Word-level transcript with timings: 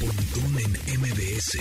Pontón 0.00 0.58
en 0.60 0.70
MBS. 1.00 1.58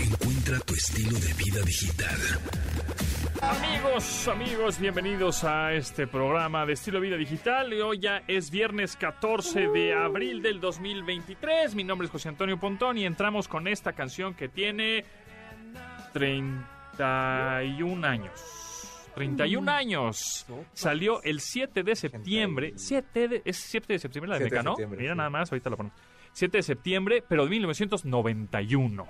Encuentra 0.00 0.60
tu 0.60 0.74
estilo 0.74 1.18
de 1.18 1.32
vida 1.32 1.62
digital. 1.64 2.18
Amigos, 3.40 4.28
amigos, 4.28 4.78
bienvenidos 4.78 5.44
a 5.44 5.72
este 5.72 6.06
programa 6.06 6.66
de 6.66 6.74
estilo 6.74 7.00
vida 7.00 7.16
digital. 7.16 7.72
Hoy 7.82 8.00
ya 8.00 8.22
es 8.28 8.50
viernes 8.50 8.96
14 8.96 9.68
de 9.68 9.94
abril 9.94 10.42
del 10.42 10.60
2023. 10.60 11.74
Mi 11.74 11.84
nombre 11.84 12.04
es 12.04 12.12
José 12.12 12.28
Antonio 12.28 12.60
Pontón 12.60 12.98
y 12.98 13.06
entramos 13.06 13.48
con 13.48 13.66
esta 13.66 13.94
canción 13.94 14.34
que 14.34 14.50
tiene 14.50 15.06
31 16.12 18.06
años. 18.06 18.63
31 19.14 19.70
años. 19.70 20.46
Salió 20.72 21.22
el 21.22 21.40
7 21.40 21.82
de 21.82 21.96
septiembre. 21.96 22.72
7 22.76 23.28
de, 23.28 23.42
es 23.44 23.56
7 23.56 23.92
de 23.92 23.98
septiembre 23.98 24.30
la 24.30 24.38
de 24.38 24.44
7 24.44 24.56
de 24.56 24.62
Meca, 24.62 24.82
¿no? 24.82 24.96
Mira 24.96 25.12
sí. 25.12 25.16
nada 25.16 25.30
más, 25.30 25.52
ahorita 25.52 25.70
lo 25.70 25.76
ponemos. 25.76 25.98
7 26.32 26.58
de 26.58 26.62
septiembre, 26.62 27.24
pero 27.28 27.44
de 27.44 27.50
1991. 27.50 29.06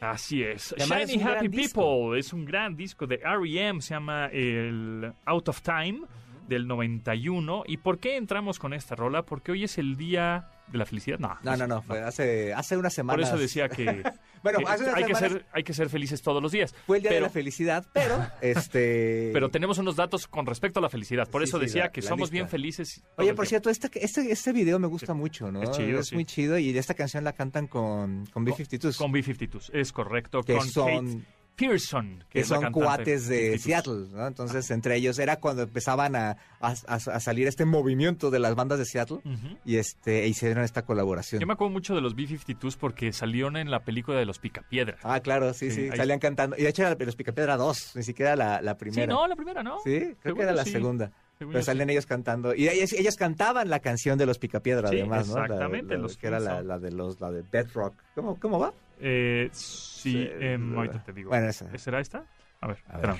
Así 0.00 0.42
es. 0.42 0.74
Y 0.76 0.80
además 0.80 1.02
es 1.02 1.10
Shiny 1.10 1.22
gran 1.22 1.36
Happy 1.38 1.48
disco. 1.48 1.80
People 1.80 2.18
es 2.18 2.32
un 2.32 2.44
gran 2.44 2.76
disco 2.76 3.06
de 3.06 3.16
R.E.M. 3.16 3.80
Se 3.80 3.94
llama 3.94 4.26
el 4.26 5.12
Out 5.24 5.48
of 5.48 5.60
Time 5.62 6.00
del 6.48 6.66
91. 6.66 7.64
¿Y 7.66 7.78
por 7.78 7.98
qué 7.98 8.16
entramos 8.16 8.58
con 8.58 8.72
esta 8.72 8.94
rola? 8.94 9.22
Porque 9.24 9.52
hoy 9.52 9.64
es 9.64 9.78
el 9.78 9.96
día 9.96 10.48
de 10.68 10.78
la 10.78 10.86
felicidad. 10.86 11.18
No, 11.18 11.36
No, 11.42 11.56
no, 11.56 11.66
no, 11.66 11.82
fue 11.82 12.00
hace, 12.02 12.52
hace 12.54 12.76
unas 12.76 12.92
Por 12.92 12.96
semanas. 12.96 13.28
eso 13.28 13.38
decía 13.38 13.68
que, 13.68 13.84
Bueno, 14.42 14.58
que 14.58 14.64
hace 14.66 14.84
unas 14.84 14.94
hay, 14.96 15.04
que 15.04 15.14
ser, 15.14 15.46
hay 15.52 15.62
que 15.62 15.74
ser 15.74 15.88
felices 15.88 16.22
todos 16.22 16.42
los 16.42 16.52
días. 16.52 16.74
fue 16.86 16.96
el 16.98 17.02
día 17.02 17.12
de 17.12 17.20
la 17.20 17.30
felicidad, 17.30 17.86
pero 17.92 18.18
este. 18.40 19.30
pero 19.32 19.48
tenemos 19.50 19.78
unos 19.78 19.96
datos 19.96 20.26
con 20.26 20.46
respecto 20.46 20.78
a 20.80 20.82
la 20.82 20.88
felicidad. 20.88 21.28
Por 21.28 21.42
Sí, 21.42 21.48
eso 21.48 21.58
sí, 21.58 21.66
decía 21.66 21.84
la- 21.84 21.92
que 21.92 22.00
la 22.02 22.08
somos 22.08 22.28
lista. 22.28 22.32
bien 22.34 22.48
felices. 22.48 23.02
Oye, 23.16 23.34
por 23.34 23.46
cierto, 23.46 23.70
este, 23.70 23.88
este, 24.04 24.30
este 24.32 24.52
video 24.52 24.78
me 24.78 24.86
gusta 24.88 25.14
mucho, 25.14 25.50
¿no? 25.52 25.62
Es 25.62 25.70
chido, 25.72 26.02
sí. 26.02 26.14
muy 26.14 26.24
chido 26.24 26.58
y 26.58 26.76
esta 26.76 26.94
canción 26.94 27.24
la 27.24 27.32
cantan 27.32 27.66
con, 27.68 28.26
con 28.26 28.44
B-52s. 28.44 28.96
Con 28.98 29.12
B-52s, 29.12 29.70
es 29.72 29.92
correcto. 29.92 30.42
que 30.42 30.54
con 30.56 30.68
son, 30.68 31.06
Kate 31.20 31.26
Pearson, 31.56 32.18
que, 32.20 32.26
que 32.34 32.40
es 32.40 32.50
la 32.50 32.60
son 32.60 32.72
cuates 32.72 33.26
de 33.28 33.54
52s. 33.54 33.58
Seattle, 33.58 34.06
¿no? 34.12 34.26
Entonces, 34.26 34.70
entre 34.70 34.96
ellos 34.96 35.18
era 35.18 35.36
cuando 35.40 35.62
empezaban 35.62 36.14
a, 36.14 36.36
a- 36.60 36.76
salir 37.20 37.46
este 37.46 37.64
movimiento 37.64 38.30
de 38.30 38.38
las 38.38 38.54
bandas 38.54 38.78
de 38.78 38.84
Seattle 38.84 39.18
y 39.64 39.76
este 39.78 40.24
e 40.24 40.28
hicieron 40.28 40.62
esta 40.64 40.82
colaboración. 40.82 41.40
Yo 41.40 41.46
me 41.46 41.54
acuerdo 41.54 41.72
mucho 41.72 41.94
de 41.94 42.00
los 42.02 42.14
B-52s 42.14 42.76
porque 42.78 43.12
salieron 43.12 43.56
en 43.56 43.70
la 43.70 43.80
película 43.84 44.18
de 44.18 44.26
los 44.26 44.38
Picapiedra. 44.38 44.98
Ah, 45.02 45.20
claro, 45.20 45.52
sí, 45.54 45.70
Sí, 45.70 45.88
salían 45.96 46.18
cantando. 46.18 46.56
Y 46.58 46.62
de 46.62 46.68
hecho 46.68 46.82
era 46.86 46.94
los 47.04 47.16
Picapiedra 47.16 47.56
2, 47.56 47.92
ni 47.96 48.02
siquiera 48.02 48.36
la, 48.36 48.60
la 48.60 48.76
primera. 48.76 49.02
Sí, 49.04 49.08
no, 49.08 49.26
la 49.26 49.34
primera, 49.36 49.62
¿no? 49.62 49.78
Sí, 49.82 49.90
creo 49.98 50.16
Según 50.22 50.36
que 50.38 50.42
era 50.42 50.52
la 50.52 50.64
sí. 50.64 50.72
segunda. 50.72 51.10
Según 51.38 51.52
Pero 51.52 51.64
sí. 51.64 51.82
ellos 51.90 52.06
cantando. 52.06 52.54
Y 52.54 52.68
ellos, 52.68 52.92
ellos 52.94 53.16
cantaban 53.16 53.68
la 53.68 53.80
canción 53.80 54.16
de 54.18 54.24
los 54.26 54.38
Picapiedra, 54.38 54.88
Sí, 54.88 54.96
además, 55.00 55.28
¿no? 55.28 55.36
La- 55.38 55.44
exactamente, 55.44 55.94
la- 55.96 56.00
los 56.02 56.16
que 56.16 56.26
era 56.28 56.40
la, 56.40 56.62
la 56.62 56.78
de 56.78 56.90
los, 56.92 57.20
la 57.20 57.30
de 57.30 57.42
Bedrock. 57.42 57.94
¿Cómo, 58.14 58.38
cómo 58.40 58.58
va? 58.58 58.72
Eh, 59.00 59.48
sí, 59.52 60.12
Sí, 60.12 60.30
la- 60.40 60.76
ahorita 60.76 61.02
te 61.04 61.12
digo. 61.12 61.30
Bueno, 61.30 61.48
esa. 61.48 61.76
¿Será 61.78 62.00
esta? 62.00 62.24
A 62.60 62.68
ver, 62.68 62.78
A 62.88 62.98
ver. 62.98 63.10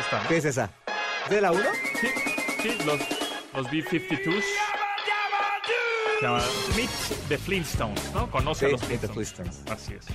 Esta, 0.00 0.22
¿no? 0.22 0.28
¿Qué 0.28 0.36
es 0.38 0.44
esa? 0.44 0.70
¿Es 1.24 1.30
de 1.30 1.40
la 1.40 1.52
1? 1.52 1.62
Sí, 2.00 2.08
sí, 2.62 2.78
los, 2.84 3.00
los 3.54 3.70
B-52s. 3.70 4.42
Se 6.20 6.26
llama 6.26 6.42
Meet 6.76 6.90
the 7.28 7.38
Flintstones, 7.38 8.12
¿no? 8.14 8.30
Conoce 8.30 8.66
a 8.66 8.68
los 8.70 8.88
Meet 8.88 9.00
the 9.00 9.08
Flintstones. 9.08 9.62
Así 9.70 9.94
es. 9.94 10.06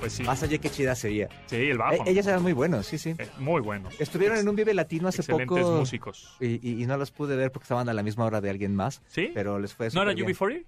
Pues 0.00 0.14
sí. 0.14 0.22
Más 0.24 0.42
allá 0.42 0.58
qué 0.58 0.68
chida 0.70 0.94
sería. 0.96 1.28
Sí, 1.46 1.56
el 1.56 1.78
bajo. 1.78 2.04
E- 2.06 2.10
ellos 2.10 2.26
eran 2.26 2.42
muy 2.42 2.52
buenos, 2.52 2.86
sí, 2.86 2.98
sí. 2.98 3.14
Eh, 3.18 3.28
muy 3.38 3.60
bueno. 3.60 3.88
Estuvieron 3.98 4.36
en 4.38 4.48
un 4.48 4.56
Vive 4.56 4.74
Latino 4.74 5.08
hace 5.08 5.22
Excelentes 5.22 5.58
poco. 5.62 5.76
músicos. 5.78 6.36
Y, 6.40 6.58
y- 6.68 6.82
y 6.82 6.86
no 6.86 6.96
los 6.96 7.10
pude 7.12 7.36
ver 7.36 7.52
porque 7.52 7.64
estaban 7.64 7.88
a 7.88 7.92
la 7.94 8.02
misma 8.02 8.24
hora 8.24 8.40
de 8.40 8.50
alguien 8.50 8.74
más. 8.74 9.00
¿Sí? 9.06 9.30
Pero 9.32 9.58
les 9.60 9.74
fue 9.74 9.88
¿No 9.94 10.02
era 10.02 10.10
superbién. 10.12 10.36
UB40? 10.36 10.64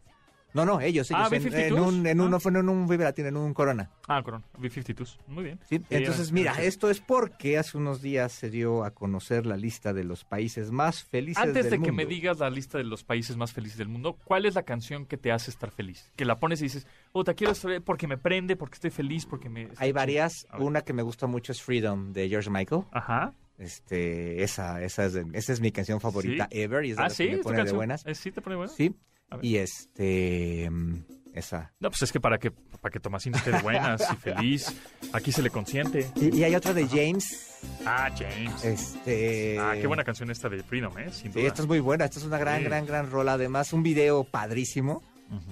No, 0.55 0.64
no, 0.64 0.80
ellos, 0.80 1.10
ellos. 1.10 1.22
Ah, 1.22 1.28
en, 1.34 1.42
B-52s. 1.42 1.66
en 1.66 1.72
un, 1.78 2.06
en 2.06 2.20
un, 2.20 2.27
Ah. 2.28 2.30
no 2.30 2.41
fue 2.41 2.52
en 2.52 2.69
un 2.69 2.86
Vive 2.88 3.05
Latino, 3.05 3.28
en 3.28 3.36
un 3.36 3.52
Corona. 3.52 3.91
Ah, 4.08 4.22
corona. 4.22 4.44
B-52s. 4.58 5.19
Muy 5.27 5.44
bien. 5.44 5.58
Sí, 5.69 5.80
entonces, 5.91 6.30
mira, 6.33 6.52
esto 6.62 6.88
es 6.91 7.00
porque 7.00 7.58
hace 7.58 7.77
unos 7.77 8.01
días 8.01 8.33
se 8.33 8.51
dio 8.51 8.84
a 8.84 8.92
conocer 8.92 9.46
la 9.46 9.56
lista 9.56 9.92
de 9.92 10.05
los 10.05 10.24
países 10.24 10.70
más 10.70 11.02
felices 11.05 11.42
Antes 11.42 11.70
del 11.70 11.80
de 11.80 11.86
que 11.86 11.92
me 11.92 12.06
digas 12.06 12.39
la 12.39 12.51
lista 12.51 12.79
de 12.79 12.84
los 12.84 13.02
países 13.05 13.36
más 13.36 13.52
felices 13.52 13.79
del 13.79 13.89
mundo, 13.89 14.17
¿cuál 14.24 14.46
es 14.46 14.55
la 14.55 14.62
canción 14.62 15.06
que 15.06 15.17
te 15.17 15.33
hace 15.33 15.51
estar 15.51 15.70
feliz? 15.73 16.11
Que 16.17 16.24
la 16.24 16.36
pones 16.36 16.61
y 16.61 16.64
dices, 16.64 16.86
puta, 17.12 17.34
quiero 17.34 17.52
estar 17.52 17.83
porque 17.83 18.06
me 18.06 18.17
prende, 18.17 18.55
porque 18.56 18.74
estoy 18.77 18.90
feliz, 18.90 19.27
porque 19.27 19.48
me... 19.48 19.68
Hay 19.79 19.90
varias. 19.92 20.46
Una 20.58 20.83
que 20.83 20.92
me 20.92 21.02
gusta 21.02 21.27
mucho 21.27 21.50
es 21.52 21.61
Freedom 21.61 22.12
de 22.12 22.29
George 22.29 22.48
Michael. 22.50 22.83
Ajá. 22.92 23.33
Este, 23.58 24.42
esa, 24.42 24.83
esa 24.83 25.05
es, 25.06 25.14
esa 25.33 25.52
es 25.52 25.61
mi 25.61 25.70
canción 25.73 26.00
favorita 26.00 26.48
¿Sí? 26.50 26.61
ever 26.61 26.84
y 26.84 26.90
es 26.90 26.96
de 26.96 27.02
Ah, 27.02 27.06
las 27.06 27.14
sí, 27.14 27.24
que 27.24 27.30
me 27.30 27.36
¿es 27.36 27.42
tu 27.42 27.48
pone 27.48 27.64
de 27.64 27.73
buenas. 27.73 28.06
Eh, 28.06 28.14
¿Sí 28.14 28.30
te 28.33 28.40
pone 28.40 28.56
buenas? 28.56 28.74
Sí. 28.74 28.95
Y 29.42 29.56
este, 29.56 30.68
mm, 30.70 31.05
esa. 31.34 31.72
No, 31.80 31.90
pues 31.90 32.02
es 32.02 32.12
que 32.12 32.20
para 32.20 32.39
que, 32.39 32.50
para 32.50 32.92
que 32.92 33.00
Tomasín 33.00 33.34
esté 33.34 33.50
de 33.52 33.61
buenas 33.62 34.02
y 34.12 34.17
feliz, 34.17 34.74
aquí 35.12 35.33
se 35.33 35.42
le 35.42 35.50
consiente. 35.50 36.11
Y, 36.17 36.36
y 36.39 36.45
hay 36.45 36.55
otra 36.55 36.72
de 36.74 36.86
James. 36.86 37.50
Ah, 37.86 38.11
James. 38.17 38.64
Este. 38.64 39.58
Ah, 39.58 39.74
qué 39.80 39.86
buena 39.86 40.05
canción 40.05 40.30
esta 40.30 40.48
de 40.48 40.62
Freedom, 40.62 40.96
¿eh? 40.98 41.11
Sin 41.12 41.33
Sí, 41.33 41.39
duda. 41.40 41.48
esta 41.48 41.62
es 41.62 41.68
muy 41.68 41.80
buena. 41.80 42.05
Esta 42.05 42.18
es 42.18 42.24
una 42.24 42.39
gran, 42.39 42.58
Sí. 42.58 42.64
gran, 42.64 42.86
gran 42.86 43.11
rola. 43.11 43.33
Además, 43.34 43.73
un 43.73 43.83
video 43.83 44.24
padrísimo. 44.24 45.02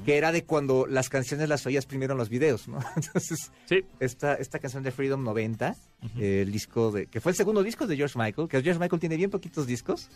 Que 0.05 0.17
era 0.17 0.33
de 0.33 0.45
cuando 0.45 0.87
las 0.87 1.09
canciones 1.09 1.49
las 1.49 1.65
oías 1.67 1.87
primero 1.87 2.13
en 2.13 2.19
los 2.19 2.29
videos, 2.29 2.69
¿no? 2.69 2.79
Entonces, 2.97 3.51
Sí, 3.67 3.81
esta, 4.01 4.35
esta 4.35 4.59
canción 4.59 4.83
de 4.83 4.91
Freedom 4.91 5.23
90, 5.23 5.77
Ujú. 6.03 6.21
eh, 6.21 6.43
el 6.43 6.51
disco 6.53 6.91
de, 6.91 7.07
que 7.07 7.21
fue 7.21 7.33
el 7.33 7.37
segundo 7.37 7.63
disco 7.63 7.87
de 7.87 7.97
George 7.97 8.19
Michael, 8.19 8.49
que 8.49 8.61
George 8.63 8.81
Michael 8.81 9.01
tiene 9.01 9.17
bien 9.17 9.31
poquitos 9.31 9.67
discos, 9.67 10.09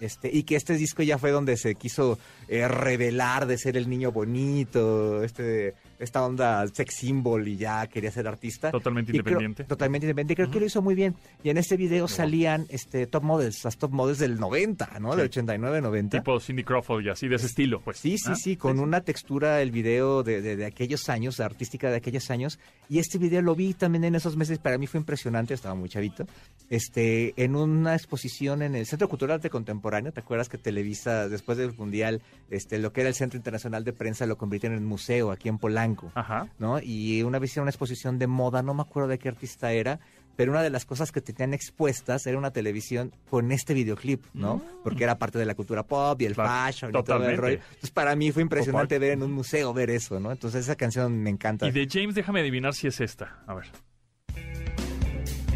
este, 0.00 0.30
y 0.32 0.42
que 0.42 0.56
este 0.56 0.74
disco 0.74 1.02
ya 1.02 1.18
fue 1.18 1.30
donde 1.30 1.56
se 1.56 1.74
quiso 1.74 2.18
eh, 2.48 2.66
revelar 2.68 3.46
de 3.46 3.58
ser 3.58 3.76
el 3.76 3.88
niño 3.88 4.12
bonito, 4.12 5.22
este, 5.22 5.74
esta 5.98 6.24
onda 6.24 6.66
sex 6.68 6.94
symbol 6.94 7.46
y 7.48 7.56
ya 7.56 7.86
quería 7.86 8.10
ser 8.10 8.28
artista. 8.28 8.70
Totalmente 8.70 9.10
Y 9.10 9.14
creo- 9.14 9.20
independiente. 9.22 9.64
totalmente 9.64 10.06
independiente. 10.06 10.34
Creo 10.36 10.50
que 10.50 10.60
lo 10.60 10.66
hizo 10.66 10.82
muy 10.82 10.94
bien. 10.94 11.14
Y 11.42 11.50
en 11.50 11.58
este 11.58 11.76
video 11.76 12.06
salían 12.08 12.66
este, 12.68 13.06
top 13.06 13.22
models, 13.24 13.64
las 13.64 13.76
top 13.78 13.90
models 13.92 14.18
del 14.18 14.38
90, 14.38 14.98
¿no? 15.00 15.12
Sí. 15.12 15.16
Del 15.18 15.26
89, 15.26 15.80
90. 15.80 16.18
tipo 16.18 16.38
Cindy 16.40 16.64
Crawford 16.64 17.04
y 17.04 17.08
así 17.10 17.28
de 17.28 17.36
ese 17.36 17.46
estilo, 17.46 17.80
pues. 17.80 17.98
Sí, 17.98 18.16
sí, 18.18 18.30
¿Ah? 18.30 18.34
sí, 18.34 18.56
con 18.56 18.78
una 18.80 19.00
textura, 19.00 19.60
el 19.62 19.70
video 19.70 20.22
de, 20.22 20.40
de- 20.42 20.56
de 20.56 20.66
aquellos 20.66 21.08
años, 21.08 21.40
artística 21.40 21.90
de 21.90 21.96
aquellos 21.96 22.30
años. 22.30 22.58
Y 22.88 22.98
este 23.00 23.18
video 23.18 23.42
lo 23.42 23.54
vi 23.54 23.74
también 23.74 24.04
en 24.04 24.14
esos 24.14 24.36
meses, 24.36 24.58
para 24.58 24.78
mí 24.78 24.86
fue 24.86 25.00
impresionante, 25.00 25.52
estaba 25.54 25.74
muy 25.74 25.88
chavito. 25.88 26.26
Este, 26.70 27.34
en 27.42 27.56
una 27.56 27.94
exposición 27.94 28.62
en 28.62 28.74
el 28.74 28.86
Centro 28.86 29.08
Cultural 29.08 29.36
Arte 29.36 29.50
Contemporáneo, 29.50 30.12
¿te 30.12 30.20
acuerdas 30.20 30.48
que 30.48 30.58
Televisa, 30.58 31.28
después 31.28 31.56
del 31.58 31.72
Mundial, 31.76 32.20
este, 32.50 32.78
lo 32.78 32.92
que 32.92 33.00
era 33.00 33.08
el 33.08 33.14
Centro 33.14 33.36
Internacional 33.36 33.84
de 33.84 33.92
Prensa, 33.92 34.26
lo 34.26 34.36
convirtieron 34.36 34.76
en 34.78 34.84
museo 34.84 35.30
aquí 35.30 35.48
en 35.48 35.58
Polanco? 35.58 35.87
Ajá. 36.14 36.48
¿no? 36.58 36.80
Y 36.80 37.22
una 37.22 37.38
vez 37.38 37.50
hicieron 37.50 37.64
una 37.64 37.70
exposición 37.70 38.18
de 38.18 38.26
moda, 38.26 38.62
no 38.62 38.74
me 38.74 38.82
acuerdo 38.82 39.08
de 39.08 39.18
qué 39.18 39.28
artista 39.28 39.72
era, 39.72 40.00
pero 40.36 40.52
una 40.52 40.62
de 40.62 40.70
las 40.70 40.84
cosas 40.84 41.10
que 41.10 41.20
tenían 41.20 41.52
expuestas 41.54 42.26
era 42.26 42.38
una 42.38 42.52
televisión 42.52 43.12
con 43.28 43.50
este 43.50 43.74
videoclip, 43.74 44.24
¿no? 44.34 44.62
Porque 44.84 45.02
era 45.04 45.18
parte 45.18 45.38
de 45.38 45.44
la 45.44 45.54
cultura 45.54 45.82
pop 45.82 46.20
y 46.22 46.26
el 46.26 46.32
Mm. 46.32 46.34
Claro, 46.34 46.66
fashion 46.72 46.90
y 46.90 47.02
todo 47.02 47.28
el 47.28 47.36
rollo. 47.36 47.54
Entonces 47.68 47.90
para 47.90 48.14
mí 48.14 48.30
fue 48.30 48.42
impresionante 48.42 48.98
ver 49.00 49.12
en 49.12 49.22
un 49.24 49.32
museo 49.32 49.72
ver 49.74 49.90
eso, 49.90 50.20
¿no? 50.20 50.30
Entonces 50.30 50.64
esa 50.64 50.76
canción 50.76 51.18
me 51.22 51.30
encanta. 51.30 51.66
Y 51.66 51.72
de 51.72 51.88
James, 51.90 52.14
déjame 52.14 52.40
adivinar 52.40 52.74
si 52.74 52.86
es 52.86 53.00
esta. 53.00 53.42
A 53.46 53.54
ver. 53.54 53.66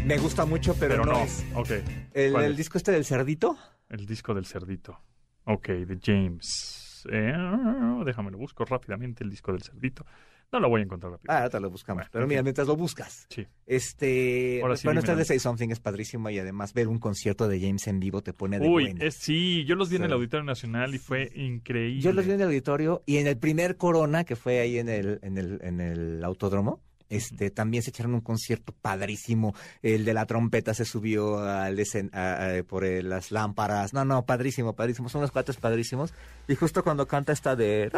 Me 0.05 0.17
gusta 0.17 0.45
mucho, 0.45 0.75
pero, 0.77 0.95
Pero, 0.95 1.05
no, 1.05 1.13
no. 1.13 1.23
es. 1.23 1.45
Ok. 1.55 1.69
El, 2.13 2.31
¿Cuál 2.33 2.43
el 2.43 2.55
disco 2.57 2.77
este 2.77 2.91
del 2.91 3.05
cerdito. 3.05 3.57
El 3.89 4.05
disco 4.05 4.33
del 4.33 4.45
cerdito. 4.45 4.99
Ok, 5.45 5.67
de 5.69 5.97
James. 6.03 6.82
Eh, 7.11 7.33
déjame 8.05 8.31
lo 8.31 8.37
busco 8.37 8.65
rápidamente, 8.65 9.23
el 9.23 9.29
disco 9.29 9.51
del 9.51 9.61
cerdito. 9.61 10.05
No 10.53 10.59
lo 10.59 10.69
voy 10.69 10.81
a 10.81 10.83
encontrar 10.83 11.13
rápido. 11.13 11.33
Ah, 11.33 11.39
ahorita 11.39 11.59
lo 11.59 11.71
buscamos. 11.71 12.01
Bueno, 12.01 12.09
pero 12.13 12.27
mira, 12.27 12.41
fin. 12.41 12.43
mientras 12.45 12.67
lo 12.67 12.75
buscas. 12.75 13.25
Sí. 13.29 13.47
Este, 13.65 14.59
Ahora 14.61 14.77
sí, 14.77 14.85
bueno, 14.85 14.99
este 14.99 15.15
de 15.15 15.25
Say 15.25 15.39
Something 15.39 15.69
es 15.69 15.79
padrísimo 15.79 16.29
y 16.29 16.37
además 16.37 16.73
ver 16.73 16.89
un 16.89 16.99
concierto 16.99 17.47
de 17.47 17.59
James 17.59 17.87
en 17.87 17.99
vivo 17.99 18.21
te 18.21 18.33
pone 18.33 18.59
de 18.59 18.67
Uy, 18.67 18.95
es, 18.99 19.15
sí, 19.15 19.65
yo 19.65 19.73
los 19.73 19.89
vi 19.89 19.95
en 19.95 20.03
el 20.03 20.13
Auditorio 20.13 20.43
Nacional 20.43 20.93
y 20.93 20.99
fue 20.99 21.31
increíble. 21.33 22.01
Yo 22.01 22.13
los 22.13 22.25
vi 22.27 22.33
en 22.33 22.41
el 22.41 22.47
auditorio 22.47 23.01
y 23.07 23.17
en 23.17 23.25
el 23.25 23.37
primer 23.37 23.77
Corona, 23.77 24.25
que 24.25 24.35
fue 24.35 24.59
ahí 24.59 24.77
en 24.77 24.89
el, 24.89 25.19
en 25.23 25.39
el, 25.39 25.59
en 25.63 25.81
el 25.81 26.23
autódromo, 26.23 26.83
este, 27.15 27.49
también 27.51 27.83
se 27.83 27.89
echaron 27.91 28.13
un 28.13 28.21
concierto 28.21 28.73
padrísimo. 28.81 29.53
El 29.81 30.05
de 30.05 30.13
la 30.13 30.25
trompeta 30.25 30.73
se 30.73 30.85
subió 30.85 31.39
al 31.39 31.77
a- 32.13 32.57
a- 32.59 32.63
por 32.63 32.85
eh, 32.85 33.03
las 33.03 33.31
lámparas. 33.31 33.93
No, 33.93 34.05
no, 34.05 34.25
padrísimo, 34.25 34.73
padrísimo. 34.73 35.09
Son 35.09 35.19
unos 35.19 35.31
cuates 35.31 35.57
padrísimos. 35.57 36.13
Y 36.47 36.55
justo 36.55 36.83
cuando 36.83 37.07
canta 37.07 37.31
esta 37.33 37.55
de... 37.55 37.89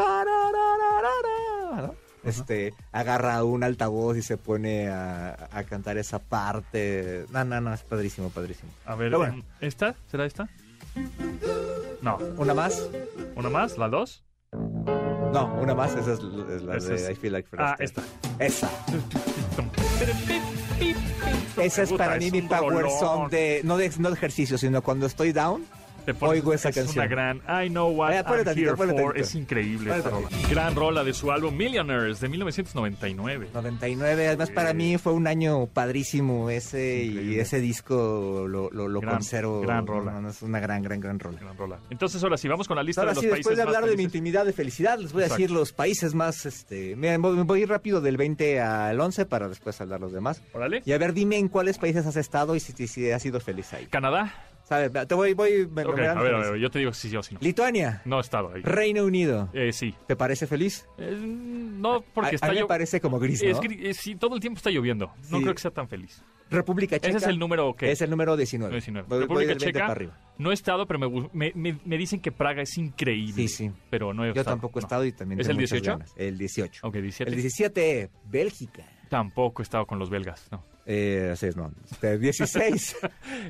Este, 2.24 2.74
agarra 2.92 3.44
un 3.44 3.64
altavoz 3.64 4.18
y 4.18 4.24
se 4.24 4.38
pone 4.38 4.90
a, 4.90 5.48
a 5.52 5.64
cantar 5.64 5.98
esa 6.00 6.18
parte. 6.18 7.26
No, 7.32 7.46
no, 7.46 7.62
no, 7.62 7.72
es 7.74 7.84
padrísimo, 7.84 8.32
padrísimo. 8.32 8.72
A 8.86 8.96
ver, 8.96 9.16
bueno. 9.16 9.44
¿esta? 9.62 9.94
¿Será 10.10 10.26
esta? 10.26 10.50
No. 12.02 12.18
¿Una 12.38 12.56
más? 12.56 12.90
¿Una 13.36 13.50
más? 13.52 13.78
¿La 13.78 13.90
dos? 13.90 14.24
No, 15.36 15.54
una 15.62 15.76
más. 15.76 15.94
Esa 15.96 16.14
es, 16.14 16.20
es 16.20 16.64
la 16.64 16.78
Esa 16.78 16.90
de 16.90 16.96
es- 16.96 17.10
I 17.12 17.16
Feel 17.16 17.34
Like 17.34 17.50
Fred 17.50 17.62
Ah, 17.62 17.76
esta. 17.80 18.02
Esa. 18.40 18.70
Esa 21.62 21.82
es 21.84 21.94
para 21.94 22.18
mí 22.18 22.32
mi 22.32 22.42
power 22.42 22.86
song 23.00 23.30
de 23.30 23.62
no, 23.64 23.78
de 23.78 23.92
no 23.98 24.10
de 24.10 24.16
ejercicio, 24.16 24.58
sino 24.58 24.82
cuando 24.82 25.06
estoy 25.06 25.32
down. 25.32 25.66
Pones- 26.14 26.34
oigo 26.40 26.54
esa 26.54 26.70
es 26.70 26.76
canción. 26.76 26.98
una 27.06 27.08
gran 27.08 27.38
I 27.66 27.70
Know 27.70 27.90
What 27.92 28.12
Eh, 28.12 28.16
I'm 28.18 28.24
tantito, 28.44 28.52
Here 28.70 28.76
ponle 28.78 28.94
For. 28.94 29.04
tantito. 29.14 29.24
Es 29.24 29.36
increíble 29.36 29.96
esta 29.98 30.10
rola. 30.10 30.30
Gran 30.50 30.76
rola 30.76 31.04
de 31.04 31.14
su 31.14 31.32
álbum 31.32 31.56
Millionaires 31.56 32.20
de 32.20 32.30
1999. 32.30 33.50
99, 33.54 34.28
además 34.28 34.52
para 34.52 34.74
mí 34.74 34.98
fue 34.98 35.14
un 35.14 35.28
año 35.28 35.68
padrísimo 35.68 36.50
ese 36.50 37.04
y 37.04 37.10
Increíble. 37.10 37.42
ese 37.42 37.60
disco 37.62 38.46
lo, 38.48 38.70
lo, 38.72 38.88
lo 38.88 39.00
Gran- 39.02 39.16
conservo. 39.16 39.62
gran 39.62 39.88
rola. 39.88 40.12
No, 40.14 40.22
no, 40.22 40.30
es 40.30 40.42
una 40.42 40.60
gran, 40.60 40.82
gran, 40.84 41.00
gran 41.00 41.20
rola. 41.20 41.40
Gran 41.40 41.58
rola. 41.58 41.80
Entonces, 41.90 42.22
ahora 42.24 42.38
sí, 42.38 42.48
vamos 42.48 42.68
con 42.68 42.76
la 42.78 42.84
lista 42.84 43.02
Ahora 43.02 43.12
de 43.12 43.16
los 43.16 43.24
sí, 43.24 43.30
países 43.30 43.46
después 43.46 43.58
de 43.58 43.66
más 43.66 43.76
hablar 43.76 43.90
de 43.90 43.98
mi 43.98 44.04
intimidad 44.04 44.46
de 44.46 44.54
felicidad, 44.54 44.98
les 45.00 45.14
voy 45.14 45.24
a 45.24 45.26
Exacto. 45.26 45.42
decir 45.42 45.52
los 45.56 45.72
países 45.74 46.14
más, 46.14 46.46
este, 46.46 46.96
mira, 46.96 47.18
voy, 47.18 47.36
voy 47.44 47.60
a 47.60 47.64
ir 47.64 47.70
rápido 47.70 48.02
del 48.02 48.18
20 48.18 48.60
al 48.62 49.00
11 49.00 49.26
para 49.26 49.48
después 49.50 49.80
hablar 49.82 50.00
los 50.00 50.12
demás. 50.12 50.42
Órale. 50.54 50.82
Y 50.86 50.92
a 50.92 50.98
ver, 50.98 51.14
dime 51.14 51.38
en 51.38 51.48
cuáles 51.48 51.78
países 51.78 52.06
has 52.06 52.16
estado 52.16 52.56
y 52.56 52.60
si, 52.60 52.74
si, 52.74 52.88
si 52.88 53.10
has 53.12 53.22
sido 53.22 53.40
feliz 53.40 53.72
ahí. 53.74 53.86
Canadá. 53.88 54.34
¿Sabes? 54.66 54.92
Te 55.08 55.14
voy, 55.16 55.34
voy, 55.36 55.68
me- 55.72 55.86
Ok, 55.86 55.96
me- 55.96 56.08
a 56.08 56.14
ver, 56.16 56.34
a 56.36 56.40
ver, 56.52 56.60
yo 56.60 56.70
te 56.72 56.80
digo 56.80 56.92
si 56.92 57.08
sí 57.10 57.16
o 57.16 57.22
si 57.24 57.36
no. 57.36 57.40
Lituania, 57.42 58.02
No 58.04 58.18
he 58.18 58.22
estado 58.22 58.52
ahí. 58.54 58.62
Reino 58.64 59.06
Unido, 59.06 59.50
Eh, 59.54 59.72
sí. 59.72 59.94
¿te 60.08 60.16
parece 60.16 60.48
feliz? 60.48 60.88
Eh, 60.98 61.16
no, 61.24 62.02
porque 62.14 62.32
a, 62.32 62.34
está 62.34 62.48
a 62.48 62.50
mí 62.50 62.56
me 62.56 62.62
llo- 62.64 62.68
parece 62.68 63.00
como 63.00 63.20
gris, 63.20 63.44
¿no? 63.44 63.50
Es 63.50 63.60
gri- 63.60 63.80
eh, 63.86 63.94
sí, 63.94 64.16
todo 64.16 64.34
el 64.36 64.42
tiempo 64.42 64.58
está 64.58 64.72
lloviendo. 64.72 65.14
No 65.30 65.38
Sí. 65.38 65.44
creo 65.44 65.54
que 65.56 65.62
sea 65.62 65.72
tan 65.72 65.88
feliz. 65.88 66.24
República 66.50 66.98
Checa. 66.98 67.10
Ese 67.10 67.18
es 67.18 67.28
el 67.28 67.40
número 67.40 67.76
que 67.76 67.92
Es 67.92 68.02
el 68.02 68.10
número 68.10 68.36
19. 68.38 68.72
19. 68.72 69.08
Voy, 69.08 69.18
voy 69.18 69.22
República 69.28 69.50
del 69.50 69.58
20 69.58 69.66
Checa. 69.66 69.80
para 69.80 69.92
arriba. 69.92 70.20
No 70.38 70.52
he 70.52 70.54
estado, 70.54 70.86
pero 70.88 71.00
me, 71.00 71.08
gu- 71.08 71.30
me, 71.34 71.52
me- 71.56 71.80
me 71.86 71.98
dicen 71.98 72.20
que 72.20 72.32
Praga 72.32 72.62
es 72.64 72.78
increíble. 72.78 73.34
Sí, 73.36 73.48
sí. 73.48 73.72
Pero 73.92 74.14
no 74.14 74.24
he 74.24 74.28
Yo 74.28 74.42
estado. 74.42 74.56
tampoco 74.58 74.80
he 74.80 74.82
no. 74.82 74.86
estado 74.86 75.06
y 75.06 75.12
también 75.12 75.40
¿Es 75.42 75.48
tengo 75.48 75.60
el 75.60 75.64
muchas 75.64 75.82
18? 75.82 75.92
ganas. 76.00 76.14
El 76.18 76.38
18. 76.38 76.88
Ok, 76.88 76.94
17. 76.96 77.30
El 77.30 77.36
17, 77.36 78.10
Bélgica. 78.26 78.84
Tampoco 79.10 79.62
he 79.62 79.64
estado 79.64 79.86
con 79.86 80.00
los 80.00 80.10
belgas. 80.10 80.48
No. 80.52 80.64
Eh, 80.86 81.34
es, 81.34 81.56
no. 81.56 81.72
Este, 81.92 82.18
16. 82.20 82.96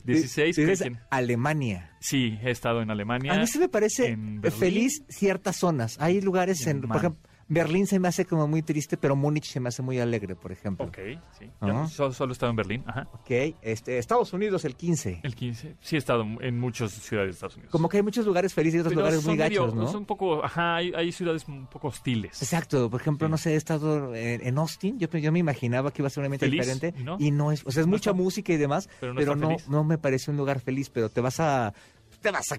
16. 0.06 0.56
¿qué- 0.56 0.66
16, 0.66 0.82
quién? 0.82 1.00
Alemania. 1.10 1.92
Sí, 2.00 2.38
he 2.42 2.52
estado 2.52 2.82
en 2.82 2.92
Alemania. 2.92 3.34
A 3.34 3.40
mí 3.40 3.48
sí 3.48 3.60
me 3.60 3.68
parece 3.70 4.18
feliz 4.58 5.04
ciertas 5.10 5.58
zonas. 5.58 5.98
Hay 6.00 6.22
lugares 6.22 6.66
en, 6.68 6.82
por 6.82 6.90
Man. 6.90 6.98
ejemplo, 7.00 7.30
Berlín 7.48 7.86
se 7.86 8.00
me 8.00 8.08
hace 8.08 8.26
como 8.26 8.48
muy 8.48 8.64
triste, 8.64 8.98
pero 8.98 9.16
Múnich 9.16 9.46
se 9.46 9.60
me 9.60 9.70
hace 9.70 9.84
muy 9.84 10.00
alegre, 10.00 10.36
por 10.36 10.52
ejemplo. 10.52 10.88
Ok, 10.88 10.98
sí. 11.38 11.50
Yo 11.62 11.88
solo, 11.88 12.12
solo 12.12 12.32
he 12.32 12.34
estado 12.34 12.50
en 12.50 12.56
Berlín. 12.56 12.84
Ajá. 12.88 13.08
Ok, 13.14 13.30
este, 13.62 14.00
Estados 14.00 14.34
Unidos 14.34 14.66
el 14.66 14.76
15. 14.76 15.20
El 15.22 15.36
15. 15.36 15.76
Sí 15.80 15.96
he 15.96 16.00
estado 16.00 16.24
en 16.42 16.60
muchas 16.60 16.92
ciudades 16.92 17.28
de 17.30 17.34
Estados 17.34 17.56
Unidos. 17.58 17.72
Como 17.72 17.88
que 17.88 17.98
hay 17.98 18.04
muchos 18.04 18.26
lugares 18.26 18.54
felices 18.54 18.78
y 18.78 18.80
otros 18.80 18.94
Pero 18.94 19.02
lugares 19.02 19.26
muy 19.26 19.38
medio- 19.38 19.62
gachos, 19.62 19.76
¿no? 19.76 19.88
Son 19.88 19.98
un 19.98 20.06
poco, 20.06 20.44
ajá, 20.44 20.78
hay, 20.78 20.92
hay 20.96 21.12
ciudades 21.12 21.48
un 21.48 21.68
poco 21.68 21.90
hostiles. 21.90 22.42
Exacto, 22.42 22.90
por 22.90 23.00
ejemplo, 23.02 23.28
Sí. 23.28 23.32
no 23.32 23.38
sé, 23.38 23.54
he 23.54 23.58
estado 23.58 24.16
en, 24.16 24.46
en 24.46 24.58
Austin, 24.58 24.98
yo, 24.98 25.08
yo 25.10 25.32
me 25.32 25.40
imaginaba 25.40 25.92
que 25.92 26.02
iba 26.02 26.08
a 26.08 26.10
ser 26.10 26.22
un 26.22 26.26
ambiente 26.26 26.48
Feliz, 26.48 26.62
diferente 26.66 27.00
¿y 27.00 27.04
no? 27.04 27.18
y 27.20 27.30
no 27.30 27.52
es, 27.52 27.64
o 27.66 27.72
sea, 27.72 27.82
es 27.82 27.88
No 27.88 27.92
mucha 27.92 28.10
está- 28.10 28.22
música 28.24 28.54
y 28.54 28.58
demás, 28.58 28.90
pero 29.00 29.14
no 29.14 29.20
pero 29.20 29.36
no, 29.36 29.56
no 29.70 29.84
me 29.84 29.98
parece 30.00 30.32
un 30.32 30.38
lugar 30.38 30.60
feliz, 30.62 30.90
pero 30.90 31.10
te 31.10 31.22
vas 31.22 31.40
a, 31.40 31.74
te 32.22 32.32
vas 32.32 32.52
a 32.54 32.58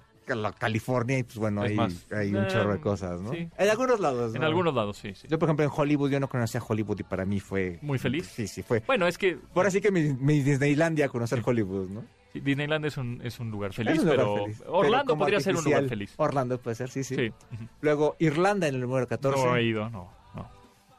California 0.59 1.19
y 1.19 1.23
pues 1.23 1.39
bueno, 1.39 1.63
hay, 1.63 1.75
más, 1.75 2.07
hay 2.13 2.35
un 2.35 2.47
chorro 2.49 2.73
de 2.73 2.79
eh, 2.79 2.81
cosas, 2.81 3.21
¿no? 3.21 3.31
sí. 3.33 3.49
En 3.57 3.69
algunos 3.71 4.01
lados, 4.01 4.35
En 4.35 4.41
¿no? 4.41 4.47
algunos 4.47 4.75
lados, 4.75 4.97
sí, 4.99 5.15
sí. 5.15 5.27
Yo, 5.31 5.39
por 5.39 5.49
ejemplo, 5.49 5.65
en 5.65 5.71
Hollywood, 5.75 6.11
yo 6.11 6.21
no 6.21 6.29
conocía 6.29 6.61
Hollywood 6.67 7.01
y 7.01 7.03
para 7.05 7.25
mí 7.25 7.41
fue... 7.41 7.79
Muy 7.83 7.99
feliz. 7.99 8.27
Sí, 8.27 8.47
sí, 8.47 8.63
fue. 8.63 8.83
Bueno, 8.87 9.07
es 9.07 9.17
que 9.19 9.37
Por 9.37 9.67
así 9.67 9.81
que 9.81 9.91
mi, 9.91 10.13
mi 10.15 10.41
Disneylandia 10.43 11.09
conocer 11.09 11.43
Hollywood, 11.45 11.89
¿no? 11.91 12.05
sí, 12.33 12.41
Disneyland 12.41 12.85
es 12.87 12.97
un, 12.97 13.21
es 13.25 13.39
un 13.41 13.51
lugar 13.51 13.73
feliz, 13.73 13.93
Es 13.95 13.99
un 14.01 14.05
lugar 14.07 14.19
pero 14.19 14.37
feliz, 14.45 14.63
Orlando 14.67 15.17
podría 15.17 15.41
ser 15.41 15.57
un 15.57 15.65
lugar 15.65 15.89
feliz. 15.89 16.13
Orlando 16.17 16.59
puede 16.59 16.75
ser, 16.75 16.91
sí, 16.91 17.05
sí. 17.05 17.15
Sí. 17.17 17.33
Luego, 17.81 18.17
Irlanda 18.19 18.67
en 18.69 18.75
el 18.75 18.81
número 18.81 19.07
14. 19.07 19.45
No 19.45 19.57
he 19.57 19.63
ido, 19.63 19.89
no. 19.91 20.11
no. 20.35 20.51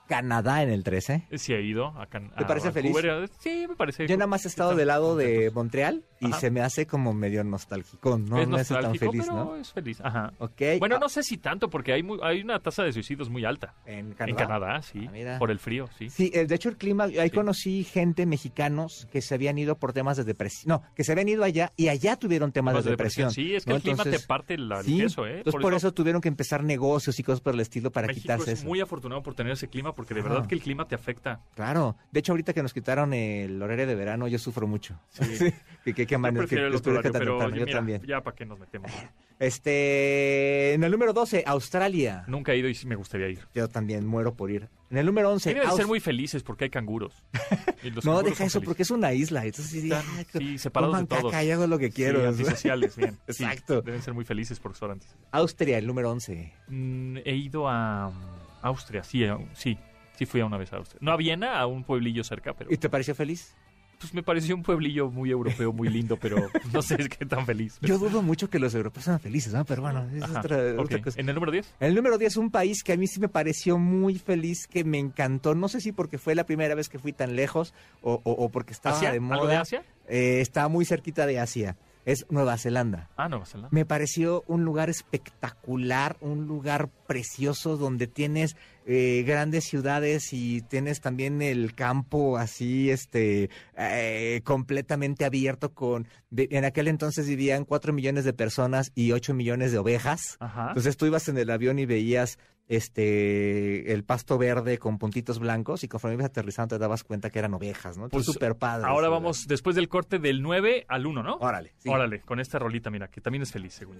Canadá 0.07 0.63
en 0.63 0.69
el 0.69 0.83
13. 0.83 1.27
Sí 1.35 1.53
he 1.53 1.61
ido. 1.61 1.87
A 1.99 2.05
Can- 2.07 2.31
¿Te 2.33 2.45
a 2.45 2.47
parece 2.47 2.71
feliz? 2.71 2.93
Vancouver. 2.93 3.29
Sí, 3.39 3.65
me 3.67 3.75
parece. 3.75 4.07
Yo 4.07 4.15
nada 4.15 4.27
más 4.27 4.45
he 4.45 4.47
estado 4.47 4.73
del 4.73 4.87
lado 4.87 5.15
de. 5.17 5.51
Montreal 5.53 6.05
y 6.19 6.27
Ajá. 6.27 6.39
se 6.39 6.51
me 6.51 6.61
hace 6.61 6.87
como 6.87 7.13
medio 7.13 7.43
nostálgico. 7.43 8.17
No, 8.17 8.39
es 8.39 8.47
no 8.47 8.57
es 8.57 8.67
tan 8.67 8.95
feliz, 8.95 9.23
pero 9.27 9.33
¿no? 9.45 9.55
es 9.55 9.71
feliz. 9.71 9.99
Ajá. 10.01 10.33
Ok. 10.39 10.61
Bueno, 10.79 10.95
ah, 10.95 10.99
no 10.99 11.09
sé 11.09 11.23
si 11.23 11.37
tanto, 11.37 11.69
porque 11.69 11.93
hay, 11.93 12.03
muy- 12.03 12.19
hay 12.23 12.41
una 12.41 12.59
tasa 12.59 12.83
de 12.83 12.91
suicidios 12.93 13.29
muy 13.29 13.45
alta. 13.45 13.73
En 13.85 14.13
Canadá. 14.13 14.29
En 14.29 14.35
Canadá, 14.47 14.81
sí. 14.81 15.05
Ah, 15.07 15.11
mira. 15.11 15.39
por 15.39 15.51
el 15.51 15.59
frío, 15.59 15.87
sí. 15.97 16.09
Sí, 16.09 16.31
eh, 16.33 16.45
de 16.45 16.55
hecho 16.55 16.69
el 16.69 16.77
clima, 16.77 17.05
ahí 17.05 17.29
Sí. 17.29 17.35
conocí 17.35 17.83
gente 17.83 18.25
mexicanos 18.25 19.07
que 19.11 19.21
se 19.21 19.35
habían 19.35 19.57
ido 19.57 19.77
por 19.77 19.93
temas 19.93 20.17
de 20.17 20.23
depresión. 20.23 20.63
No, 20.67 20.83
que 20.95 21.03
se 21.03 21.11
habían 21.11 21.29
ido 21.29 21.43
allá 21.43 21.71
y 21.75 21.89
allá 21.89 22.15
tuvieron 22.15 22.51
temas 22.51 22.83
de 22.83 22.91
depresión. 22.91 23.31
Sí, 23.31 23.55
es 23.55 23.63
que 23.65 23.69
¿no? 23.71 23.75
el 23.77 23.81
clima 23.81 23.97
Entonces, 24.03 24.21
te 24.21 24.27
parte 24.27 24.53
el, 24.55 24.71
el 24.71 24.83
sí, 24.83 24.97
queso, 24.97 25.25
¿eh? 25.27 25.37
Entonces 25.39 25.61
por, 25.61 25.73
eso, 25.73 25.93
tuvieron 25.93 26.21
que 26.21 26.27
empezar 26.27 26.63
negocios 26.63 27.19
y 27.19 27.23
cosas 27.23 27.41
por 27.41 27.53
el 27.53 27.59
estilo 27.59 27.91
para 27.91 28.07
México 28.07 28.23
quitarse 28.23 28.53
es 28.53 28.59
eso. 28.59 28.67
muy 28.67 28.81
afortunado 28.81 29.21
por 29.23 29.35
tener 29.35 29.53
ese 29.53 29.67
clima, 29.67 29.93
porque 29.93 30.13
de 30.13 30.21
Ajá. 30.21 30.29
verdad 30.29 30.47
que 30.47 30.55
el 30.55 30.61
clima 30.61 30.87
te 30.87 30.95
afecta. 30.95 31.41
Claro. 31.55 31.95
De 32.11 32.19
hecho, 32.19 32.31
ahorita 32.31 32.53
que 32.53 32.63
nos 32.63 32.73
quitaron 32.73 33.13
el 33.13 33.61
horario 33.61 33.85
de 33.87 33.95
verano, 33.95 34.27
yo 34.27 34.39
sufro 34.39 34.67
mucho. 34.67 34.99
Sí. 35.09 35.21
que, 35.85 35.93
que, 35.93 36.06
que, 36.07 36.15
Yo 36.15 36.21
prefiero 36.21 36.63
que- 36.63 36.67
el 36.69 36.75
otro 36.75 36.93
horario, 36.93 37.11
pero 37.13 37.49
yo 37.49 37.65
mira, 37.65 37.77
también. 37.77 38.01
ya 38.03 38.21
para 38.21 38.35
qué 38.35 38.45
nos 38.45 38.57
metemos. 38.59 38.91
Este, 39.39 40.73
en 40.73 40.83
el 40.83 40.91
número 40.91 41.13
12, 41.13 41.43
Australia. 41.45 42.23
Nunca 42.27 42.53
he 42.53 42.57
ido 42.57 42.69
y 42.69 42.73
sí 42.73 42.87
me 42.87 42.95
gustaría 42.95 43.29
ir. 43.29 43.39
Yo 43.53 43.67
también 43.67 44.05
muero 44.07 44.33
por 44.33 44.49
ir. 44.49 44.67
En 44.89 44.97
el 44.97 45.05
número 45.05 45.29
11, 45.31 45.53
Deben 45.53 45.69
de 45.69 45.75
ser 45.75 45.85
muy 45.85 45.99
felices 45.99 46.41
porque 46.41 46.63
hay 46.65 46.69
canguros. 46.71 47.23
Y 47.83 47.91
los 47.91 48.03
No, 48.03 48.13
canguros 48.13 48.23
deja 48.23 48.37
son 48.37 48.45
eso, 48.47 48.53
felices. 48.59 48.65
porque 48.65 48.81
es 48.83 48.91
una 48.91 49.13
isla. 49.13 49.45
Entonces, 49.45 49.67
sí, 49.81 49.91
Están, 49.91 50.03
sí, 50.41 50.57
separados 50.57 50.97
de 50.99 51.05
todos. 51.05 51.25
caca 51.31 51.43
y 51.43 51.51
hago 51.51 51.67
lo 51.67 51.77
que 51.77 51.91
quiero. 51.91 52.21
Sí, 52.21 52.25
antisociales, 52.41 52.95
bien. 52.95 53.17
Sí, 53.29 53.43
Exacto. 53.43 53.81
deben 53.83 54.01
ser 54.01 54.15
muy 54.15 54.25
felices 54.25 54.59
por 54.59 54.75
ser 54.75 54.89
antisociales. 54.89 55.27
Austria, 55.31 55.77
el 55.77 55.85
número 55.85 56.09
11. 56.09 56.51
Mm, 56.69 57.17
he 57.23 57.35
ido 57.35 57.69
a 57.69 58.07
um, 58.07 58.15
Austria, 58.63 59.03
sí, 59.03 59.23
a- 59.25 59.37
sí. 59.53 59.77
Sí 60.17 60.25
fui 60.25 60.41
a 60.41 60.45
una 60.47 60.57
vez 60.57 60.73
a 60.73 60.77
Austria. 60.77 60.97
No 61.01 61.11
a 61.11 61.17
Viena, 61.17 61.59
a 61.59 61.67
un 61.67 61.83
pueblillo 61.83 62.23
cerca, 62.23 62.53
pero 62.53 62.73
¿Y 62.73 62.77
te 62.77 62.89
pareció 62.89 63.13
feliz? 63.13 63.55
Pues 63.99 64.13
me 64.13 64.23
pareció 64.23 64.55
un 64.55 64.63
pueblillo 64.63 65.09
muy 65.09 65.31
europeo, 65.31 65.73
muy 65.73 65.89
lindo, 65.89 66.17
pero 66.17 66.49
no 66.73 66.81
sé 66.81 66.97
qué 67.09 67.25
tan 67.25 67.45
feliz. 67.45 67.77
Yo 67.81 67.97
dudo 67.97 68.21
mucho 68.21 68.49
que 68.49 68.59
los 68.59 68.73
europeos 68.75 69.05
sean 69.05 69.19
felices, 69.19 69.53
¿no? 69.53 69.65
Pero 69.65 69.81
bueno, 69.81 70.07
es 70.13 70.23
Ajá, 70.23 70.39
otra, 70.39 71.01
cosa. 71.01 71.19
¿En 71.19 71.27
el 71.29 71.35
número 71.35 71.51
10? 71.51 71.73
El 71.79 71.95
número 71.95 72.17
10 72.17 72.31
es 72.33 72.37
un 72.37 72.51
país 72.51 72.83
que 72.83 72.93
a 72.93 72.97
mí 72.97 73.07
sí 73.07 73.19
me 73.19 73.29
pareció 73.29 73.77
muy 73.77 74.19
feliz, 74.19 74.67
que 74.67 74.83
me 74.83 74.99
encantó. 74.99 75.55
No 75.55 75.67
sé 75.67 75.81
si 75.81 75.91
porque 75.91 76.17
fue 76.17 76.35
la 76.35 76.45
primera 76.45 76.75
vez 76.75 76.89
que 76.89 76.99
fui 76.99 77.13
tan 77.13 77.35
lejos 77.35 77.73
o, 78.01 78.21
o- 78.23 78.31
o 78.31 78.49
porque 78.49 78.73
estaba 78.73 78.95
¿Asia? 78.97 79.11
de 79.11 79.17
¿Algo 79.17 79.29
de 79.35 79.41
moda. 79.41 79.61
Asia? 79.61 79.83
Eh, 80.07 80.39
está 80.41 80.67
muy 80.67 80.85
cerquita 80.85 81.25
de 81.25 81.39
Asia. 81.39 81.75
Es 82.05 82.25
Nueva 82.29 82.57
Zelanda. 82.57 83.09
Ah, 83.17 83.27
Nueva 83.27 83.45
Zelanda. 83.45 83.67
Me 83.71 83.83
pareció 83.85 84.43
un 84.47 84.63
lugar 84.63 84.89
espectacular, 84.89 86.15
un 86.21 86.47
lugar 86.47 86.89
precioso 87.07 87.75
donde 87.77 88.07
tienes 88.07 88.55
eh, 88.89 89.23
grandes 89.27 89.65
ciudades 89.65 90.31
y 90.31 90.61
tienes 90.61 91.01
también 91.01 91.41
el 91.41 91.75
campo 91.75 92.37
así, 92.37 92.89
este, 92.89 93.49
eh, 93.77 94.39
completamente 94.45 95.25
abierto 95.25 95.73
con, 95.73 96.07
en 96.35 96.63
aquel 96.63 96.87
entonces 96.87 97.27
vivían 97.27 97.65
cuatro 97.65 97.91
millones 97.91 98.23
de 98.23 98.31
personas 98.31 98.93
y 98.95 99.11
ocho 99.11 99.33
millones 99.33 99.73
de 99.73 99.77
ovejas. 99.77 100.37
Ajá. 100.39 100.69
Entonces 100.69 100.95
tú 100.95 101.05
ibas 101.05 101.27
en 101.27 101.37
el 101.37 101.49
avión 101.49 101.79
y 101.79 101.85
veías 101.85 102.39
este 102.69 103.91
el 103.91 104.05
pasto 104.05 104.37
verde 104.37 104.77
con 104.77 104.97
puntitos 104.97 105.39
blancos 105.39 105.83
y 105.83 105.89
conforme 105.89 106.15
ibas 106.15 106.27
aterrizando 106.27 106.75
te 106.75 106.79
dabas 106.79 107.03
cuenta 107.03 107.29
que 107.29 107.39
eran 107.39 107.53
ovejas, 107.53 107.97
¿no? 107.97 108.07
Pues, 108.07 108.25
súper 108.25 108.55
padre. 108.55 108.87
Ahora 108.87 109.09
vamos 109.09 109.47
después 109.47 109.75
del 109.75 109.89
corte 109.89 110.17
del 110.17 110.41
9 110.41 110.85
al 110.87 111.05
1, 111.05 111.23
¿no? 111.23 111.35
Órale. 111.41 111.73
sí. 111.77 111.89
Órale, 111.89 112.21
con 112.21 112.39
esta 112.39 112.57
rolita, 112.57 112.89
mira, 112.89 113.09
que 113.09 113.19
también 113.19 113.43
es 113.43 113.51
feliz, 113.51 113.73
según. 113.73 113.99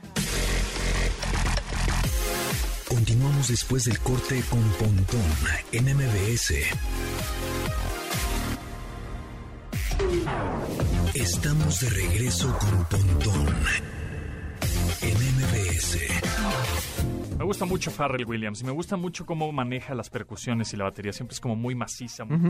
Continuamos 2.88 3.50
después 3.50 3.84
del 3.84 4.00
corte 4.00 4.42
con 4.50 4.62
Pontón 4.80 5.22
en 5.74 5.84
MBS. 5.94 6.54
Estamos 11.14 11.82
de 11.82 11.90
regreso 11.90 12.58
con 12.58 12.86
Pontón 12.86 13.48
en 15.02 15.18
MBS. 15.36 15.98
Me 17.38 17.44
gusta 17.44 17.66
mucho 17.66 17.92
Farrell 17.92 18.26
Williams 18.26 18.62
y 18.62 18.64
me 18.64 18.72
gusta 18.72 18.96
mucho 18.96 19.26
cómo 19.26 19.52
maneja 19.52 19.94
las 19.94 20.10
percusiones 20.10 20.72
y 20.74 20.78
la 20.78 20.86
batería. 20.86 21.12
Siempre 21.12 21.34
es 21.34 21.42
como 21.42 21.58
muy 21.58 21.76
maciza. 21.76 22.24
muy. 22.24 22.50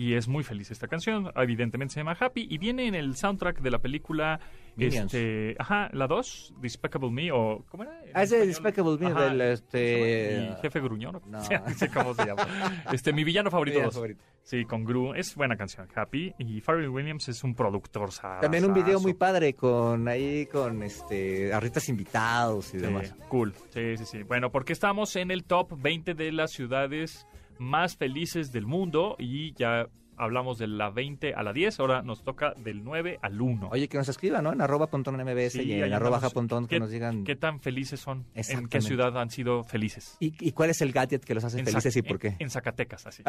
Y 0.00 0.14
es 0.14 0.28
muy 0.28 0.42
feliz 0.44 0.70
esta 0.70 0.88
canción. 0.88 1.30
Evidentemente 1.36 1.92
se 1.92 2.00
llama 2.00 2.16
Happy 2.18 2.46
y 2.48 2.56
viene 2.56 2.86
en 2.86 2.94
el 2.94 3.16
soundtrack 3.16 3.60
de 3.60 3.70
la 3.70 3.80
película. 3.80 4.40
Minions. 4.76 5.12
Este, 5.12 5.56
ajá, 5.58 5.90
la 5.92 6.06
2, 6.06 6.54
Despicable 6.62 7.10
Me 7.10 7.30
o. 7.32 7.66
¿Cómo 7.68 7.82
era? 7.82 8.00
Ah, 8.14 8.22
es. 8.22 8.30
Despicable 8.30 8.96
Me, 8.98 9.08
Ajá, 9.08 9.24
del, 9.24 9.40
este- 9.42 10.48
¿Y 10.58 10.62
Jefe 10.62 10.80
Gruñón. 10.80 11.16
¿o? 11.16 11.22
No. 11.26 11.38
no 11.40 11.44
sé 11.76 11.90
cómo 11.90 12.14
se 12.14 12.24
llama. 12.24 12.46
Este, 12.92 13.12
mi 13.12 13.24
villano 13.24 13.50
favorito. 13.50 13.74
Villano 13.76 13.92
favorito. 13.92 14.24
Sí, 14.42 14.64
con 14.64 14.84
Gru. 14.86 15.12
Es 15.14 15.34
buena 15.34 15.56
canción, 15.58 15.86
Happy. 15.94 16.32
Y 16.38 16.62
Farrell 16.62 16.88
Williams 16.88 17.28
es 17.28 17.44
un 17.44 17.54
productor. 17.54 18.08
También 18.40 18.64
un 18.64 18.72
video 18.72 19.00
muy 19.00 19.12
padre 19.12 19.52
con 19.52 20.08
ahí 20.08 20.46
con 20.46 20.82
este 20.82 21.52
artistas 21.52 21.90
invitados 21.90 22.68
y 22.68 22.78
Sí, 22.78 22.86
demás. 22.86 23.14
cool. 23.28 23.52
Sí, 23.68 23.98
sí, 23.98 24.06
sí. 24.06 24.22
Bueno, 24.22 24.50
porque 24.50 24.72
estamos 24.72 25.14
en 25.16 25.30
el 25.30 25.44
top 25.44 25.74
20 25.78 26.14
de 26.14 26.32
las 26.32 26.52
ciudades 26.52 27.26
más 27.60 27.96
felices 27.96 28.50
del 28.52 28.66
mundo 28.66 29.14
y 29.18 29.52
ya 29.54 29.86
hablamos 30.16 30.58
de 30.58 30.66
la 30.66 30.90
20 30.90 31.32
a 31.34 31.42
la 31.42 31.52
10, 31.54 31.80
ahora 31.80 32.02
nos 32.02 32.22
toca 32.22 32.52
del 32.62 32.84
9 32.84 33.18
al 33.22 33.40
1. 33.40 33.68
Oye, 33.72 33.88
que 33.88 33.96
nos 33.96 34.08
escriban, 34.08 34.44
¿no? 34.44 34.52
En 34.52 34.60
arroba 34.60 34.88
pontón 34.88 35.14
MBS 35.16 35.52
Sí, 35.52 35.62
y 35.62 35.72
en 35.72 35.92
arroba 35.94 36.20
japontón 36.20 36.66
que 36.66 36.76
¿Qué- 36.76 36.80
nos 36.80 36.90
digan. 36.90 37.24
¿Qué 37.24 37.36
tan 37.36 37.60
felices 37.60 38.00
son? 38.00 38.26
¿En 38.34 38.68
qué 38.68 38.80
ciudad 38.82 39.16
han 39.18 39.30
sido 39.30 39.64
felices? 39.64 40.16
¿Y, 40.20 40.34
y 40.46 40.52
cuál 40.52 40.70
es 40.70 40.80
el 40.82 40.92
gadget 40.92 41.24
que 41.24 41.34
los 41.34 41.44
hace 41.44 41.60
En 41.60 41.64
felices 41.66 41.96
y 41.96 42.02
por 42.02 42.18
qué? 42.18 42.28
En, 42.28 42.36
en 42.40 42.50
Zacatecas, 42.50 43.06
así. 43.06 43.22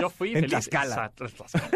Yo 0.00 0.08
fui 0.08 0.28
En 0.34 0.36
feliz 0.36 0.50
Tlaxcala. 0.50 0.94
Za- 0.94 1.08
Tlaxcala. 1.10 1.68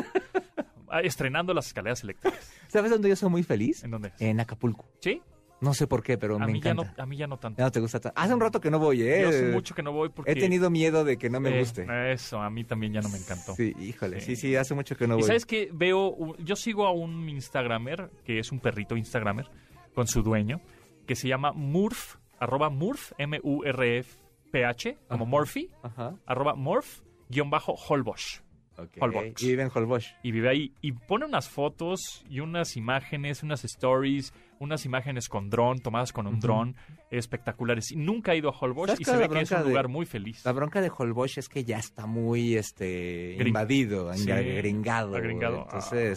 Ah, 0.89 1.01
Estrenando 1.01 1.53
las 1.55 1.67
escaleras 1.67 2.03
eléctricas. 2.03 2.53
¿Sabes 2.69 2.91
dónde 2.91 3.09
yo 3.09 3.17
soy 3.17 3.29
muy 3.31 3.43
feliz? 3.43 3.83
¿En 3.85 3.91
dónde? 3.91 4.13
En 4.19 4.41
Acapulco. 4.41 4.87
¿Sí? 5.01 5.21
No 5.63 5.73
sé 5.75 5.87
por 5.87 6.03
qué, 6.03 6.19
pero 6.19 6.37
A 6.37 6.41
me 6.41 6.53
mí, 6.53 6.61
ya 6.61 6.75
no, 6.75 6.83
encanta. 6.83 7.03
a 7.03 7.07
mí 7.07 7.17
ya 7.17 7.27
no 7.27 7.39
tanto. 7.39 7.59
Ya 7.59 7.65
no 7.65 7.71
te 7.71 7.81
gusta 7.81 8.01
tanto. 8.01 8.21
Hace 8.21 8.35
un 8.35 8.41
rato 8.41 8.61
que 8.61 8.71
no 8.71 8.79
voy, 8.79 9.03
¿eh? 9.03 9.21
Yo 9.23 9.29
hace 9.31 9.51
mucho 9.53 9.75
que 9.75 9.83
no 9.83 9.93
voy 9.93 10.09
porque... 10.11 10.33
He 10.33 10.35
tenido 10.35 10.69
miedo 10.71 11.05
de 11.05 11.17
que 11.17 11.31
no 11.31 11.41
me 11.41 11.55
Eh, 11.57 11.61
guste. 11.61 11.87
Eso, 12.13 12.41
a 12.43 12.51
mí 12.51 12.65
también 12.65 12.93
ya 12.93 13.01
no 13.01 13.09
me 13.09 13.17
encantó. 13.19 13.55
Sí, 13.55 13.73
híjole. 13.81 14.21
Sí. 14.21 14.35
Sí, 14.35 14.49
sí, 14.49 14.57
hace 14.57 14.75
mucho 14.75 14.97
que 14.97 15.07
no 15.07 15.15
y 15.15 15.19
voy. 15.21 15.27
sabes 15.27 15.47
que 15.47 15.71
veo, 15.73 16.37
yo 16.39 16.57
sigo 16.57 16.87
a 16.87 16.93
un 16.93 17.29
Instagramer, 17.29 18.11
que 18.25 18.39
es 18.41 18.51
un 18.53 18.59
perrito 18.61 18.97
Instagramer, 18.97 19.47
con 19.95 20.07
su 20.09 20.23
dueño, 20.23 20.61
que 21.07 21.15
se 21.15 21.29
llama 21.29 21.53
Murph, 21.53 22.17
arroba 22.41 22.69
Murph, 22.69 23.13
M-U-R-F-P-H, 23.19 24.99
como. 25.09 25.27
Murphy, 25.27 25.71
Ajá. 25.83 26.15
arroba 26.27 26.55
Murph, 26.55 27.01
guion 27.29 27.51
bajo 27.51 27.75
Holbosch. 27.75 28.41
Ok. 28.79 28.91
Holbox. 29.01 29.43
Y 29.43 29.47
vive 29.49 29.63
en 29.63 29.71
Holbox. 29.75 30.15
Y 30.23 30.33
vive 30.33 30.49
ahí. 30.49 30.73
Y 30.81 30.93
pone 30.93 31.25
unas 31.27 31.49
fotos 31.49 32.25
y 32.29 32.41
unas 32.41 32.77
imágenes, 32.77 33.43
unas 33.43 33.65
stories, 33.65 34.33
unas 34.59 34.85
imágenes 34.85 35.29
con 35.29 35.51
dron, 35.51 35.79
tomadas 35.81 36.13
con 36.13 36.27
un 36.27 36.39
dron, 36.41 36.77
espectaculares. 37.11 37.91
Y 37.93 37.97
nunca 37.97 38.33
he 38.33 38.39
ido 38.39 38.49
a 38.51 38.59
Holbox 38.59 38.89
¿Sabes 38.93 39.01
y 39.01 39.05
se 39.05 39.17
ve 39.17 39.29
que 39.29 39.41
es 39.41 39.51
un 39.51 39.63
de- 39.63 39.69
lugar 39.69 39.89
muy 39.89 40.07
feliz. 40.07 40.45
La 40.45 40.53
bronca 40.53 40.81
de 40.81 40.91
Holbox 40.97 41.39
es 41.39 41.49
que 41.49 41.65
ya 41.65 41.79
está 41.79 42.07
muy 42.07 42.57
este 42.57 43.37
Gring- 43.39 43.49
invadido, 43.49 44.13
Sí, 44.15 44.31
agringado. 44.31 45.17
agringado. 45.17 45.67
güey. 45.71 46.13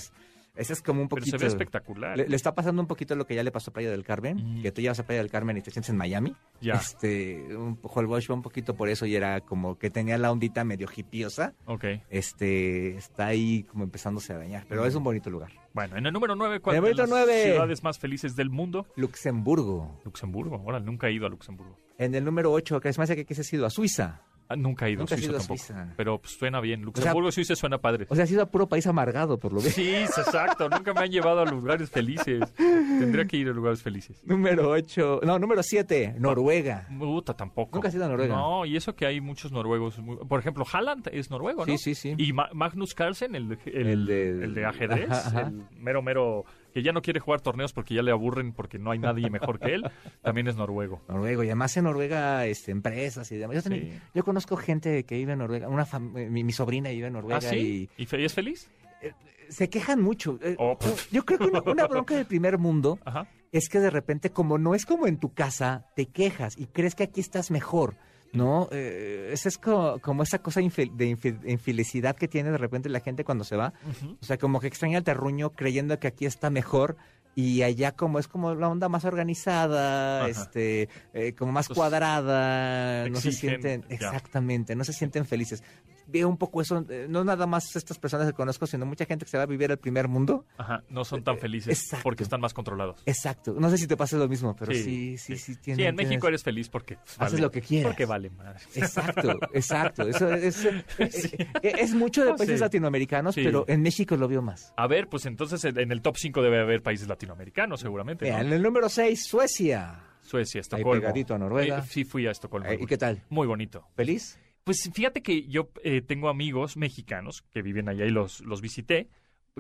Ese 0.56 0.74
es 0.74 0.82
como 0.82 1.02
un 1.02 1.08
Pero 1.10 1.20
poquito. 1.20 1.38
se 1.38 1.44
ve 1.46 1.48
espectacular. 1.50 2.18
Le, 2.18 2.28
le 2.28 2.36
está 2.36 2.56
pasando 2.56 2.82
un 2.82 2.88
poquito 2.88 3.16
lo 3.16 3.26
que 3.28 3.36
ya 3.36 3.44
le 3.44 3.52
pasó 3.52 3.72
a 3.72 3.74
Playa 3.74 3.92
del 3.92 4.04
Carmen, 4.04 4.38
Ujú. 4.40 4.62
que 4.62 4.72
tú 4.72 4.82
llevas 4.82 5.00
a 5.00 5.06
Playa 5.06 5.22
del 5.22 5.30
Carmen 5.32 5.58
y 5.58 5.62
te 5.62 5.72
sientes 5.72 5.90
en 5.90 5.98
Miami. 5.98 6.34
Ya, 6.62 6.74
Este, 6.76 7.56
un, 7.58 7.78
Holbox 7.82 8.30
va 8.30 8.34
un 8.36 8.42
poquito 8.42 8.76
por 8.76 8.90
eso 8.90 9.06
y 9.06 9.16
era 9.16 9.42
como 9.42 9.78
que 9.78 9.90
tenía 9.90 10.18
la 10.18 10.32
ondita 10.32 10.64
medio 10.64 10.88
hipiosa. 10.96 11.54
ok. 11.66 11.86
Este, 12.10 12.96
está 12.96 13.28
ahí 13.28 13.64
como 13.64 13.84
empezándose 13.84 14.34
a 14.34 14.38
dañar, 14.38 14.66
pero 14.70 14.86
es 14.86 14.96
un 14.96 15.04
bonito 15.04 15.30
lugar. 15.30 15.52
Bueno, 15.74 15.98
en 15.98 16.06
el 16.06 16.14
número 16.14 16.36
9, 16.36 16.56
En 16.56 16.62
¿cuál 16.62 16.76
número 16.78 16.96
las 17.06 17.10
ciudades 17.44 17.84
más 17.84 18.00
felices 18.00 18.36
del 18.36 18.50
mundo? 18.50 18.88
Luxemburgo. 18.96 20.00
Luxemburgo. 20.06 20.56
Ahora, 20.58 20.80
nunca 20.80 21.08
he 21.08 21.14
ido 21.14 21.26
a 21.26 21.30
Luxemburgo. 21.30 21.78
En 21.98 22.16
el 22.16 22.24
número 22.24 22.52
8, 22.52 22.80
que 22.80 22.90
es 22.90 22.98
más 22.98 23.10
que 23.10 23.26
has 23.30 23.54
ido 23.54 23.66
a 23.66 23.70
Suiza. 23.70 24.22
Ah, 24.48 24.56
nunca 24.56 24.88
he 24.88 24.92
ido 24.92 25.00
Nunca 25.00 25.16
a 25.16 25.18
has 25.18 25.22
Suiza 25.22 25.32
ido 25.32 25.38
a 25.38 25.40
tampoco. 25.40 25.58
Suiza. 25.58 25.94
Pero 25.98 26.20
pues, 26.22 26.34
suena 26.34 26.60
bien. 26.62 26.82
Luxemburgo, 26.84 27.32
Suiza 27.32 27.56
suena 27.56 27.80
padre. 27.80 28.06
O 28.10 28.16
sea, 28.16 28.26
has 28.26 28.32
ido 28.32 28.44
a 28.44 28.46
puro 28.46 28.68
país 28.70 28.86
amargado, 28.86 29.40
por 29.40 29.52
lo 29.54 29.60
menos. 29.60 29.74
Sí, 29.74 29.90
exacto. 29.96 30.70
Nunca 30.70 30.94
me 30.94 31.00
han 31.02 31.10
llevado 31.12 31.40
a 31.42 31.46
lugares 31.46 31.90
felices. 31.90 32.54
Tendría 32.56 33.26
que 33.26 33.38
ir 33.38 33.50
a 33.50 33.54
lugares 33.54 33.82
felices. 33.82 34.22
Número 34.24 34.70
8, 34.70 35.22
no, 35.24 35.40
número 35.40 35.64
7, 35.64 36.16
Noruega. 36.20 36.88
Tampoco. 37.36 37.72
¿Nunca 37.78 37.88
has 37.88 37.96
ido 37.96 38.06
a 38.06 38.08
Noruega? 38.08 38.36
No, 38.36 38.66
y 38.66 38.76
eso 38.78 38.96
que 38.96 39.06
hay 39.06 39.20
muchos 39.22 39.52
noruegos. 39.52 40.00
Por 40.28 40.40
ejemplo, 40.40 40.64
Haaland 40.72 41.10
es 41.12 41.32
noruego, 41.32 41.66
¿no? 41.66 41.78
Sí, 41.78 41.78
sí, 41.78 41.96
sí. 41.96 42.14
Y 42.18 42.32
Ma- 42.34 42.50
Magnus 42.54 42.94
Carlsen, 42.94 43.36
el, 43.36 43.58
el, 43.66 43.88
El 43.88 44.06
de- 44.06 44.30
el 44.46 44.54
de 44.54 44.66
ajedrez, 44.66 45.10
Ajá, 45.10 45.28
ajá. 45.28 45.42
el 45.48 45.64
mero, 45.78 46.02
mero, 46.02 46.46
que 46.76 46.84
ya 46.84 46.92
no 46.92 47.02
quiere 47.02 47.22
jugar 47.22 47.40
torneos 47.40 47.72
porque 47.72 47.94
ya 47.94 48.02
le 48.02 48.12
aburren 48.12 48.52
porque 48.52 48.78
no 48.78 48.92
hay 48.92 49.00
nadie 49.00 49.30
mejor 49.30 49.60
que 49.60 49.76
él, 49.76 49.84
también 50.22 50.50
es 50.50 50.58
noruego. 50.58 51.02
Noruego, 51.08 51.42
y 51.44 51.48
además 51.48 51.78
en 51.78 51.86
Noruega, 51.86 52.46
este, 52.48 52.72
empresas 52.72 53.32
y 53.32 53.38
demás. 53.38 53.56
Yo, 53.56 53.64
también- 53.64 53.94
Sí. 53.94 54.00
yo 54.14 54.26
conozco 54.26 54.58
gente 54.58 55.06
que 55.06 55.16
vive 55.16 55.32
en 55.32 55.40
Noruega, 55.40 55.70
una 55.70 55.86
fam- 55.88 56.30
mi, 56.30 56.44
mi 56.44 56.52
sobrina 56.52 56.90
vive 56.90 57.08
en 57.08 57.14
Noruega 57.14 57.38
¿Ah, 57.38 57.42
sí? 57.42 57.90
¿Y 57.98 58.04
y 58.04 58.24
es 58.26 58.34
feliz? 58.34 58.70
y 59.02 59.54
se 59.54 59.70
quejan 59.70 60.02
mucho. 60.02 60.38
Eh, 60.42 60.58
Oh, 60.60 60.78
pf. 60.78 61.08
Yo 61.16 61.24
creo 61.24 61.40
que 61.40 61.46
una, 61.46 61.62
una 61.62 61.88
bronca 61.88 62.14
del 62.14 62.26
primer 62.26 62.58
mundo 62.58 63.00
Ajá. 63.06 63.30
es 63.54 63.70
que 63.70 63.80
de 63.80 63.90
repente, 63.90 64.32
como 64.32 64.58
no 64.58 64.76
es 64.76 64.86
como 64.86 65.08
en 65.08 65.18
tu 65.18 65.34
casa, 65.34 65.86
te 65.96 66.08
quejas 66.08 66.58
y 66.58 66.66
crees 66.66 66.94
que 66.94 67.04
aquí 67.04 67.22
estás 67.22 67.52
mejor. 67.52 67.96
¿No? 68.38 68.68
Eh, 68.72 69.30
esa 69.34 69.50
es 69.50 69.58
co- 69.58 70.00
como, 70.02 70.24
esa 70.24 70.40
cosa 70.40 70.62
infel- 70.62 70.92
de 70.96 71.10
infe- 71.16 71.40
de 71.40 71.52
infelicidad 71.52 72.16
que 72.16 72.28
tiene 72.28 72.52
de 72.52 72.58
repente 72.58 72.90
la 72.90 73.00
gente 73.00 73.24
cuando 73.24 73.44
se 73.44 73.56
va. 73.56 73.74
O 74.22 74.26
sea, 74.26 74.38
como 74.38 74.60
que 74.60 74.68
extraña 74.68 74.98
el 74.98 75.04
terruño 75.04 75.52
creyendo 75.52 76.00
que 76.00 76.08
aquí 76.08 76.26
está 76.26 76.50
mejor 76.50 76.98
y 77.38 77.64
allá 77.64 77.92
como 77.92 78.18
es 78.20 78.28
como 78.30 78.56
la 78.56 78.70
onda 78.70 78.88
más 78.88 79.04
organizada, 79.06 80.22
Ajá. 80.22 80.30
este, 80.30 80.88
eh, 81.14 81.34
como 81.34 81.52
más 81.52 81.68
Pues, 81.68 81.78
cuadrada, 81.78 83.10
no 83.10 83.20
se 83.20 83.32
sienten, 83.32 83.82
ya. 83.90 83.96
exactamente, 83.96 84.76
no 84.76 84.84
se 84.84 84.94
sienten 84.94 85.26
felices. 85.26 85.64
Veo 86.08 86.30
un 86.30 86.38
poco 86.38 86.62
eso, 86.62 86.86
eh, 86.90 87.08
no 87.10 87.24
nada 87.24 87.48
más 87.48 87.76
estas 87.76 87.98
personas 87.98 88.28
que 88.28 88.34
conozco, 88.34 88.68
sino 88.68 88.86
mucha 88.86 89.06
gente 89.06 89.26
que 89.26 89.32
se 89.32 89.38
va 89.38 89.44
a 89.44 89.48
vivir 89.48 89.72
al 89.72 89.78
primer 89.80 90.08
mundo. 90.08 90.46
Ajá. 90.58 90.84
No 90.90 91.04
son 91.06 91.24
tan 91.24 91.38
felices 91.40 91.80
Exacto. 91.80 92.04
porque 92.04 92.24
están 92.24 92.42
más 92.42 92.54
controlados. 92.54 93.02
Exacto, 93.06 93.56
no 93.60 93.70
sé 93.70 93.78
si 93.78 93.88
te 93.88 93.98
pasa 93.98 94.18
lo 94.18 94.28
mismo, 94.28 94.56
pero 94.56 94.72
sí, 94.74 94.84
Sí, 94.84 95.18
sí, 95.18 95.38
sí, 95.38 95.54
sí. 95.56 95.60
tienen- 95.62 95.78
sí, 95.84 95.88
en 95.88 95.96
México 95.96 96.28
eres 96.28 96.44
feliz 96.44 96.70
porque 96.70 96.96
pues, 96.96 97.12
Haces 97.20 97.34
vale- 97.34 97.42
lo 97.42 97.52
que 97.52 97.62
quieras. 97.62 97.88
Porque 97.92 98.06
vale 98.06 98.30
madre. 98.30 98.60
Exacto, 98.76 99.40
exacto. 99.54 100.04
Eso 100.08 100.32
es, 100.34 100.66
es, 101.00 101.12
Sí. 101.22 101.32
es 101.64 101.94
mucho 101.94 102.24
de 102.26 102.34
países 102.36 102.60
latinoamericanos, 102.60 103.36
pero 103.36 103.66
en 103.68 103.82
México 103.82 104.16
lo 104.16 104.28
veo 104.28 104.42
más. 104.42 104.74
A 104.78 104.88
ver, 104.88 105.08
pues 105.08 105.26
entonces 105.26 105.64
en 105.66 105.92
el 105.92 106.02
top 106.02 106.18
5 106.18 106.42
debe 106.42 106.60
haber 106.60 106.82
países 106.84 107.08
latinoamericanos 107.08 107.80
seguramente. 107.82 108.26
Mira, 108.26 108.40
¿no? 108.40 108.48
en 108.48 108.54
el 108.54 108.62
número 108.62 108.90
6, 108.90 109.26
Suecia. 109.26 110.02
Suecia, 110.22 110.58
Ahí 110.60 110.62
Estocolmo. 110.62 111.02
pegadito 111.02 111.36
a 111.36 111.38
Noruega. 111.38 111.80
Eh, 111.80 111.84
sí, 111.88 112.04
fui 112.04 112.26
a 112.26 112.32
Estocolmo. 112.32 112.68
Eh, 112.70 112.80
¿Y 112.82 112.86
qué 112.88 112.98
tal? 112.98 113.22
Muy 113.30 113.46
bonito. 113.46 113.88
¿Feliz? 113.96 114.40
Pues 114.66 114.90
fíjate 114.94 115.22
que 115.22 115.44
yo 115.48 115.70
eh, 115.84 116.02
tengo 116.02 116.28
amigos 116.28 116.76
mexicanos 116.76 117.44
que 117.52 117.62
viven 117.62 117.88
allá 117.88 118.04
y 118.06 118.10
los, 118.10 118.42
los 118.42 118.62
visité. 118.62 119.10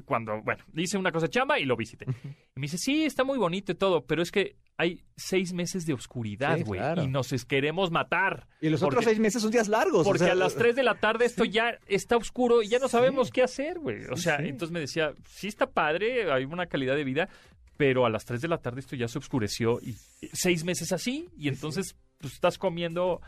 Cuando, 0.03 0.41
bueno, 0.41 0.62
hice 0.75 0.97
una 0.97 1.12
cosa 1.12 1.29
chamba 1.29 1.57
y 1.59 1.63
lo 1.63 1.77
visité. 1.77 2.05
Y 2.55 2.59
me 2.59 2.63
dice, 2.63 2.77
sí, 2.79 3.05
está 3.05 3.24
muy 3.24 3.38
bonito 3.38 3.71
y 3.71 3.75
todo, 3.75 4.03
pero 4.05 4.21
es 4.24 4.31
que 4.31 4.57
hay 4.77 5.03
seis 5.15 5.53
meses 5.53 5.85
de 5.85 5.93
oscuridad, 5.93 6.57
Sí, 6.57 6.63
güey. 6.63 6.79
claro. 6.81 7.03
Y 7.03 7.07
nos 7.07 7.29
queremos 7.45 7.91
matar. 7.91 8.47
Y 8.59 8.69
los 8.69 8.81
Porque- 8.81 8.95
otros 8.95 9.05
seis 9.05 9.19
meses 9.19 9.41
son 9.43 9.51
días 9.51 9.69
largos. 9.69 10.01
o 10.01 10.03
Porque 10.09 10.24
sea, 10.25 10.31
a 10.33 10.35
las 10.35 10.55
3 10.55 10.75
de 10.75 10.83
la 10.83 10.95
tarde 10.95 11.24
esto 11.25 11.45
ya 11.45 11.77
está 11.88 12.17
oscuro 12.17 12.62
y 12.63 12.67
ya 12.67 12.79
no 12.79 12.88
Sí. 12.88 12.93
sabemos 12.93 13.29
qué 13.29 13.43
hacer, 13.43 13.77
güey. 13.79 14.05
O 14.12 14.17
sea, 14.17 14.38
entonces 14.38 14.71
me 14.74 14.79
decía, 14.81 15.13
sí 15.29 15.47
está 15.47 15.67
padre, 15.71 16.29
hay 16.31 16.43
una 16.45 16.65
calidad 16.65 16.95
de 16.95 17.03
vida, 17.05 17.29
pero 17.77 18.05
a 18.05 18.09
las 18.09 18.25
3 18.25 18.41
de 18.41 18.47
la 18.50 18.57
tarde 18.57 18.79
esto 18.81 18.95
ya 18.97 19.07
se 19.07 19.19
oscureció 19.19 19.79
y 19.81 19.93
seis 20.33 20.65
meses 20.65 20.91
así 20.91 21.29
y 21.38 21.47
entonces 21.47 21.95
pues, 22.17 22.33
estás 22.33 22.57
comiendo 22.57 23.21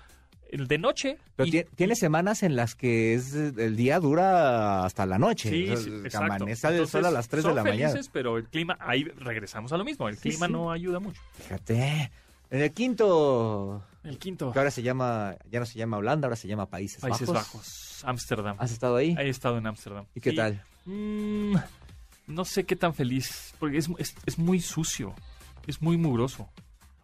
de 0.51 0.77
noche. 0.77 1.18
Pero 1.36 1.48
y- 1.48 1.66
tiene 1.75 1.96
semanas 1.96 2.44
en 2.44 2.56
las 2.56 2.75
que 2.75 3.13
es, 3.16 3.34
el 3.34 3.75
día 3.75 4.00
dura 4.00 4.86
hasta 4.86 5.06
la 5.06 5.18
noche. 5.20 5.50
Sí, 5.50 5.63
O 5.70 5.75
sea, 5.75 5.77
sí, 5.77 5.89
exacto. 6.06 6.18
amanece 6.36 6.51
el 6.51 6.60
sol 6.60 6.72
Entonces, 7.01 7.06
a 7.06 7.12
las 7.12 7.27
3 7.30 7.44
de 7.44 7.54
la 7.54 7.63
mañana. 7.63 7.89
felices, 7.92 8.10
pero 8.13 8.38
el 8.38 8.46
clima, 8.46 8.77
ahí 8.80 9.04
regresamos 9.04 9.72
a 9.74 9.77
lo 9.77 9.84
mismo, 9.84 10.08
el 10.10 10.16
Sí, 10.18 10.30
clima 10.30 10.48
sí. 10.48 10.54
no 10.54 10.72
ayuda 10.72 11.00
mucho. 11.00 11.22
Fíjate. 11.34 12.12
En 12.50 12.62
el 12.62 12.72
quinto, 12.72 13.84
El 14.06 14.18
quinto, 14.20 14.54
que 14.54 14.60
ahora 14.60 14.72
se 14.72 14.82
llama, 14.82 15.36
ya 15.51 15.60
no 15.60 15.66
se 15.66 15.77
llama 15.77 15.98
Holanda, 15.98 16.27
ahora 16.27 16.38
se 16.38 16.48
llama 16.48 16.66
Países, 16.70 17.01
Países 17.01 17.27
Bajos. 17.27 17.54
Bajos, 17.54 18.04
Ámsterdam. 18.06 18.56
¿Has 18.60 18.72
estado 18.72 18.96
ahí? 18.96 19.16
He 19.20 19.27
estado 19.27 19.58
en 19.58 19.68
Ámsterdam. 19.68 20.06
¿Y 20.16 20.22
qué 20.22 20.32
tal? 20.32 20.63
Mm, 20.86 21.56
no 22.27 22.46
sé 22.46 22.63
qué 22.63 22.77
tan 22.77 22.94
feliz, 22.94 23.54
porque 23.60 23.77
es, 23.80 23.89
es, 23.98 24.16
es 24.25 24.38
muy 24.38 24.62
sucio, 24.62 25.13
es 25.68 25.82
muy 25.82 25.98
mugroso. 25.98 26.48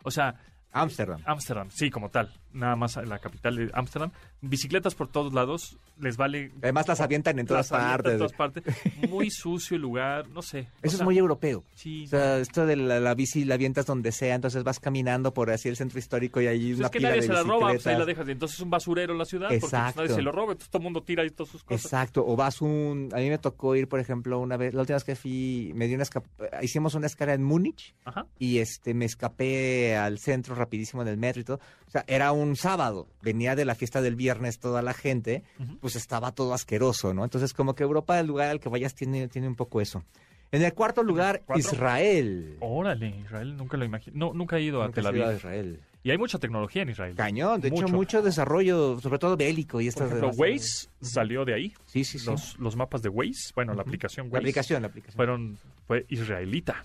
O 0.03 0.11
sea, 0.11 0.35
Ámsterdam. 0.73 1.21
Ámsterdam, 1.25 1.69
sí, 1.71 1.89
como 1.89 2.09
tal, 2.09 2.33
nada 2.51 2.75
más 2.75 2.95
la 2.97 3.19
capital 3.19 3.55
de 3.55 3.69
Ámsterdam. 3.73 4.11
Bicicletas 4.41 4.95
por 4.95 5.07
todos 5.07 5.31
lados, 5.33 5.77
les 5.99 6.17
vale... 6.17 6.51
Además 6.61 6.87
las 6.87 6.99
avientan 6.99 7.39
en 7.39 7.45
todas 7.45 7.71
las 7.71 7.79
partes. 7.79 8.11
en 8.13 8.17
todas 8.17 8.33
partes. 8.33 8.63
Muy 9.09 9.29
sucio 9.29 9.75
el 9.75 9.81
lugar, 9.83 10.27
no 10.29 10.41
sé. 10.41 10.61
O 10.61 10.87
Eso 10.87 10.97
sea, 10.97 11.03
es 11.03 11.05
muy 11.05 11.17
europeo. 11.17 11.63
Sí, 11.75 12.03
O 12.05 12.07
sea, 12.09 12.39
esto 12.39 12.65
de 12.65 12.75
la, 12.75 12.99
la 12.99 13.13
bici 13.13 13.45
la 13.45 13.53
avientas 13.55 13.85
donde 13.85 14.11
sea, 14.11 14.35
entonces 14.35 14.63
vas 14.63 14.79
caminando 14.79 15.33
por 15.33 15.49
así 15.51 15.69
el 15.69 15.77
centro 15.77 15.99
histórico 15.99 16.41
y 16.41 16.47
hay 16.47 16.59
Pues 16.69 16.77
una 16.79 16.87
es 16.87 16.91
que 16.91 16.97
pila 16.99 17.09
nadie 17.09 17.21
de 17.21 17.27
se 17.27 17.33
la 17.33 17.43
roba, 17.43 17.69
pues 17.69 17.87
ahí 17.87 17.97
la 17.97 18.05
dejas. 18.05 18.27
Entonces 18.27 18.57
es 18.57 18.63
un 18.63 18.69
basurero 18.69 19.13
la 19.13 19.25
ciudad, 19.25 19.47
porque 19.47 19.59
pues, 19.61 19.73
Exacto. 19.73 20.01
nadie 20.01 20.15
se 20.15 20.21
lo 20.21 20.31
roba, 20.31 20.51
entonces 20.53 20.69
todo 20.69 20.79
el 20.79 20.83
mundo 20.83 21.03
tira 21.03 21.23
ahí 21.23 21.29
todas 21.29 21.51
sus 21.51 21.63
cosas. 21.63 21.85
Exacto, 21.85 22.25
o 22.27 22.35
vas 22.35 22.61
un... 22.61 23.09
A 23.13 23.17
mí 23.17 23.29
me 23.29 23.37
tocó 23.37 23.75
ir, 23.75 23.87
por 23.87 23.99
ejemplo, 23.99 24.39
una 24.39 24.57
vez, 24.57 24.73
la 24.73 24.81
última 24.81 24.95
vez 24.95 25.03
que 25.05 25.15
fui, 25.15 25.71
me 25.75 25.87
di 25.87 25.95
una 25.95 26.03
escap- 26.03 26.23
hicimos 26.61 26.95
una 26.95 27.07
escala 27.07 27.33
en 27.33 27.43
Múnich 27.43 27.93
Ajá. 28.03 28.25
y 28.39 28.57
este 28.57 28.93
me 28.93 29.05
escapé 29.05 29.95
al 29.95 30.19
centro 30.19 30.55
rapidísimo 30.63 31.01
en 31.01 31.07
el 31.07 31.17
metro 31.17 31.41
y 31.41 31.45
todo. 31.45 31.59
O 31.87 31.91
sea, 31.91 32.03
era 32.07 32.31
un 32.31 32.55
sábado, 32.55 33.07
venía 33.21 33.55
de 33.55 33.65
la 33.65 33.75
fiesta 33.75 34.01
del 34.01 34.15
viernes 34.15 34.59
toda 34.59 34.81
la 34.81 34.93
gente, 34.93 35.43
pues 35.81 35.95
estaba 35.95 36.31
todo 36.31 36.53
asqueroso, 36.53 37.13
¿no? 37.13 37.23
Entonces 37.23 37.53
como 37.53 37.75
que 37.75 37.83
Europa, 37.83 38.19
el 38.19 38.27
lugar 38.27 38.49
al 38.49 38.59
que 38.59 38.69
vayas, 38.69 38.95
tiene, 38.95 39.27
tiene 39.27 39.47
un 39.47 39.55
poco 39.55 39.81
eso. 39.81 40.03
En 40.51 40.61
el 40.61 40.73
cuarto 40.75 41.01
lugar, 41.01 41.41
cuatro? 41.47 41.59
Israel. 41.59 42.57
Órale, 42.59 43.07
Israel 43.25 43.57
nunca 43.57 43.75
lo 43.75 43.85
imagino. 43.85 44.15
No, 44.27 44.33
nunca 44.35 44.57
he 44.57 44.61
ido 44.61 44.83
a 44.83 44.85
Nunca 44.85 45.01
Tel 45.01 45.07
has 45.07 45.15
ido 45.15 45.23
a 45.23 45.27
Aviv. 45.29 45.37
Israel. 45.37 45.79
Y 46.03 46.11
hay 46.11 46.17
mucha 46.17 46.37
tecnología 46.37 46.81
en 46.83 46.89
Israel. 46.89 47.15
Cañón, 47.15 47.59
de 47.61 47.69
hecho, 47.69 47.87
Mucho. 47.87 48.21
desarrollo, 48.21 48.99
sobre 48.99 49.17
todo 49.17 49.35
bélico 49.37 49.79
y 49.81 49.85
Por 49.85 49.89
estas 49.89 50.07
ejemplo, 50.09 50.27
demás- 50.31 50.37
Waze 50.37 50.89
salió 51.01 51.43
de 51.45 51.55
ahí. 51.55 51.73
Sí, 51.85 52.03
sí, 52.03 52.19
sí. 52.19 52.25
Los, 52.29 52.59
los 52.59 52.75
mapas 52.75 53.01
de 53.01 53.09
Waze, 53.09 53.51
bueno, 53.55 53.73
la 53.73 53.81
aplicación 53.81 54.27
La 54.27 54.33
Waze, 54.33 54.39
aplicación, 54.43 54.81
la 54.83 54.87
aplicación. 54.89 55.15
fueron 55.15 55.57
fue 55.87 56.05
israelita. 56.09 56.83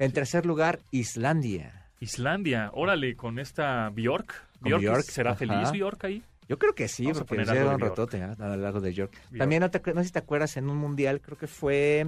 En 0.00 0.12
tercer 0.12 0.44
lugar, 0.46 0.80
Islandia. 0.90 1.83
Islandia, 2.04 2.70
órale, 2.72 3.16
con 3.16 3.38
esta 3.38 3.90
Bjork. 3.90 4.34
Bjork, 4.60 4.82
Bjork, 4.82 5.02
¿será 5.04 5.30
ajá. 5.32 5.38
feliz 5.38 5.72
Bjork 5.72 6.04
ahí? 6.04 6.22
Yo 6.48 6.58
creo 6.58 6.74
que 6.74 6.88
sí, 6.88 7.04
Vamos 7.04 7.18
a 7.18 7.20
porque 7.24 7.42
poner 7.42 7.46
lleva 7.56 7.72
algo 7.72 7.84
un 7.84 7.90
ratote 7.90 8.18
¿eh? 8.18 8.22
al 8.38 8.62
lado 8.62 8.80
de 8.80 8.92
York. 8.92 9.12
Bjork. 9.30 9.38
También 9.38 9.60
no, 9.60 9.70
te 9.70 9.80
no 9.94 10.00
sé 10.02 10.06
si 10.08 10.12
te 10.12 10.18
acuerdas 10.18 10.56
en 10.56 10.68
un 10.68 10.76
mundial, 10.76 11.20
creo 11.20 11.38
que 11.38 11.46
fue 11.46 12.06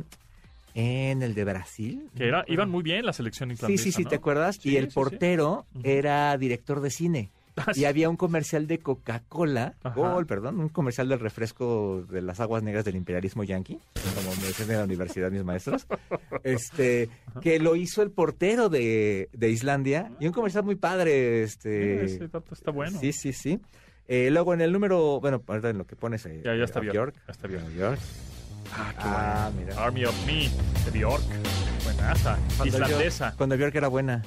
en 0.75 1.23
el 1.23 1.35
de 1.35 1.45
Brasil. 1.45 2.11
Que 2.15 2.29
era, 2.29 2.45
iban 2.49 2.69
muy 2.69 2.83
bien 2.83 3.05
la 3.07 3.15
selección 3.15 3.49
Sí, 3.49 3.55
islandesa, 3.55 3.83
sí, 3.85 3.93
sí, 3.93 4.03
¿no? 4.05 4.11
¿te 4.11 4.17
acuerdas? 4.17 4.57
Sí, 4.57 4.71
y 4.71 4.77
el 4.77 4.85
sí, 4.85 4.91
sí. 4.91 4.95
portero 4.95 5.65
era 5.83 6.37
director 6.37 6.81
de 6.81 6.91
cine. 6.91 7.31
Sí. 7.73 7.81
y 7.81 7.85
había 7.87 8.09
un 8.11 8.17
comercial 8.17 8.67
de 8.67 8.79
Coca-Cola. 8.79 9.75
Gol, 9.95 10.27
perdón, 10.27 10.61
un 10.61 10.69
comercial 10.69 11.09
del 11.09 11.21
refresco 11.21 12.05
de 12.11 12.21
las 12.23 12.39
aguas 12.41 12.63
negras 12.63 12.85
del 12.85 12.97
imperialismo 12.97 13.45
yanqui, 13.45 13.79
como 14.15 14.37
me 14.37 14.47
decían 14.47 14.71
en 14.73 14.77
la 14.79 14.85
universidad 14.85 15.31
mis 15.31 15.43
maestros, 15.45 15.87
este, 16.45 17.09
que 17.41 17.59
lo 17.59 17.77
hizo 17.77 18.03
el 18.03 18.11
portero 18.11 18.69
de, 18.69 19.29
de 19.33 19.51
Islandia, 19.51 20.11
y 20.21 20.27
un 20.27 20.33
comercial 20.33 20.65
muy 20.65 20.75
padre, 20.77 21.43
este... 21.43 22.05
Ese 22.05 22.29
dato 22.29 22.53
está 22.53 22.71
bueno. 22.71 22.99
Sí, 23.01 23.13
sí, 23.13 23.33
sí. 23.33 23.59
Eh, 24.09 24.29
luego 24.31 24.55
en 24.55 24.61
el 24.61 24.71
número, 24.73 25.21
bueno, 25.21 25.43
ahorita 25.47 25.71
en 25.71 25.79
lo 25.79 25.87
que 25.87 25.97
pones 25.97 26.25
eh, 26.27 26.41
Ya, 26.45 26.55
ya 26.55 26.65
está. 26.65 26.81
Ya 26.85 26.93
Bjork. 26.93 27.17
A 27.27 27.47
Bjork. 27.49 27.99
Ah, 28.73 28.93
qué 28.93 29.03
Ah, 29.03 29.51
bueno. 29.55 29.71
mira. 29.73 29.85
Army 29.85 30.05
of 30.05 30.27
Me, 30.27 30.49
de 30.85 30.91
Bjork. 30.99 31.23
Buenaza. 31.85 32.39
Cuando 32.57 32.77
Islandesa. 32.77 33.31
Bjork- 33.31 33.37
cuando 33.37 33.57
Bjork 33.57 33.75
era 33.75 33.89
buena. 33.89 34.23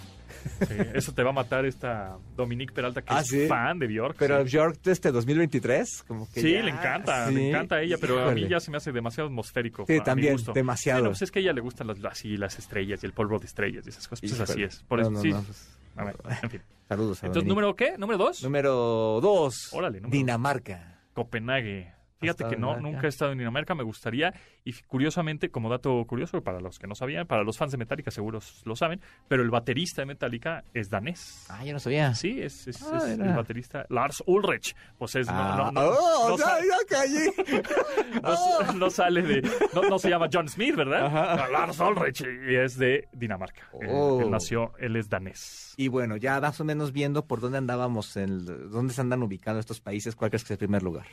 Sí, 0.68 0.74
eso 0.94 1.14
te 1.14 1.24
va 1.24 1.30
a 1.32 1.34
matar 1.34 1.66
esta 1.66 2.18
Dominique 2.36 2.74
Peralta, 2.74 3.02
que 3.02 3.14
Ah, 3.14 3.22
es 3.22 3.28
¿sí? 3.28 3.48
fan 3.48 3.80
de 3.80 3.88
Bjork. 3.88 4.16
Pero 4.18 4.46
sí. 4.48 4.56
Bjork 4.58 4.80
este 4.88 5.12
2023, 5.12 6.04
como 6.08 6.30
que 6.32 6.42
Sí, 6.42 6.52
ya- 6.54 6.62
le 6.64 6.72
encanta, 6.72 7.30
le 7.32 7.50
encanta 7.50 7.76
a 7.76 7.82
ella, 7.82 7.98
pero 8.00 8.28
a 8.28 8.32
mí 8.34 8.48
ya 8.48 8.60
se 8.60 8.72
me 8.72 8.78
hace 8.78 8.92
demasiado 8.92 9.28
atmosférico. 9.30 9.86
Sí, 9.88 10.00
también, 10.02 10.38
demasiado. 10.54 11.00
Bueno, 11.02 11.10
pues 11.12 11.22
es 11.24 11.32
que 11.32 11.40
a 11.40 11.42
ella 11.42 11.54
le 11.54 11.62
gustan 11.62 11.88
las, 11.88 12.04
así, 12.06 12.38
las 12.38 12.58
estrellas 12.60 13.02
y 13.04 13.06
el 13.06 13.14
polvo 13.14 13.40
de 13.40 13.46
estrellas 13.46 13.86
y 13.86 13.90
esas 13.90 14.08
cosas. 14.08 14.22
Pues 14.30 14.40
así 14.40 14.64
es. 14.64 14.84
Por 14.88 15.00
eso, 15.00 15.12
no, 15.12 15.22
sí. 15.22 15.30
no, 15.30 15.42
pues, 15.44 15.78
A 15.96 16.04
ver, 16.06 16.16
en 16.44 16.50
fin. 16.50 16.62
Saludos 16.88 17.22
a 17.24 17.28
Entonces, 17.28 17.48
Dominique. 17.48 17.50
¿número 17.50 17.76
qué? 17.76 17.98
¿Número 17.98 18.18
dos? 18.18 18.44
Número 18.44 19.20
dos. 19.22 19.70
Órale, 19.74 20.00
número 20.02 20.18
Dinamarca. 20.18 21.00
Copenhague. 21.14 21.94
Fíjate 22.20 22.46
que 22.50 22.58
no, 22.58 22.78
nunca 22.78 23.06
he 23.06 23.10
estado 23.10 23.32
en 23.32 23.38
Dinamarca, 23.38 23.76
me 23.76 23.84
gustaría. 23.84 24.34
Y 24.66 24.74
curiosamente, 24.88 25.50
como 25.50 25.70
dato 25.70 26.04
curioso, 26.06 26.42
para 26.42 26.60
los 26.60 26.78
que 26.78 26.88
no 26.88 26.96
sabían, 26.96 27.26
para 27.28 27.44
los 27.44 27.58
fans 27.58 27.72
de 27.72 27.78
Metallica 27.78 28.12
seguros 28.12 28.62
lo 28.66 28.76
saben, 28.76 29.02
pero 29.28 29.42
el 29.42 29.50
baterista 29.50 30.02
de 30.02 30.08
Metallica 30.08 30.64
es 30.74 30.90
danés. 30.90 31.46
Ah, 31.50 31.64
yo 31.64 31.74
no 31.74 31.80
sabía. 31.80 32.14
Sí, 32.16 32.42
es, 32.42 32.68
es- 32.68 32.82
Ah, 32.84 32.98
es 32.98 33.04
el 33.20 33.34
baterista 33.34 33.86
Lars 33.90 34.24
Ulrich. 34.26 34.76
Pues 34.98 35.16
es, 35.16 35.28
no- 35.28 35.34
Ah, 35.34 35.72
no, 35.74 35.82
oh, 35.82 36.38
sale 38.90 39.22
de. 39.22 39.50
No, 39.74 40.00
se 40.00 40.10
llama 40.10 40.28
John 40.32 40.48
Smith, 40.50 40.76
¿verdad? 40.76 41.06
Ajá. 41.06 41.48
Lars 41.50 41.80
Ulrich 41.80 42.22
y 42.50 42.56
es 42.56 42.78
de 42.78 43.08
Dinamarca. 43.14 43.62
Eh, 43.82 43.88
Oh. 43.90 44.22
él 44.22 44.32
nació, 44.32 44.74
él 44.80 44.96
es 44.96 45.10
danés. 45.10 45.74
Y 45.78 45.88
bueno, 45.88 46.18
ya 46.18 46.40
más 46.42 46.60
o 46.60 46.66
menos 46.66 46.92
viendo 46.92 47.26
por 47.26 47.40
dónde 47.40 47.58
andábamos, 47.58 48.16
en 48.18 48.24
el- 48.30 48.70
dónde 48.70 48.94
se 48.94 49.02
andan 49.02 49.24
ubicando 49.24 49.60
estos 49.60 49.80
países, 49.82 50.16
¿cuál 50.16 50.30
crees 50.32 50.44
que 50.44 50.48
es 50.48 50.52
el 50.52 50.58
primer 50.58 50.84
lugar? 50.84 51.06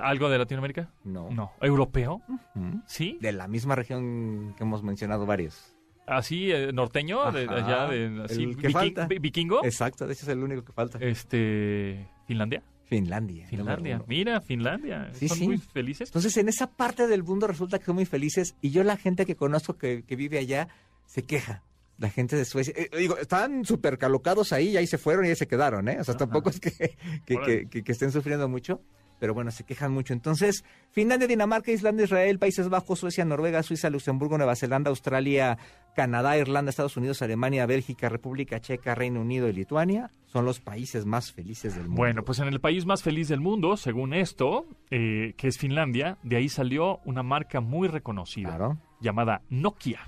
¿Algo 0.00 0.28
de 0.28 0.38
Latinoamérica? 0.38 0.90
No. 1.04 1.30
No. 1.30 1.52
¿Europeo? 1.60 2.22
¿Mm? 2.54 2.78
¿Sí? 2.86 3.18
De 3.20 3.32
la 3.32 3.48
misma 3.48 3.74
región 3.74 4.54
que 4.56 4.64
hemos 4.64 4.82
mencionado 4.82 5.26
varios. 5.26 5.74
¿Así, 6.06 6.50
eh, 6.50 6.72
norteño? 6.72 7.30
De, 7.32 7.42
allá, 7.48 7.86
de, 7.88 8.22
así, 8.24 8.44
El 8.44 8.56
que 8.56 8.68
viking- 8.68 8.72
falta. 8.72 9.06
vi- 9.06 9.18
vikingo? 9.18 9.64
Exacto, 9.64 10.06
de 10.06 10.14
hecho 10.14 10.22
es 10.24 10.28
el 10.28 10.42
único 10.42 10.64
que 10.64 10.72
falta. 10.72 10.98
Este, 11.00 12.08
¿Finlandia? 12.26 12.62
Finlandia. 12.84 13.46
Finlandia. 13.46 14.02
Mira, 14.06 14.40
Finlandia. 14.40 15.10
Sí, 15.12 15.28
Son 15.28 15.36
sí. 15.36 15.46
muy 15.46 15.58
felices. 15.58 16.08
Entonces, 16.08 16.34
en 16.38 16.48
esa 16.48 16.70
parte 16.70 17.06
del 17.06 17.22
mundo 17.22 17.46
resulta 17.46 17.78
que 17.78 17.84
son 17.84 17.96
muy 17.96 18.06
felices 18.06 18.56
y 18.62 18.70
yo 18.70 18.82
la 18.84 18.96
gente 18.96 19.26
que 19.26 19.36
conozco 19.36 19.76
que, 19.76 20.04
que 20.04 20.16
vive 20.16 20.38
allá 20.38 20.68
se 21.04 21.22
queja. 21.24 21.62
La 21.98 22.08
gente 22.08 22.36
de 22.36 22.44
Suecia, 22.46 22.72
eh, 22.76 22.88
digo, 22.96 23.18
están 23.18 23.64
súper 23.66 23.98
calocados 23.98 24.52
ahí 24.54 24.68
y 24.68 24.76
ahí 24.78 24.86
se 24.86 24.96
fueron 24.98 25.26
y 25.26 25.30
ahí 25.30 25.36
se 25.36 25.48
quedaron, 25.48 25.88
¿eh? 25.88 25.98
O 26.00 26.04
sea, 26.04 26.12
Ajá. 26.12 26.18
tampoco 26.20 26.48
es 26.48 26.60
que, 26.60 26.96
que, 27.26 27.34
Órale. 27.36 27.60
que- 27.64 27.68
que- 27.68 27.84
que 27.84 27.92
estén 27.92 28.12
sufriendo 28.12 28.48
mucho, 28.48 28.80
pero 29.18 29.34
bueno, 29.34 29.50
se 29.50 29.64
quejan 29.64 29.92
mucho. 29.92 30.12
Entonces, 30.12 30.64
Finlandia, 30.90 31.28
Dinamarca, 31.28 31.70
Islandia, 31.72 32.04
Israel, 32.04 32.38
Países 32.38 32.68
Bajos, 32.68 32.98
Suecia, 33.00 33.24
Noruega, 33.24 33.62
Suiza, 33.62 33.90
Luxemburgo, 33.90 34.38
Nueva 34.38 34.56
Zelanda, 34.56 34.90
Australia, 34.90 35.58
Canadá, 35.94 36.36
Irlanda, 36.38 36.70
Estados 36.70 36.96
Unidos, 36.96 37.22
Alemania, 37.22 37.66
Bélgica, 37.66 38.08
República 38.08 38.60
Checa, 38.60 38.94
Reino 38.94 39.20
Unido 39.20 39.48
y 39.48 39.52
Lituania 39.52 40.10
son 40.26 40.44
los 40.44 40.60
países 40.60 41.06
más 41.06 41.32
felices 41.32 41.74
del 41.74 41.84
mundo. 41.84 41.96
Bueno, 41.96 42.22
pues 42.24 42.38
en 42.38 42.48
el 42.48 42.60
país 42.60 42.84
más 42.84 43.02
feliz 43.02 43.28
del 43.28 43.40
mundo, 43.40 43.76
según 43.76 44.12
esto, 44.12 44.66
eh, 44.90 45.32
que 45.38 45.48
es 45.48 45.56
Finlandia, 45.58 46.18
de 46.22 46.36
ahí 46.36 46.48
salió 46.50 46.98
una 47.06 47.22
marca 47.22 47.60
muy 47.60 47.88
reconocida 47.88 48.50
Claro. 48.50 48.78
llamada 49.00 49.40
Nokia. 49.48 50.00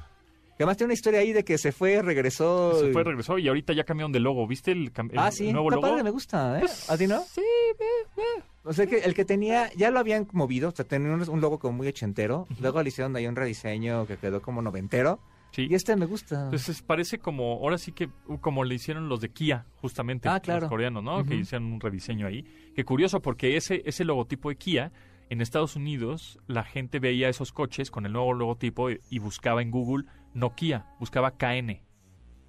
Además 0.56 0.76
tiene 0.76 0.88
una 0.88 0.94
historia 0.94 1.20
ahí 1.20 1.32
de 1.32 1.42
que 1.42 1.56
se 1.56 1.72
fue, 1.72 2.02
regresó. 2.02 2.78
Se 2.78 2.92
fue, 2.92 3.02
regresó 3.02 3.38
y 3.38 3.48
ahorita 3.48 3.72
ya 3.72 3.84
cambiaron 3.84 4.12
de 4.12 4.20
logo. 4.20 4.46
¿Viste 4.46 4.72
el, 4.72 4.92
ah, 5.16 5.30
sí, 5.30 5.50
nuevo 5.52 5.70
está 5.70 5.76
logo? 5.76 5.88
padre, 5.88 6.04
me 6.04 6.10
gusta, 6.10 6.60
¿eh? 6.60 6.66
¿A 6.90 6.98
ti 6.98 7.06
no? 7.06 7.22
Sí, 7.22 7.40
eh, 7.40 7.84
eh. 8.18 8.42
O 8.62 8.72
sea 8.74 8.86
que 8.86 8.98
el 8.98 9.14
que 9.14 9.24
tenía, 9.24 9.70
ya 9.74 9.90
lo 9.90 9.98
habían 10.00 10.28
movido, 10.32 10.68
o 10.68 10.72
sea, 10.72 10.84
tenía 10.86 11.12
un, 11.14 11.40
logo 11.40 11.58
como 11.58 11.78
muy 11.78 11.88
ochentero, 11.88 12.46
luego 12.60 12.82
le 12.82 12.88
hicieron 12.90 13.16
ahí 13.16 13.26
un 13.26 13.34
rediseño 13.36 14.06
que 14.06 14.16
quedó 14.18 14.42
como 14.42 14.60
noventero, 14.62 15.18
Sí. 15.52 15.66
y 15.68 15.74
este 15.74 15.96
me 15.96 16.06
gusta. 16.06 16.44
Entonces 16.44 16.80
parece 16.82 17.18
como, 17.18 17.54
ahora 17.54 17.76
sí 17.78 17.90
que 17.92 18.08
uh, 18.28 18.38
como 18.38 18.62
le 18.62 18.74
hicieron 18.76 19.08
los 19.08 19.20
de 19.20 19.30
Kia, 19.30 19.66
justamente, 19.80 20.28
Ah, 20.28 20.38
claro. 20.40 20.60
los 20.60 20.68
coreanos, 20.68 21.02
¿no? 21.02 21.24
Que 21.24 21.34
hicieron 21.36 21.72
un 21.72 21.80
rediseño 21.80 22.26
ahí. 22.26 22.44
Qué 22.76 22.84
curioso, 22.84 23.20
porque 23.20 23.56
ese, 23.56 23.82
ese 23.86 24.04
logotipo 24.04 24.50
de 24.50 24.56
Kia, 24.56 24.92
en 25.30 25.40
Estados 25.40 25.74
Unidos, 25.74 26.38
la 26.46 26.62
gente 26.62 26.98
veía 27.00 27.28
esos 27.28 27.52
coches 27.52 27.90
con 27.90 28.04
el 28.06 28.12
nuevo 28.12 28.32
logotipo 28.34 28.90
y, 28.90 29.00
y 29.10 29.18
buscaba 29.20 29.62
en 29.62 29.70
Google 29.70 30.04
Nokia, 30.34 30.86
buscaba 31.00 31.32
KN, 31.32 31.80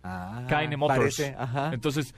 Ah, 0.03 0.45
KN 0.49 0.77
Motors. 0.77 0.99
parece, 0.99 1.35
ajá. 1.37 1.71
Entonces, 1.73 2.13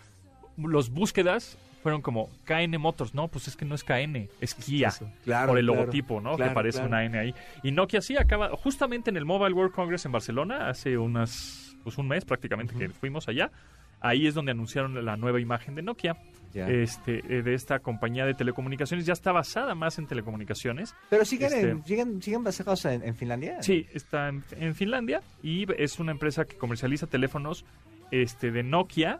los 0.57 0.89
búsquedas 0.89 1.57
fueron 1.83 2.01
como 2.01 2.29
KN 2.45 2.79
Motors, 2.79 3.13
no, 3.13 3.27
pues 3.27 3.47
es 3.47 3.55
que 3.55 3.65
no 3.65 3.75
es 3.75 3.83
KN, 3.83 4.27
es 4.41 4.55
Kia. 4.55 4.91
Claro, 5.25 5.49
por 5.49 5.59
el 5.59 5.65
claro, 5.65 5.81
logotipo, 5.81 6.19
¿no? 6.21 6.35
claro, 6.37 6.51
que 6.51 6.55
parece 6.55 6.81
una 6.81 7.03
N 7.03 7.19
ahí. 7.19 7.35
Y 7.61 7.71
Nokia 7.71 8.01
sí 8.01 8.17
acaba, 8.17 8.49
justamente 8.55 9.09
en 9.11 9.17
el 9.17 9.25
Mobile 9.25 9.53
World 9.53 9.73
Congress 9.73 10.05
en 10.05 10.13
Barcelona, 10.13 10.69
hace 10.69 10.97
unas, 10.97 11.75
pues 11.83 11.97
un 11.97 12.07
mes 12.07 12.25
prácticamente 12.25 12.73
que 12.75 12.89
fuimos 12.89 13.27
allá, 13.27 13.51
ahí 13.99 14.25
es 14.27 14.33
donde 14.33 14.51
anunciaron 14.51 15.03
la 15.05 15.15
nueva 15.17 15.39
imagen 15.39 15.75
de 15.75 15.81
Nokia, 15.81 16.15
Ya. 16.53 16.67
este, 16.69 17.19
eh, 17.27 17.41
de 17.41 17.53
esta 17.53 17.79
compañía 17.79 18.25
de 18.25 18.33
telecomunicaciones, 18.33 19.05
ya 19.05 19.13
está 19.13 19.31
basada 19.31 19.75
más 19.75 19.97
en 19.99 20.07
telecomunicaciones. 20.07 20.93
Pero 21.09 21.25
siguen, 21.25 21.47
este- 21.53 21.69
en- 21.69 21.85
siguen, 21.85 22.21
siguen 22.21 22.43
basados 22.43 22.85
en, 22.85 23.03
en 23.03 23.15
Finlandia. 23.15 23.61
Sí, 23.61 23.87
está 23.93 24.29
en, 24.29 24.43
en 24.59 24.73
Finlandia 24.75 25.21
y 25.41 25.65
es 25.81 25.99
una 25.99 26.11
empresa 26.11 26.45
que 26.45 26.55
comercializa 26.57 27.07
teléfonos 27.07 27.65
este, 28.11 28.51
de 28.51 28.61
Nokia. 28.63 29.19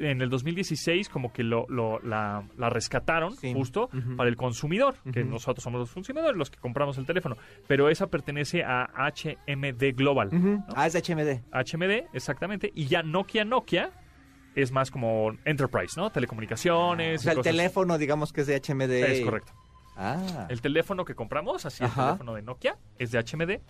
En 0.00 0.20
el 0.22 0.30
2016 0.30 1.08
como 1.08 1.32
que 1.32 1.42
lo, 1.44 1.66
lo- 1.68 2.00
la, 2.00 2.42
la 2.56 2.70
rescataron 2.70 3.36
Sí. 3.36 3.52
justo 3.52 3.88
para 4.16 4.28
el 4.28 4.36
consumidor, 4.36 4.96
que 5.12 5.22
nosotros 5.24 5.62
somos 5.62 5.78
los 5.80 5.92
consumidores 5.92 6.36
los 6.36 6.50
que 6.50 6.58
compramos 6.58 6.96
el 6.98 7.06
teléfono, 7.06 7.36
pero 7.68 7.88
esa 7.90 8.06
pertenece 8.08 8.64
a 8.64 8.88
HMD 8.96 9.92
Global. 9.94 10.30
Ah, 10.74 10.86
es 10.86 10.94
de 10.94 11.00
HMD. 11.02 11.42
HMD, 11.52 12.08
exactamente, 12.14 12.72
y 12.74 12.86
ya 12.86 13.02
Nokia 13.02 13.44
Nokia 13.44 13.90
es 14.56 14.72
más 14.72 14.90
como 14.90 15.32
Enterprise, 15.44 15.94
¿no? 16.00 16.10
Telecomunicaciones. 16.10 17.20
O 17.20 17.22
sea, 17.22 17.32
y 17.32 17.34
el 17.34 17.38
cosas- 17.38 17.52
teléfono, 17.52 17.98
digamos 17.98 18.32
que 18.32 18.40
es 18.40 18.46
de 18.46 18.56
HMD. 18.56 18.90
Es 19.12 19.20
correcto. 19.24 19.52
Ah. 19.96 20.46
El 20.48 20.60
teléfono 20.62 21.04
que 21.04 21.14
compramos, 21.14 21.66
así 21.66 21.84
el 21.84 21.90
teléfono 21.90 22.34
de 22.34 22.42
Nokia, 22.42 22.76
es 22.98 23.10
de 23.12 23.18
HMD. 23.18 23.60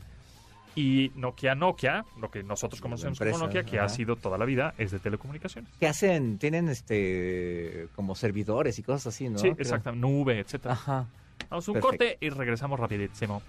Y 0.77 1.11
Nokia 1.17 1.55
Nokia, 1.55 2.05
lo 2.21 2.31
que 2.31 2.43
nosotros 2.43 2.81
conocemos 2.81 3.19
como 3.19 3.39
Nokia, 3.39 3.65
que 3.65 3.79
ajá. 3.79 3.87
ha 3.87 3.89
sido 3.89 4.17
toda 4.17 4.39
la 4.39 4.45
vida, 4.45 4.73
es 4.79 4.93
de 4.93 4.99
telecomunicaciones. 5.01 5.71
¿Qué 5.81 5.87
hacen? 5.89 6.39
Tienen 6.39 6.69
este 6.69 7.89
como 7.97 8.15
servidores 8.15 8.79
y 8.79 8.83
cosas 8.83 9.09
así, 9.09 9.29
¿no? 9.29 9.39
sí, 9.39 9.51
Creo. 9.51 9.55
exacto, 9.59 9.93
nube, 9.93 10.39
etcétera. 10.39 10.75
Ajá. 10.75 11.07
Vamos 11.49 11.67
a 11.67 11.71
un 11.73 11.75
Perfecto. 11.81 11.89
corte 11.99 12.19
y 12.21 12.29
regresamos 12.31 12.79
rapidísimo. 12.79 13.43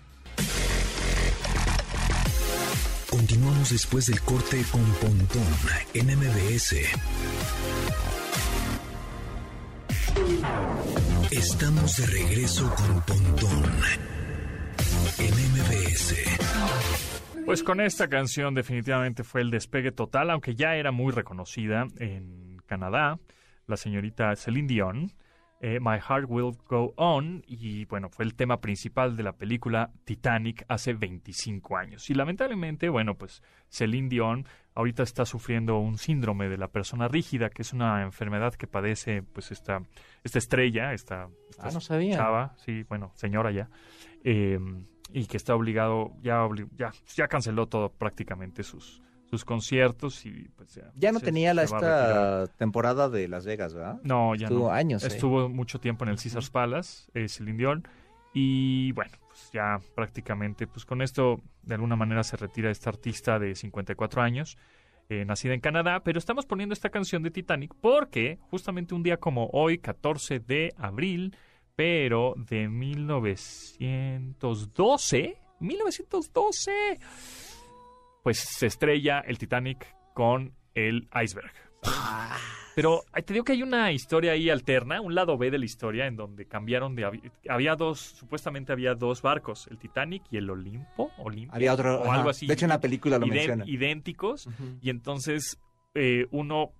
Continuamos 3.10 3.70
después 3.70 4.08
del 4.08 4.22
corte 4.22 4.64
con 4.72 4.84
Pontón 4.94 5.44
en 5.94 6.08
MBS. 6.18 6.76
Estamos 11.32 11.98
de 11.98 12.06
regreso 12.08 12.74
con 12.76 13.02
Pontón 13.02 13.64
en 15.20 15.34
MBS. 15.34 16.16
Pues 17.45 17.63
con 17.63 17.82
esta 17.82 18.08
canción 18.08 18.54
definitivamente 18.54 19.23
fue 19.23 19.41
el 19.41 19.51
despegue 19.51 19.91
total, 19.91 20.30
aunque 20.30 20.56
ya 20.56 20.75
era 20.75 20.91
muy 20.91 21.12
reconocida 21.12 21.86
en 21.97 22.58
Canadá, 22.65 23.19
la 23.67 23.77
señorita 23.77 24.34
Celine 24.36 24.67
Dion, 24.67 25.12
eh, 25.60 25.80
My 25.82 25.99
Heart 25.99 26.25
Will 26.30 26.56
Go 26.67 26.93
On, 26.95 27.43
y 27.45 27.86
bueno, 27.86 28.10
fue 28.10 28.25
el 28.25 28.36
tema 28.36 28.62
principal 28.62 29.17
de 29.17 29.23
la 29.23 29.34
película 29.34 29.91
Titanic 30.06 30.63
hace 30.69 30.93
25 30.93 31.75
años. 31.77 32.10
Y 32.10 32.13
lamentablemente, 32.13 32.88
bueno, 32.89 33.15
pues 33.15 33.43
Celine 33.69 34.08
Dion 34.08 34.45
ahorita 34.73 35.04
está 35.04 35.25
sufriendo 35.25 35.77
un 35.77 35.97
síndrome 35.97 36.47
de 36.47 36.58
la 36.58 36.69
persona 36.69 37.08
rígida, 37.10 37.49
que 37.49 37.63
es 37.63 37.73
una 37.73 38.01
enfermedad 38.04 38.54
que 38.54 38.67
padece 38.67 39.23
pues 39.23 39.51
esta, 39.51 39.82
esta 40.23 40.39
estrella, 40.39 40.93
esta, 40.93 41.27
esta 41.49 41.67
Ah, 41.67 41.71
no 41.73 41.82
sabía. 41.82 42.15
chava, 42.15 42.54
sí, 42.58 42.84
bueno, 42.88 43.12
señora 43.15 43.51
ya, 43.51 43.69
eh, 44.23 44.58
y 45.13 45.26
que 45.26 45.38
está 45.38 45.56
obligado, 45.56 46.12
ya, 46.21 46.47
ya, 46.78 46.91
ya 47.15 47.28
canceló 47.28 47.67
todo 47.67 47.89
prácticamente 47.89 48.63
sus, 48.63 49.02
sus 49.30 49.45
conciertos 49.45 50.26
y 50.26 50.50
pues 50.56 50.76
ya. 50.76 50.91
Ya 50.95 51.12
no 51.12 51.19
se- 51.19 51.26
tenía 51.26 51.54
la, 51.54 51.63
esta 51.63 52.47
temporada 52.58 53.10
de 53.10 53.28
Las 53.28 53.45
Vegas, 53.45 53.74
¿verdad? 53.74 54.00
No, 54.04 54.36
ya 54.36 54.47
Estuvo 54.47 54.67
no. 54.67 54.71
años. 54.74 55.04
¿eh? 55.04 55.08
Estuvo 55.08 55.50
mucho 55.50 55.80
tiempo 55.80 56.04
en 56.06 56.12
el 56.12 56.17
Caesars 56.17 56.50
Palace, 56.50 57.10
eh, 57.13 57.28
Celine 57.28 57.58
Dion, 57.58 57.88
y 58.34 58.91
bueno, 58.93 59.12
pues 59.28 59.50
ya 59.54 59.80
prácticamente, 59.95 60.65
pues 60.67 60.86
con 60.86 61.02
esto 61.02 61.41
de 61.63 61.76
alguna 61.76 61.95
manera 61.95 62.24
se 62.24 62.38
retira 62.38 62.71
esta 62.71 62.89
artista 62.89 63.39
de 63.39 63.56
54 63.56 64.21
años. 64.21 64.58
eh, 65.10 65.26
nacida 65.26 65.54
en 65.54 65.60
Canadá, 65.60 66.04
pero 66.06 66.17
estamos 66.19 66.45
poniendo 66.45 66.71
esta 66.71 66.89
canción 66.89 67.21
de 67.21 67.32
Titanic 67.32 67.74
porque 67.82 68.39
justamente 68.50 68.95
un 68.95 69.04
día 69.04 69.17
como 69.17 69.47
hoy, 69.52 69.78
14 69.78 70.39
de 70.39 70.74
abril, 70.78 71.36
pero 71.76 72.34
de 72.38 72.68
1912, 73.80 75.38
1912, 75.60 77.00
pues 78.24 78.40
se 78.40 78.68
estrella 78.68 79.20
el 79.20 79.38
Titanic 79.38 79.86
con 80.14 80.54
el 80.74 81.08
iceberg. 81.24 81.52
Pero 82.74 83.02
te 83.26 83.34
digo 83.34 83.44
que 83.44 83.52
hay 83.52 83.64
una 83.64 83.92
historia 83.92 84.32
ahí 84.32 84.50
alterna, 84.50 85.02
un 85.02 85.14
lado 85.14 85.38
B 85.38 85.52
de 85.52 85.60
la 85.60 85.66
historia, 85.66 86.08
en 86.08 86.16
donde 86.16 86.46
cambiaron 86.48 86.96
de... 86.96 87.32
Había 87.50 87.76
dos, 87.76 88.00
supuestamente 88.00 88.72
había 88.72 88.96
dos 88.96 89.22
barcos, 89.22 89.68
el 89.70 89.78
Titanic 89.78 90.24
y 90.32 90.38
el 90.38 90.50
Olimpo, 90.50 91.12
Olimpo 91.18 91.54
Había 91.54 91.74
otro. 91.74 92.00
o 92.00 92.06
ajá. 92.06 92.16
algo 92.16 92.30
así. 92.30 92.48
De 92.48 92.54
hecho, 92.54 92.66
en 92.66 92.70
la 92.70 92.80
película 92.80 93.20
lo 93.20 93.26
idén- 93.26 93.34
menciona. 93.34 93.66
idénticos, 93.68 94.48
y 94.82 94.90
entonces 94.90 95.60
eh, 95.96 96.28
uno 96.32 96.72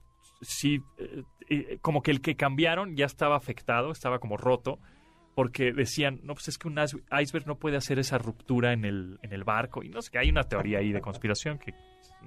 sí, 0.42 0.80
eh, 0.98 1.24
eh, 1.52 1.78
como 1.82 2.02
que 2.02 2.12
el 2.12 2.22
que 2.22 2.36
cambiaron 2.36 2.96
ya 2.96 3.06
estaba 3.06 3.36
afectado, 3.36 3.92
estaba 3.92 4.20
como 4.20 4.38
roto, 4.38 4.80
porque 5.36 5.72
decían, 5.74 6.20
no, 6.24 6.34
pues 6.34 6.48
es 6.50 6.58
que 6.58 6.68
un 6.68 6.76
ice- 6.78 7.02
iceberg 7.22 7.48
no 7.48 7.56
puede 7.56 7.78
hacer 7.78 8.00
esa 8.00 8.18
ruptura 8.18 8.74
en 8.74 8.86
el, 8.86 9.20
en 9.22 9.34
el 9.34 9.44
barco, 9.44 9.84
y 9.84 9.90
no 9.90 10.02
sé, 10.02 10.18
hay 10.18 10.30
una 10.30 10.44
teoría 10.44 10.80
ahí 10.80 10.92
de 10.92 11.02
conspiración 11.02 11.58
que 11.58 11.74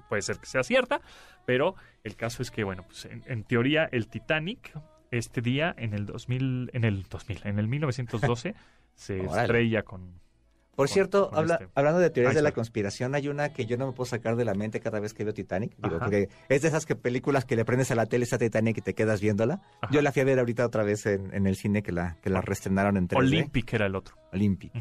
puede 0.09 0.23
ser 0.23 0.39
que 0.39 0.47
sea 0.47 0.63
cierta, 0.63 1.01
pero 1.47 1.75
el 2.03 2.17
caso 2.17 2.43
es 2.43 2.51
que, 2.51 2.65
bueno, 2.65 2.83
pues 2.85 3.05
en, 3.05 3.23
en 3.27 3.45
teoría 3.45 3.89
el 3.93 4.09
Titanic, 4.09 4.73
este 5.11 5.41
día, 5.41 5.75
en 5.79 5.95
el 5.95 6.07
2000, 6.07 6.71
en 6.73 6.85
el 6.85 7.03
2000, 7.05 7.41
en 7.45 7.59
el 7.59 7.69
1912, 7.69 8.55
se 8.95 9.19
estrella 9.43 9.83
con... 9.83 10.21
Por 10.77 10.87
con- 10.89 10.93
cierto, 10.93 11.29
con 11.31 11.39
habla- 11.39 11.55
este 11.61 11.69
hablando 11.75 12.01
de 12.01 12.11
teorías 12.11 12.35
de 12.35 12.43
la 12.43 12.53
conspiración, 12.53 13.15
hay 13.15 13.29
una 13.29 13.53
que 13.53 13.67
yo 13.67 13.77
no 13.77 13.87
me 13.87 13.93
puedo 13.93 14.07
sacar 14.09 14.37
de 14.37 14.45
la 14.45 14.55
mente 14.55 14.81
cada 14.81 15.01
vez 15.01 15.15
que 15.15 15.25
veo 15.25 15.33
Titanic. 15.35 15.77
Digo, 15.77 15.99
porque 15.99 16.29
es 16.49 16.63
de 16.63 16.69
esas 16.69 16.85
que 16.87 16.97
películas 16.97 17.45
que 17.45 17.57
le 17.57 17.65
prendes 17.65 17.91
a 17.91 17.95
la 17.95 18.07
tele 18.07 18.25
esa 18.25 18.39
Titanic 18.39 18.79
y 18.79 18.81
te 18.81 18.95
quedas 18.95 19.21
viéndola. 19.21 19.63
Ajá. 19.81 19.93
Yo 19.93 20.03
la 20.03 20.13
fui 20.13 20.23
a 20.23 20.25
ver 20.25 20.39
ahorita 20.39 20.67
otra 20.67 20.83
vez 20.83 21.07
en, 21.07 21.33
en 21.35 21.47
el 21.47 21.57
cine 21.57 21.83
que 21.83 21.93
la, 21.93 22.17
que 22.23 22.31
la 22.31 22.41
reestrenaron 22.41 22.97
en 22.97 23.09
3D. 23.09 23.17
Olympic 23.19 23.73
era 23.75 23.87
el 23.87 23.95
otro. 23.95 24.17
Olympic. 24.33 24.73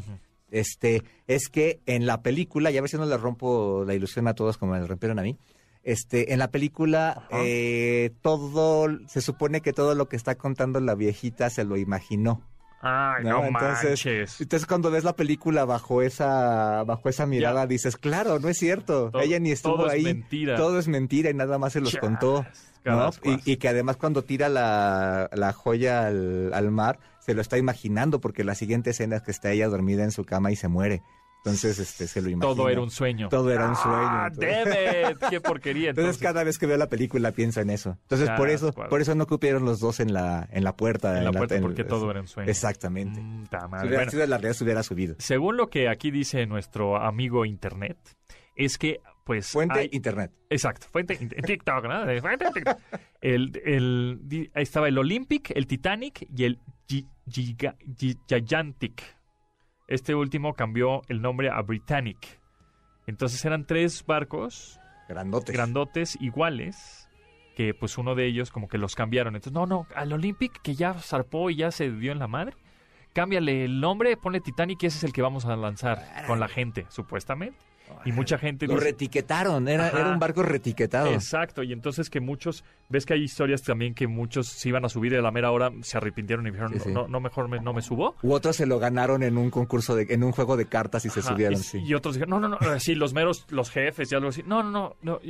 Este, 0.50 1.02
es 1.26 1.48
que 1.48 1.80
en 1.86 2.06
la 2.06 2.22
película, 2.22 2.70
ya 2.70 2.78
a 2.78 2.82
ver 2.82 2.90
si 2.90 2.96
no 2.96 3.06
le 3.06 3.16
rompo 3.16 3.84
la 3.86 3.94
ilusión 3.94 4.28
a 4.28 4.34
todos 4.34 4.56
como 4.58 4.72
me 4.72 4.86
rompieron 4.86 5.18
a 5.18 5.22
mí. 5.22 5.36
Este, 5.82 6.32
en 6.32 6.38
la 6.38 6.50
película, 6.50 7.28
eh, 7.32 8.12
todo, 8.22 8.86
se 9.06 9.20
supone 9.20 9.60
que 9.60 9.72
todo 9.72 9.94
lo 9.94 10.08
que 10.08 10.16
está 10.16 10.34
contando 10.36 10.80
la 10.80 10.94
viejita 10.94 11.50
se 11.50 11.64
lo 11.64 11.76
imaginó. 11.76 12.42
Ay, 12.86 13.24
No, 13.24 13.40
no, 13.40 13.44
entonces- 13.46 13.84
manches. 14.04 14.40
Entonces 14.40 14.66
cuando 14.66 14.90
ves 14.90 15.04
la 15.04 15.16
película 15.16 15.64
bajo 15.64 16.02
esa, 16.02 16.84
bajo 16.84 17.08
esa 17.08 17.24
mirada, 17.26 17.66
dices, 17.66 17.96
claro, 17.96 18.38
no 18.38 18.48
es 18.48 18.58
cierto. 18.58 19.10
Todo- 19.10 19.22
Ella 19.22 19.38
ni 19.38 19.50
estuvo 19.52 19.76
todo 19.76 19.86
es 19.86 19.92
ahí. 19.94 20.04
mentira. 20.04 20.56
Todo 20.56 20.78
es 20.78 20.86
mentira 20.88 21.30
y 21.30 21.34
nada 21.34 21.56
más 21.58 21.72
se 21.72 21.80
los 21.80 21.92
Chas, 21.92 22.00
contó. 22.00 22.44
Y, 23.22 23.52
y 23.52 23.56
que 23.56 23.68
además 23.68 23.96
cuando 23.96 24.22
tira 24.24 24.50
la, 24.50 25.30
la 25.32 25.52
joya 25.54 26.06
al, 26.06 26.52
al 26.52 26.70
mar, 26.70 26.98
se 27.20 27.32
lo 27.32 27.40
está 27.40 27.56
imaginando 27.56 28.20
porque 28.20 28.44
la 28.44 28.54
siguiente 28.54 28.90
escena 28.90 29.16
es 29.16 29.22
que 29.22 29.30
está 29.30 29.50
ella 29.50 29.68
dormida 29.68 30.04
en 30.04 30.10
su 30.10 30.24
cama 30.24 30.52
y 30.52 30.56
se 30.56 30.68
muere. 30.68 31.02
Entonces, 31.44 31.78
este, 31.78 32.06
se 32.06 32.22
lo 32.22 32.30
imagina. 32.30 32.54
Todo 32.54 32.68
era 32.70 32.80
un 32.80 32.90
sueño. 32.90 33.28
Todo 33.28 33.50
era 33.52 33.68
un 33.68 33.76
sueño. 33.76 33.96
Ah, 33.98 34.28
entonces- 34.32 34.64
damn 34.64 35.10
it, 35.12 35.18
qué 35.28 35.40
porquería. 35.42 35.90
Entonces, 35.90 36.14
Entonces, 36.14 36.22
cada 36.22 36.42
vez 36.42 36.58
que 36.58 36.66
veo 36.66 36.78
la 36.78 36.88
película 36.88 37.32
pienso 37.32 37.60
en 37.60 37.68
eso. 37.68 37.98
Entonces 38.02 38.30
por 38.30 38.48
eso, 38.48 38.72
por 38.72 39.00
eso 39.02 39.14
no 39.14 39.26
cupieron 39.26 39.66
los 39.66 39.78
dos 39.80 40.00
en 40.00 40.14
la, 40.14 40.48
en 40.50 40.64
la 40.64 40.74
puerta. 40.74 41.18
en 41.18 41.24
la 41.24 41.32
puerta 41.32 41.56
en- 41.56 41.62
porque 41.62 41.84
todo 41.84 42.10
era 42.10 42.20
un 42.20 42.28
sueño. 42.28 42.48
Exactamente. 42.50 43.20
Mm, 43.20 43.44
Si 43.44 43.56
hubiera 43.56 43.96
Bueno, 43.96 44.10
sido 44.10 44.26
la 44.26 44.36
realidad 44.38 44.54
se 44.54 44.64
hubiera 44.64 44.82
subido. 44.82 45.16
según 45.18 45.56
lo 45.58 45.68
que 45.68 45.88
aquí 45.90 46.10
dice 46.10 46.46
nuestro 46.46 46.96
amigo 46.96 47.44
Internet, 47.44 47.98
es 48.56 48.78
que, 48.78 49.00
pues. 49.24 49.48
Fuente 49.50 49.80
hay- 49.80 49.88
internet. 49.92 50.30
Exacto, 50.48 50.86
fuente 50.90 51.18
en 51.20 51.28
TikTok, 51.28 51.84
¿no? 51.84 52.20
Fuente 52.22 52.46
en 52.46 52.52
TikTok. 52.54 52.78
El, 53.20 53.60
el, 53.64 54.50
ahí 54.54 54.62
estaba 54.62 54.86
el 54.88 54.98
Olympic, 54.98 55.50
el 55.54 55.66
Titanic 55.66 56.26
y 56.36 56.44
el 56.44 56.58
Gi- 56.86 57.06
Giga- 57.26 57.74
Gi- 57.96 58.18
Gigantic. 58.28 59.02
Este 59.94 60.16
último 60.16 60.54
cambió 60.54 61.02
el 61.08 61.22
nombre 61.22 61.50
a 61.50 61.62
Britannic. 61.62 62.40
Entonces 63.06 63.44
eran 63.44 63.64
tres 63.64 64.04
barcos 64.04 64.80
Grandotes. 65.08 65.54
grandotes 65.54 66.18
iguales 66.20 67.08
que 67.54 67.74
pues 67.74 67.96
uno 67.96 68.16
de 68.16 68.26
ellos 68.26 68.50
como 68.50 68.66
que 68.66 68.76
los 68.76 68.96
cambiaron. 68.96 69.36
Entonces, 69.36 69.52
no, 69.52 69.66
no, 69.66 69.86
al 69.94 70.12
Olympic 70.12 70.60
que 70.62 70.74
ya 70.74 70.94
zarpó 70.94 71.48
y 71.48 71.54
ya 71.54 71.70
se 71.70 71.92
dio 71.92 72.10
en 72.10 72.18
la 72.18 72.26
madre, 72.26 72.56
cámbiale 73.12 73.66
el 73.66 73.80
nombre, 73.80 74.16
ponle 74.16 74.40
Titanic 74.40 74.82
y 74.82 74.86
ese 74.86 74.98
es 74.98 75.04
el 75.04 75.12
que 75.12 75.22
vamos 75.22 75.44
a 75.44 75.54
lanzar 75.54 76.04
con 76.26 76.40
la 76.40 76.48
gente, 76.48 76.86
supuestamente. 76.88 77.56
Y 78.06 78.12
mucha 78.12 78.38
gente 78.38 78.66
Lo 78.66 78.74
dice- 78.74 78.86
retiquetaron, 78.86 79.68
era, 79.68 79.88
Ajá. 79.88 80.00
era 80.00 80.10
un 80.10 80.18
barco 80.18 80.42
retiquetado. 80.42 81.12
Exacto, 81.12 81.62
y 81.62 81.72
entonces 81.72 82.10
que 82.10 82.20
muchos, 82.20 82.64
ves 82.88 83.04
que 83.06 83.14
hay 83.14 83.22
historias 83.22 83.62
también 83.62 83.94
que 83.94 84.06
muchos 84.06 84.46
se 84.48 84.68
iban 84.68 84.84
a 84.84 84.88
subir 84.88 85.12
y 85.12 85.16
a 85.16 85.22
la 85.22 85.30
mera 85.30 85.50
hora 85.50 85.70
se 85.82 85.96
arrepintieron 85.98 86.46
y 86.46 86.50
dijeron, 86.50 86.72
Sí, 86.74 86.80
sí. 86.80 86.90
no, 86.92 87.08
no, 87.08 87.20
mejor 87.20 87.48
me- 87.48 87.60
no 87.60 87.72
me 87.72 87.82
subo. 87.82 88.14
U 88.22 88.32
otros 88.32 88.56
se 88.56 88.66
lo 88.66 88.78
ganaron 88.78 89.22
en 89.22 89.36
un 89.38 89.50
concurso, 89.50 89.94
de, 89.96 90.06
en 90.10 90.22
un 90.24 90.32
juego 90.32 90.56
de 90.56 90.66
cartas 90.66 91.04
y 91.04 91.10
se 91.10 91.22
subieron, 91.22 91.54
y, 91.60 91.62
sí. 91.62 91.78
y 91.84 91.94
otros 91.94 92.14
dijeron, 92.14 92.40
no, 92.40 92.48
no, 92.48 92.58
no, 92.58 92.74
eh, 92.74 92.80
sí, 92.80 92.94
los 92.94 93.12
meros, 93.14 93.46
los 93.50 93.70
jefes 93.70 94.10
y 94.10 94.14
algo 94.14 94.28
así, 94.28 94.42
no, 94.46 94.62
no, 94.62 94.96
no, 95.02 95.20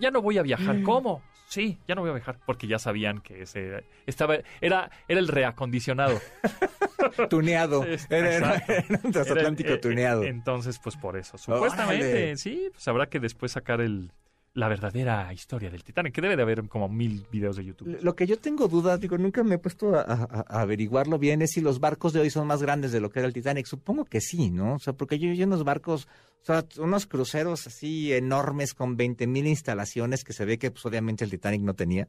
ya 0.00 0.10
no 0.10 0.20
voy 0.22 0.38
a 0.38 0.42
Mm. 0.42 0.46
viajar. 0.46 0.82
¿Cómo? 0.82 1.22
Sí, 1.46 1.78
ya 1.88 1.96
no 1.96 2.02
voy 2.02 2.10
a 2.10 2.14
viajar, 2.14 2.38
porque 2.46 2.68
ya 2.68 2.78
sabían 2.78 3.20
que 3.22 3.42
ese 3.42 3.84
estaba, 4.06 4.36
era, 4.60 4.88
era 5.08 5.18
el 5.20 5.26
reacondicionado. 5.26 6.20
Tuneado. 7.28 7.84
Era, 8.08 8.36
era- 8.36 8.62
un 9.02 9.12
transatlántico 9.12 9.70
eh, 9.70 9.74
eh, 9.74 9.78
tuneado. 9.78 10.22
Entonces, 10.24 10.78
pues 10.78 10.96
por 10.96 11.16
eso. 11.16 11.38
Supuestamente, 11.38 11.99
Sí, 12.36 12.68
pues 12.72 12.86
habrá 12.88 13.08
que 13.08 13.20
después 13.20 13.52
sacar 13.52 13.80
el, 13.80 14.12
la 14.54 14.68
verdadera 14.68 15.32
historia 15.32 15.70
del 15.70 15.84
Titanic, 15.84 16.12
que 16.14 16.20
debe 16.20 16.36
de 16.36 16.42
haber 16.42 16.66
como 16.68 16.88
mil 16.88 17.24
videos 17.30 17.56
de 17.56 17.64
YouTube. 17.64 17.98
Lo 18.02 18.16
que 18.16 18.26
yo 18.26 18.38
tengo 18.38 18.66
dudas, 18.68 19.00
digo, 19.00 19.16
nunca 19.18 19.42
me 19.44 19.54
he 19.54 19.58
puesto 19.58 19.94
a, 19.96 20.00
a- 20.02 20.44
a 20.48 20.60
averiguarlo 20.62 21.18
bien, 21.18 21.42
es 21.42 21.50
si 21.52 21.60
los 21.60 21.78
barcos 21.80 22.12
de 22.12 22.20
hoy 22.20 22.30
son 22.30 22.46
más 22.46 22.62
grandes 22.62 22.90
de 22.92 23.00
lo 23.00 23.10
que 23.10 23.20
era 23.20 23.28
el 23.28 23.34
Titanic. 23.34 23.66
Supongo 23.66 24.04
que 24.04 24.20
sí, 24.20 24.50
¿no? 24.50 24.74
O 24.74 24.78
sea, 24.78 24.92
porque 24.92 25.18
yo 25.18 25.30
vi 25.30 25.42
unos 25.42 25.62
barcos, 25.64 26.08
o 26.42 26.44
sea, 26.44 26.64
unos 26.78 27.06
cruceros 27.06 27.66
así 27.66 28.12
enormes 28.12 28.74
con 28.74 28.96
20 28.96 29.26
mil 29.26 29.46
instalaciones 29.46 30.24
que 30.24 30.32
se 30.32 30.44
ve 30.44 30.58
que 30.58 30.70
pues, 30.70 30.84
obviamente 30.86 31.24
el 31.24 31.30
Titanic 31.30 31.62
no 31.62 31.74
tenía, 31.74 32.08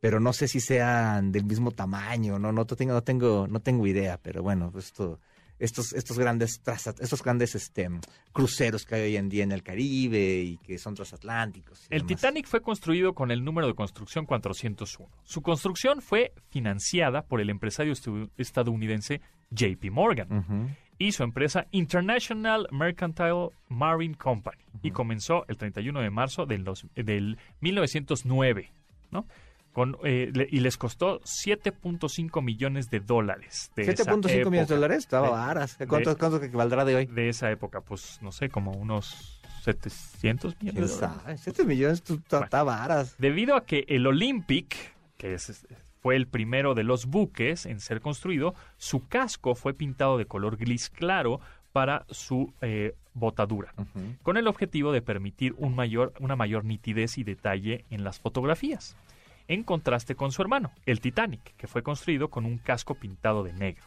pero 0.00 0.18
no 0.18 0.32
sé 0.32 0.48
si 0.48 0.60
sean 0.60 1.30
del 1.30 1.44
mismo 1.44 1.70
tamaño, 1.72 2.38
no, 2.38 2.50
no 2.52 2.64
tengo, 2.66 2.92
no 2.94 3.02
tengo, 3.02 3.46
no 3.48 3.60
tengo 3.60 3.86
idea, 3.86 4.18
pero 4.20 4.42
bueno, 4.42 4.70
pues 4.72 4.86
esto, 4.86 5.20
estos, 5.64 5.92
estos 5.92 6.18
grandes, 6.18 6.60
estos 7.00 7.22
grandes, 7.22 7.54
este, 7.54 7.88
cruceros 8.32 8.84
que 8.84 8.94
hay 8.96 9.02
hoy 9.02 9.16
en 9.16 9.28
día 9.28 9.44
en 9.44 9.52
el 9.52 9.62
Caribe 9.62 10.42
y 10.42 10.56
que 10.58 10.76
son 10.78 10.94
transatlánticos. 10.94 11.86
El 11.90 12.02
demás. 12.06 12.20
Titanic 12.20 12.46
fue 12.46 12.60
construido 12.60 13.14
con 13.14 13.30
el 13.30 13.44
número 13.44 13.66
de 13.66 13.74
construcción 13.74 14.26
401. 14.26 15.08
Su 15.24 15.40
construcción 15.42 16.02
fue 16.02 16.32
financiada 16.50 17.22
por 17.22 17.40
el 17.40 17.50
empresario 17.50 17.94
estadounidense 18.36 19.20
JP 19.50 19.90
Morgan 19.90 20.76
y 20.98 21.12
su 21.12 21.22
empresa 21.22 21.66
International 21.72 22.66
Mercantile 22.70 23.48
Marine 23.68 24.14
Company 24.16 24.62
y 24.82 24.90
comenzó 24.90 25.44
el 25.48 25.56
31 25.56 26.00
de 26.00 26.10
marzo 26.10 26.46
del, 26.46 26.64
dos- 26.64 26.86
del 26.94 27.38
1909, 27.60 28.72
¿no? 29.10 29.26
Con, 29.72 29.96
eh, 30.04 30.30
le- 30.34 30.48
y 30.50 30.60
les 30.60 30.76
costó 30.76 31.20
7.5 31.22 32.42
millones 32.42 32.90
de 32.90 33.00
dólares. 33.00 33.70
de 33.74 33.82
esa 33.82 34.04
7.5 34.04 34.50
millones 34.50 34.68
de 34.68 34.74
dólares, 34.74 34.98
estaba 34.98 35.30
varas. 35.30 35.76
¿Cuánto, 35.88 36.10
de- 36.10 36.16
cuánto 36.16 36.40
que 36.40 36.48
valdrá 36.48 36.84
de 36.84 36.94
hoy? 36.96 37.06
De 37.06 37.28
esa 37.28 37.50
época, 37.50 37.80
pues 37.80 38.18
no 38.22 38.32
sé, 38.32 38.48
como 38.50 38.72
unos 38.72 39.40
700 39.64 40.56
millones 40.60 40.74
¿Quién 40.74 40.74
de 40.74 40.92
dólares. 40.92 41.22
sabe? 41.24 41.38
7 41.38 41.64
millones, 41.64 42.02
tú, 42.02 42.16
tú- 42.18 42.22
Bueno. 42.30 42.44
está 42.44 42.62
varas. 42.62 43.14
Debido 43.18 43.56
a 43.56 43.64
que 43.64 43.84
el 43.88 44.06
Olympic, 44.06 44.76
que 45.16 45.34
es- 45.34 45.66
fue 46.00 46.16
el 46.16 46.26
primero 46.26 46.74
de 46.74 46.82
los 46.84 47.06
buques 47.06 47.64
en 47.66 47.80
ser 47.80 48.00
construido, 48.00 48.54
su 48.76 49.06
casco 49.06 49.54
fue 49.54 49.72
pintado 49.72 50.18
de 50.18 50.26
color 50.26 50.56
gris 50.56 50.90
claro 50.90 51.40
para 51.72 52.04
su 52.10 52.52
eh, 52.60 52.94
botadura, 53.14 53.72
con 54.22 54.36
el 54.36 54.46
objetivo 54.48 54.90
de 54.92 55.00
permitir 55.00 55.54
un 55.58 55.74
mayor, 55.74 56.12
una 56.18 56.34
mayor 56.36 56.64
nitidez 56.64 57.16
y 57.18 57.24
detalle 57.24 57.84
en 57.90 58.04
las 58.04 58.18
fotografías, 58.20 58.96
en 59.52 59.64
contraste 59.64 60.14
con 60.14 60.32
su 60.32 60.42
hermano, 60.42 60.72
el 60.86 61.00
Titanic, 61.00 61.56
que 61.56 61.66
fue 61.66 61.82
construido 61.82 62.28
con 62.28 62.44
un 62.44 62.58
casco 62.58 62.94
pintado 62.94 63.42
de 63.42 63.52
negro. 63.52 63.84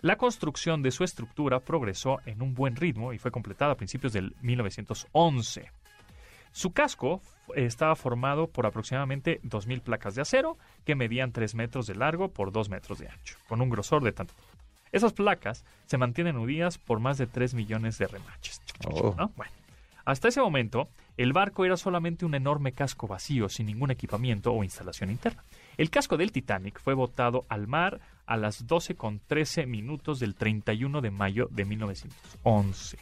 La 0.00 0.16
construcción 0.16 0.82
de 0.82 0.90
su 0.90 1.04
estructura 1.04 1.60
progresó 1.60 2.20
en 2.24 2.42
un 2.42 2.54
buen 2.54 2.76
ritmo 2.76 3.12
y 3.12 3.18
fue 3.18 3.30
completada 3.30 3.72
a 3.72 3.76
principios 3.76 4.12
del 4.12 4.34
1911. 4.40 5.70
Su 6.52 6.72
casco 6.72 7.20
estaba 7.54 7.94
formado 7.96 8.48
por 8.48 8.66
aproximadamente 8.66 9.40
2.000 9.42 9.82
placas 9.82 10.14
de 10.14 10.22
acero 10.22 10.58
que 10.84 10.94
medían 10.94 11.32
3 11.32 11.54
metros 11.54 11.86
de 11.86 11.94
largo 11.94 12.28
por 12.28 12.50
2 12.50 12.70
metros 12.70 12.98
de 12.98 13.08
ancho, 13.08 13.36
con 13.48 13.60
un 13.60 13.70
grosor 13.70 14.02
de 14.02 14.12
tanto. 14.12 14.34
Esas 14.90 15.12
placas 15.12 15.64
se 15.86 15.98
mantienen 15.98 16.36
unidas 16.36 16.78
por 16.78 16.98
más 16.98 17.18
de 17.18 17.26
3 17.26 17.54
millones 17.54 17.98
de 17.98 18.06
remaches. 18.06 18.60
Oh. 18.86 19.14
¿no? 19.16 19.32
Bueno, 19.36 19.52
hasta 20.04 20.28
ese 20.28 20.40
momento, 20.40 20.88
el 21.22 21.34
barco 21.34 21.66
era 21.66 21.76
solamente 21.76 22.24
un 22.24 22.34
enorme 22.34 22.72
casco 22.72 23.06
vacío 23.06 23.50
sin 23.50 23.66
ningún 23.66 23.90
equipamiento 23.90 24.54
o 24.54 24.64
instalación 24.64 25.10
interna. 25.10 25.44
El 25.76 25.90
casco 25.90 26.16
del 26.16 26.32
Titanic 26.32 26.80
fue 26.80 26.94
botado 26.94 27.44
al 27.50 27.66
mar 27.66 28.00
a 28.24 28.38
las 28.38 28.66
12 28.66 28.94
con 28.94 29.20
13 29.26 29.66
minutos 29.66 30.18
del 30.18 30.34
31 30.34 31.02
de 31.02 31.10
mayo 31.10 31.48
de 31.50 31.66
1911. 31.66 32.96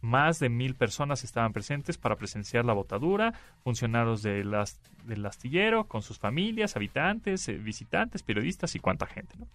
Más 0.00 0.40
de 0.40 0.48
mil 0.48 0.74
personas 0.74 1.22
estaban 1.22 1.52
presentes 1.52 1.96
para 1.96 2.16
presenciar 2.16 2.64
la 2.64 2.72
botadura, 2.72 3.32
funcionarios 3.62 4.24
de 4.24 4.42
las, 4.42 4.80
del 5.04 5.24
astillero, 5.24 5.84
con 5.84 6.02
sus 6.02 6.18
familias, 6.18 6.74
habitantes, 6.74 7.48
eh, 7.48 7.52
visitantes, 7.52 8.24
periodistas 8.24 8.74
y 8.74 8.80
cuánta 8.80 9.06
gente. 9.06 9.36
¿no? 9.38 9.46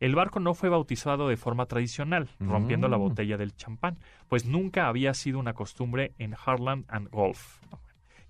El 0.00 0.14
barco 0.14 0.40
no 0.40 0.54
fue 0.54 0.68
bautizado 0.68 1.28
de 1.28 1.36
forma 1.36 1.66
tradicional, 1.66 2.28
rompiendo 2.40 2.88
la 2.88 2.96
Mm. 2.96 3.00
botella 3.00 3.36
del 3.36 3.54
champán, 3.54 3.98
pues 4.28 4.44
nunca 4.46 4.88
había 4.88 5.14
sido 5.14 5.38
una 5.38 5.52
costumbre 5.54 6.12
en 6.18 6.34
Harland 6.44 6.84
and 6.88 7.08
Golf. 7.10 7.58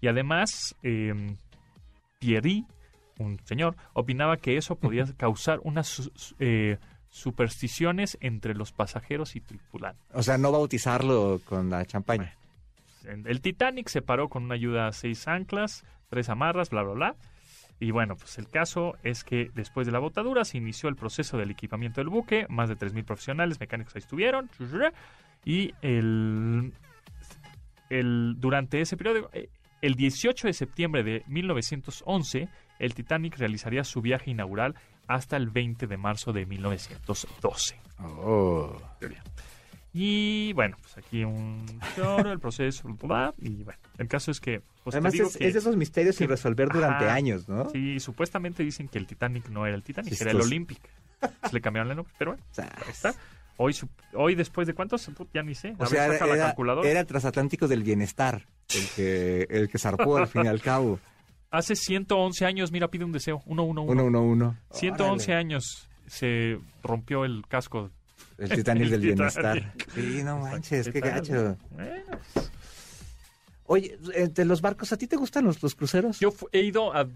Y 0.01 0.09
además, 0.09 0.77
eh, 0.83 1.35
Thierry, 2.19 2.67
un 3.19 3.39
señor, 3.45 3.77
opinaba 3.95 4.37
que 4.37 4.57
eso 4.57 4.77
podía 4.77 5.05
causar 5.17 5.61
unas 5.63 6.11
eh, 6.39 6.79
supersticiones 7.09 8.19
entre 8.21 8.55
los 8.55 8.73
pasajeros 8.73 9.37
y 9.37 9.41
tripulantes. 9.41 10.03
O 10.15 10.23
sea, 10.23 10.39
no 10.39 10.53
bautizarlo 10.53 11.41
con 11.45 11.71
la 11.71 11.85
champaña. 11.87 12.35
El 13.05 13.41
Titanic 13.41 13.89
se 13.89 14.03
paró 14.03 14.29
con 14.29 14.45
una 14.45 14.55
ayuda 14.55 14.87
a 14.87 14.93
seis 14.93 15.27
anclas, 15.27 15.85
tres 16.09 16.29
amarras, 16.29 16.71
bla, 16.71 16.83
bla, 16.83 16.93
bla. 16.95 17.17
Y 17.83 17.91
bueno, 17.91 18.15
pues 18.15 18.39
el 18.39 18.47
caso 18.47 18.95
es 19.03 19.25
que 19.25 19.51
después 19.57 19.89
de 19.89 19.93
la 19.93 19.99
botadura 19.99 20.45
se 20.45 20.57
inició 20.57 20.89
el 20.89 20.95
proceso 20.95 21.37
del 21.37 21.51
equipamiento 21.51 22.01
del 22.01 22.11
buque. 22.11 22.47
Más 22.49 22.69
de 22.69 22.77
3.000 22.77 23.05
profesionales 23.05 23.59
mecánicos 23.59 23.97
ahí 23.97 23.99
estuvieron. 23.99 24.49
Y 25.45 25.75
el, 25.83 26.73
el, 27.91 28.37
durante 28.39 28.81
ese 28.81 28.97
periodo, 28.97 29.29
eh, 29.33 29.49
el 29.81 29.97
18 29.97 30.47
de 30.47 30.53
septiembre 30.53 31.03
de 31.03 31.25
1911, 31.27 32.49
el 32.79 32.95
Titanic 32.95 33.37
realizaría 33.39 33.83
su 33.83 34.01
viaje 34.01 34.31
inaugural 34.31 34.77
hasta 35.09 35.37
el 35.37 35.51
20 35.51 35.89
de 35.89 35.97
marzo 35.97 36.33
de 36.33 36.47
1912. 36.47 37.81
Oh. 37.99 38.81
Y 39.95 40.53
bueno, 40.55 40.77
pues 40.81 40.97
aquí 40.97 41.23
un 41.25 41.67
el 42.27 42.41
proceso, 42.41 42.89
y 43.39 43.63
bueno, 43.63 43.79
el 43.99 44.09
caso 44.09 44.31
es 44.31 44.41
que... 44.41 44.63
pues, 44.85 44.95
Además, 44.95 45.15
es, 45.15 45.37
que- 45.37 45.47
es 45.47 45.53
de 45.53 45.59
esos 45.59 45.77
misterios 45.77 46.17
sin 46.17 46.29
resolver 46.29 46.69
durante 46.71 47.05
Ajá. 47.05 47.15
años, 47.15 47.47
¿no? 47.49 47.69
Sí, 47.71 48.01
supuestamente 48.01 48.63
dicen 48.63 48.89
que 48.89 48.99
el 48.99 49.07
Titanic 49.07 49.49
no 49.51 49.67
era 49.67 49.75
el 49.77 49.83
Titanic, 49.83 50.19
era 50.21 50.31
el. 50.31 50.41
Olympic. 50.41 50.81
Se 51.21 51.53
le 51.53 51.61
cambiaron 51.61 51.91
el 51.91 51.97
nombre, 51.99 52.13
pero 52.19 52.33
bueno, 52.33 52.45
ahí 52.57 52.91
está. 52.91 53.15
Hoy, 53.59 53.75
su- 53.75 53.89
hoy 54.15 54.35
después 54.35 54.67
de 54.67 54.73
cuántos, 54.75 55.09
ya 55.35 55.43
ni 55.43 55.55
sé. 55.55 55.75
O 55.79 55.85
sea, 55.87 56.11
saca 56.11 56.27
la 56.27 56.35
era, 56.37 56.45
calculadora. 56.47 56.89
era 56.89 57.01
el 57.01 57.07
transatlántico 57.07 57.69
del 57.69 57.83
bienestar, 57.83 58.47
el 58.75 58.89
que, 58.97 59.47
el 59.51 59.69
que 59.69 59.79
zarpó 59.79 60.17
al 60.17 60.27
fin 60.27 60.47
y 60.47 60.49
al 60.49 60.63
cabo. 60.63 60.99
Hace 61.51 61.77
111 61.77 62.47
años, 62.47 62.73
mira, 62.73 62.89
pide 62.89 63.05
un 63.05 63.13
deseo. 63.13 63.43
Uno, 63.45 63.65
uno, 63.65 63.83
uno. 63.83 63.93
Uno, 63.93 64.05
uno, 64.07 64.23
uno. 64.23 64.57
111 64.71 65.27
Órale. 65.33 65.39
años 65.39 65.87
se 66.07 66.59
rompió 66.83 67.27
el 67.27 67.45
casco. 67.47 67.91
El 68.39 68.49
Titanic 68.51 68.85
El 68.85 68.91
del 68.91 69.01
Titanic. 69.01 69.17
bienestar. 69.17 69.73
Sí, 69.95 70.23
no 70.25 70.39
manches, 70.39 70.89
qué 70.89 71.01
gacho. 71.01 71.57
Bueno, 71.71 72.19
Oye, 73.67 73.97
entre 74.15 74.45
los 74.45 74.61
barcos, 74.61 74.93
¿a 74.93 74.97
ti 74.97 75.07
te 75.07 75.17
gustan 75.17 75.45
los, 75.45 75.63
los 75.63 75.75
cruceros? 75.75 76.19
yo 76.21 76.35
he 76.53 76.61
ido 76.61 76.95
a 76.95 77.07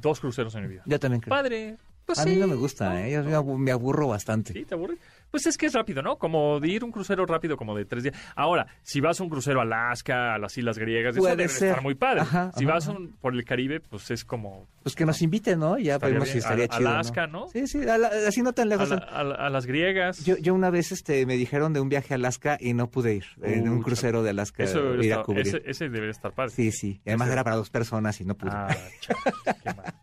dos 0.00 0.20
cruceros 0.20 0.54
en 0.54 0.62
mi 0.64 0.68
vida. 0.68 0.82
Yo 0.86 0.98
también 0.98 1.20
creo. 1.20 1.30
Padre. 1.30 1.76
Pues 2.04 2.18
a 2.18 2.26
mí 2.26 2.34
sí, 2.34 2.40
no 2.40 2.46
me 2.46 2.54
gusta, 2.56 3.06
¿eh? 3.06 3.12
Yo 3.12 3.24
me 3.24 3.34
abu- 3.34 3.56
me 3.56 3.70
aburro 3.70 4.08
bastante. 4.08 4.52
Sí, 4.52 4.64
te 4.66 4.74
aburre. 4.74 4.96
Pues 5.34 5.46
es 5.48 5.58
que 5.58 5.66
es 5.66 5.72
rápido, 5.72 6.00
¿no? 6.00 6.16
Como 6.16 6.60
de 6.60 6.68
ir 6.68 6.84
un 6.84 6.92
crucero 6.92 7.26
rápido, 7.26 7.56
como 7.56 7.76
de 7.76 7.84
tres 7.84 8.04
días. 8.04 8.14
Ahora, 8.36 8.68
si 8.82 9.00
vas 9.00 9.18
a 9.18 9.24
un 9.24 9.28
crucero 9.28 9.58
a 9.58 9.62
Alaska, 9.64 10.32
a 10.34 10.38
las 10.38 10.56
Islas 10.56 10.78
Griegas, 10.78 11.16
eso 11.16 11.22
Puede 11.22 11.34
debe 11.34 11.48
ser. 11.48 11.70
estar 11.70 11.82
muy 11.82 11.96
padre. 11.96 12.20
Ajá, 12.20 12.52
si 12.56 12.62
ajá, 12.62 12.72
vas 12.74 12.88
ajá. 12.88 12.96
un- 12.96 13.16
por 13.20 13.34
el 13.34 13.44
Caribe, 13.44 13.80
pues 13.80 14.12
es 14.12 14.24
como 14.24 14.68
Pues 14.84 14.94
que 14.94 15.04
nos 15.04 15.20
inviten, 15.22 15.58
¿no? 15.58 15.76
Ya 15.76 15.94
Estaría 15.94 16.14
vemos 16.14 16.28
si 16.28 16.38
estaría 16.38 16.66
A- 16.66 16.68
chido. 16.68 16.88
Alaska, 16.88 17.26
¿no? 17.26 17.48
Sí, 17.48 17.66
sí, 17.66 17.80
a 17.88 17.98
la- 17.98 18.12
así 18.28 18.42
no 18.42 18.52
tan 18.52 18.68
a, 18.68 18.76
lejos. 18.76 18.90
la- 18.90 18.96
a 18.98 19.24
la- 19.24 19.34
a 19.34 19.50
las 19.50 19.66
griegas. 19.66 20.24
Yo, 20.24 20.36
yo 20.36 20.54
una 20.54 20.70
vez 20.70 20.92
este, 20.92 21.26
me 21.26 21.34
dijeron 21.34 21.72
de 21.72 21.80
un 21.80 21.88
viaje 21.88 22.14
a 22.14 22.16
Alaska 22.16 22.56
y 22.60 22.72
no 22.72 22.88
pude 22.88 23.14
ir. 23.14 23.24
en 23.42 23.68
un 23.68 23.82
crucero 23.82 24.22
de 24.22 24.30
Alaska 24.30 24.62
eso 24.62 24.80
debería 24.84 25.04
ir 25.06 25.12
a 25.14 25.16
estar- 25.16 25.24
cubrir. 25.26 25.46
ese, 25.48 25.62
ese 25.66 25.84
debería 25.88 26.12
estar 26.12 26.30
padre. 26.32 26.50
Sí, 26.52 26.70
sí. 26.70 27.00
Y 27.04 27.08
además 27.10 27.26
Ese- 27.26 27.32
era 27.32 27.42
para 27.42 27.56
dos 27.56 27.70
personas 27.70 28.20
y 28.20 28.24
no 28.24 28.36
pude. 28.36 28.52
Ah, 28.54 28.68
chale, 29.00 29.18
qué 29.64 29.74
mal. 29.74 29.94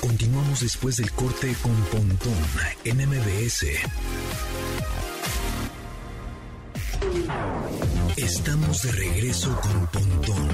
Continuamos 0.00 0.60
después 0.60 0.96
del 0.96 1.10
corte 1.12 1.54
con 1.62 1.74
Pontón 1.86 2.34
en 2.84 2.96
MBS. 3.08 3.66
Estamos 8.16 8.82
de 8.82 8.92
regreso 8.92 9.58
con 9.60 9.86
Pontón 9.88 10.48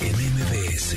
en 0.00 0.12
MBS. 0.12 0.96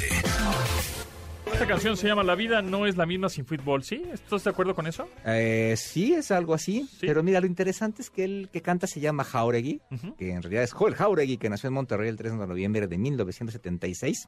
Esta 1.52 1.68
canción 1.68 1.96
se 1.96 2.08
llama 2.08 2.24
La 2.24 2.36
vida 2.36 2.62
no 2.62 2.86
es 2.86 2.98
la 2.98 3.06
misma 3.06 3.30
sin 3.30 3.46
fútbol, 3.46 3.84
¿sí? 3.84 4.04
¿Estás 4.12 4.44
de 4.44 4.50
acuerdo 4.50 4.76
con 4.76 4.88
eso? 4.88 5.08
Eh, 5.26 5.76
sí, 5.78 6.14
es 6.14 6.32
algo 6.32 6.54
así. 6.54 6.88
Sí. 6.92 7.08
Pero 7.08 7.24
mira, 7.24 7.40
lo 7.40 7.48
interesante 7.48 8.02
es 8.02 8.10
que 8.10 8.24
el 8.24 8.50
que 8.52 8.62
canta 8.62 8.88
se 8.88 9.00
llama 9.00 9.24
Jauregui, 9.24 9.80
que 10.18 10.32
en 10.32 10.42
realidad 10.42 10.64
es 10.64 10.74
Joel 10.74 10.96
Jauregui, 10.96 11.38
que 11.38 11.50
nació 11.50 11.68
en 11.68 11.76
Monterrey 11.76 12.10
el 12.10 12.18
3 12.18 12.38
de 12.38 12.48
noviembre 12.48 12.88
de 12.88 12.98
1976. 12.98 14.28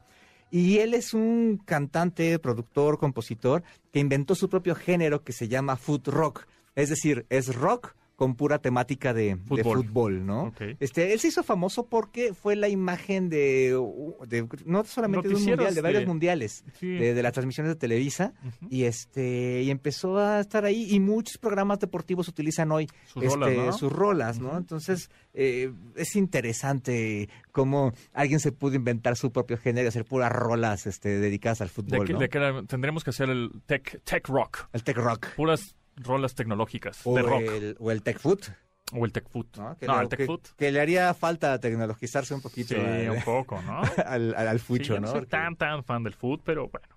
Y 0.50 0.78
él 0.80 0.94
es 0.94 1.14
un 1.14 1.62
cantante, 1.66 2.40
productor, 2.40 2.98
compositor, 2.98 3.64
que 3.92 4.00
inventó 4.00 4.36
su 4.36 4.50
propio 4.50 4.76
género 4.76 5.24
que 5.24 5.34
se 5.34 5.48
llama 5.48 5.76
food 5.76 6.08
rock. 6.08 6.48
Es 6.76 6.90
decir, 6.90 7.26
es 7.30 7.54
rock 7.56 7.96
con 8.18 8.36
pura 8.36 8.58
temática 8.60 9.14
de 9.14 9.36
de 9.36 9.64
Fútbol. 9.64 10.26
¿no? 10.26 10.52
Este, 10.80 11.14
él 11.14 11.20
se 11.20 11.28
hizo 11.30 11.44
famoso 11.44 11.86
porque 11.86 12.34
fue 12.34 12.56
la 12.56 12.68
imagen 12.68 13.30
de, 13.30 13.80
de- 14.28 14.48
no 14.66 14.84
solamente 14.84 15.30
de 15.30 15.36
un 15.36 15.46
mundial, 15.46 15.74
de 15.76 15.82
varios 15.82 16.02
de- 16.02 16.08
mundiales, 16.08 16.66
Sí. 16.80 16.88
de, 16.88 17.22
las 17.22 17.32
transmisiones 17.34 17.72
de 17.72 17.76
Televisa, 17.76 18.34
y 18.70 18.84
este 18.86 19.62
y 19.62 19.70
empezó 19.70 20.18
a 20.18 20.40
estar 20.40 20.66
ahí 20.66 20.88
y 20.94 21.00
muchos 21.00 21.38
programas 21.38 21.80
deportivos 21.80 22.28
utilizan 22.28 22.72
hoy 22.72 22.88
Sus 23.06 23.24
este, 23.24 23.36
rolas, 23.38 23.56
¿no? 23.56 23.72
sus 23.74 23.92
rolas. 23.94 24.40
Entonces 24.58 25.12
eh, 25.36 25.72
es 25.96 26.16
interesante 26.16 27.30
cómo 27.52 27.94
alguien 28.14 28.40
se 28.40 28.52
pudo 28.52 28.74
inventar 28.76 29.16
su 29.16 29.32
propio 29.32 29.58
género 29.58 29.86
y 29.86 29.90
hacer 29.90 30.06
puras 30.06 30.32
rolas 30.32 30.88
este, 30.88 31.20
dedicadas 31.20 31.62
al 31.62 31.70
fútbol, 31.70 32.06
que- 32.08 32.14
¿no? 32.14 32.20
de 32.20 32.30
que 32.30 32.40
tendremos 32.68 33.04
que 33.04 33.12
hacer 33.12 33.30
el 33.30 33.52
tech, 33.68 34.02
tech 34.04 34.28
rock. 34.28 34.68
El 34.74 34.84
tech 34.84 34.98
rock 34.98 35.28
Puras 35.36 35.76
rolas 35.98 36.36
tecnológicas 36.36 37.00
o 37.04 37.16
de 37.16 37.22
rock. 37.22 37.42
el, 37.42 37.76
o 37.80 37.92
el 37.92 38.02
tech 38.04 38.20
food, 38.20 38.40
O 38.94 39.04
el 39.06 39.12
tech 39.12 39.28
food. 39.30 39.48
¿no? 39.58 39.78
Que, 39.78 39.86
no, 39.86 39.98
le, 39.98 40.04
el 40.04 40.10
tech 40.10 40.20
que- 40.20 40.26
food. 40.26 40.42
que 40.56 40.72
le 40.72 40.80
haría 40.80 41.14
falta 41.14 41.60
tecnologizarse 41.60 42.34
un 42.34 42.42
poquito 42.42 42.76
Sí, 42.76 42.80
al, 42.82 43.10
un 43.10 43.22
poco, 43.24 43.62
¿no? 43.64 43.82
al, 44.06 44.34
al- 44.36 44.48
al 44.48 44.60
Sí, 44.60 44.66
fucho, 44.66 44.94
yo 44.94 45.00
¿no? 45.02 45.02
no 45.02 45.08
soy 45.08 45.20
Porque- 45.22 45.30
tan, 45.32 45.56
tan 45.58 45.84
fan 45.84 46.04
del 46.04 46.14
fútbol, 46.14 46.42
pero 46.46 46.70
bueno. 46.70 46.88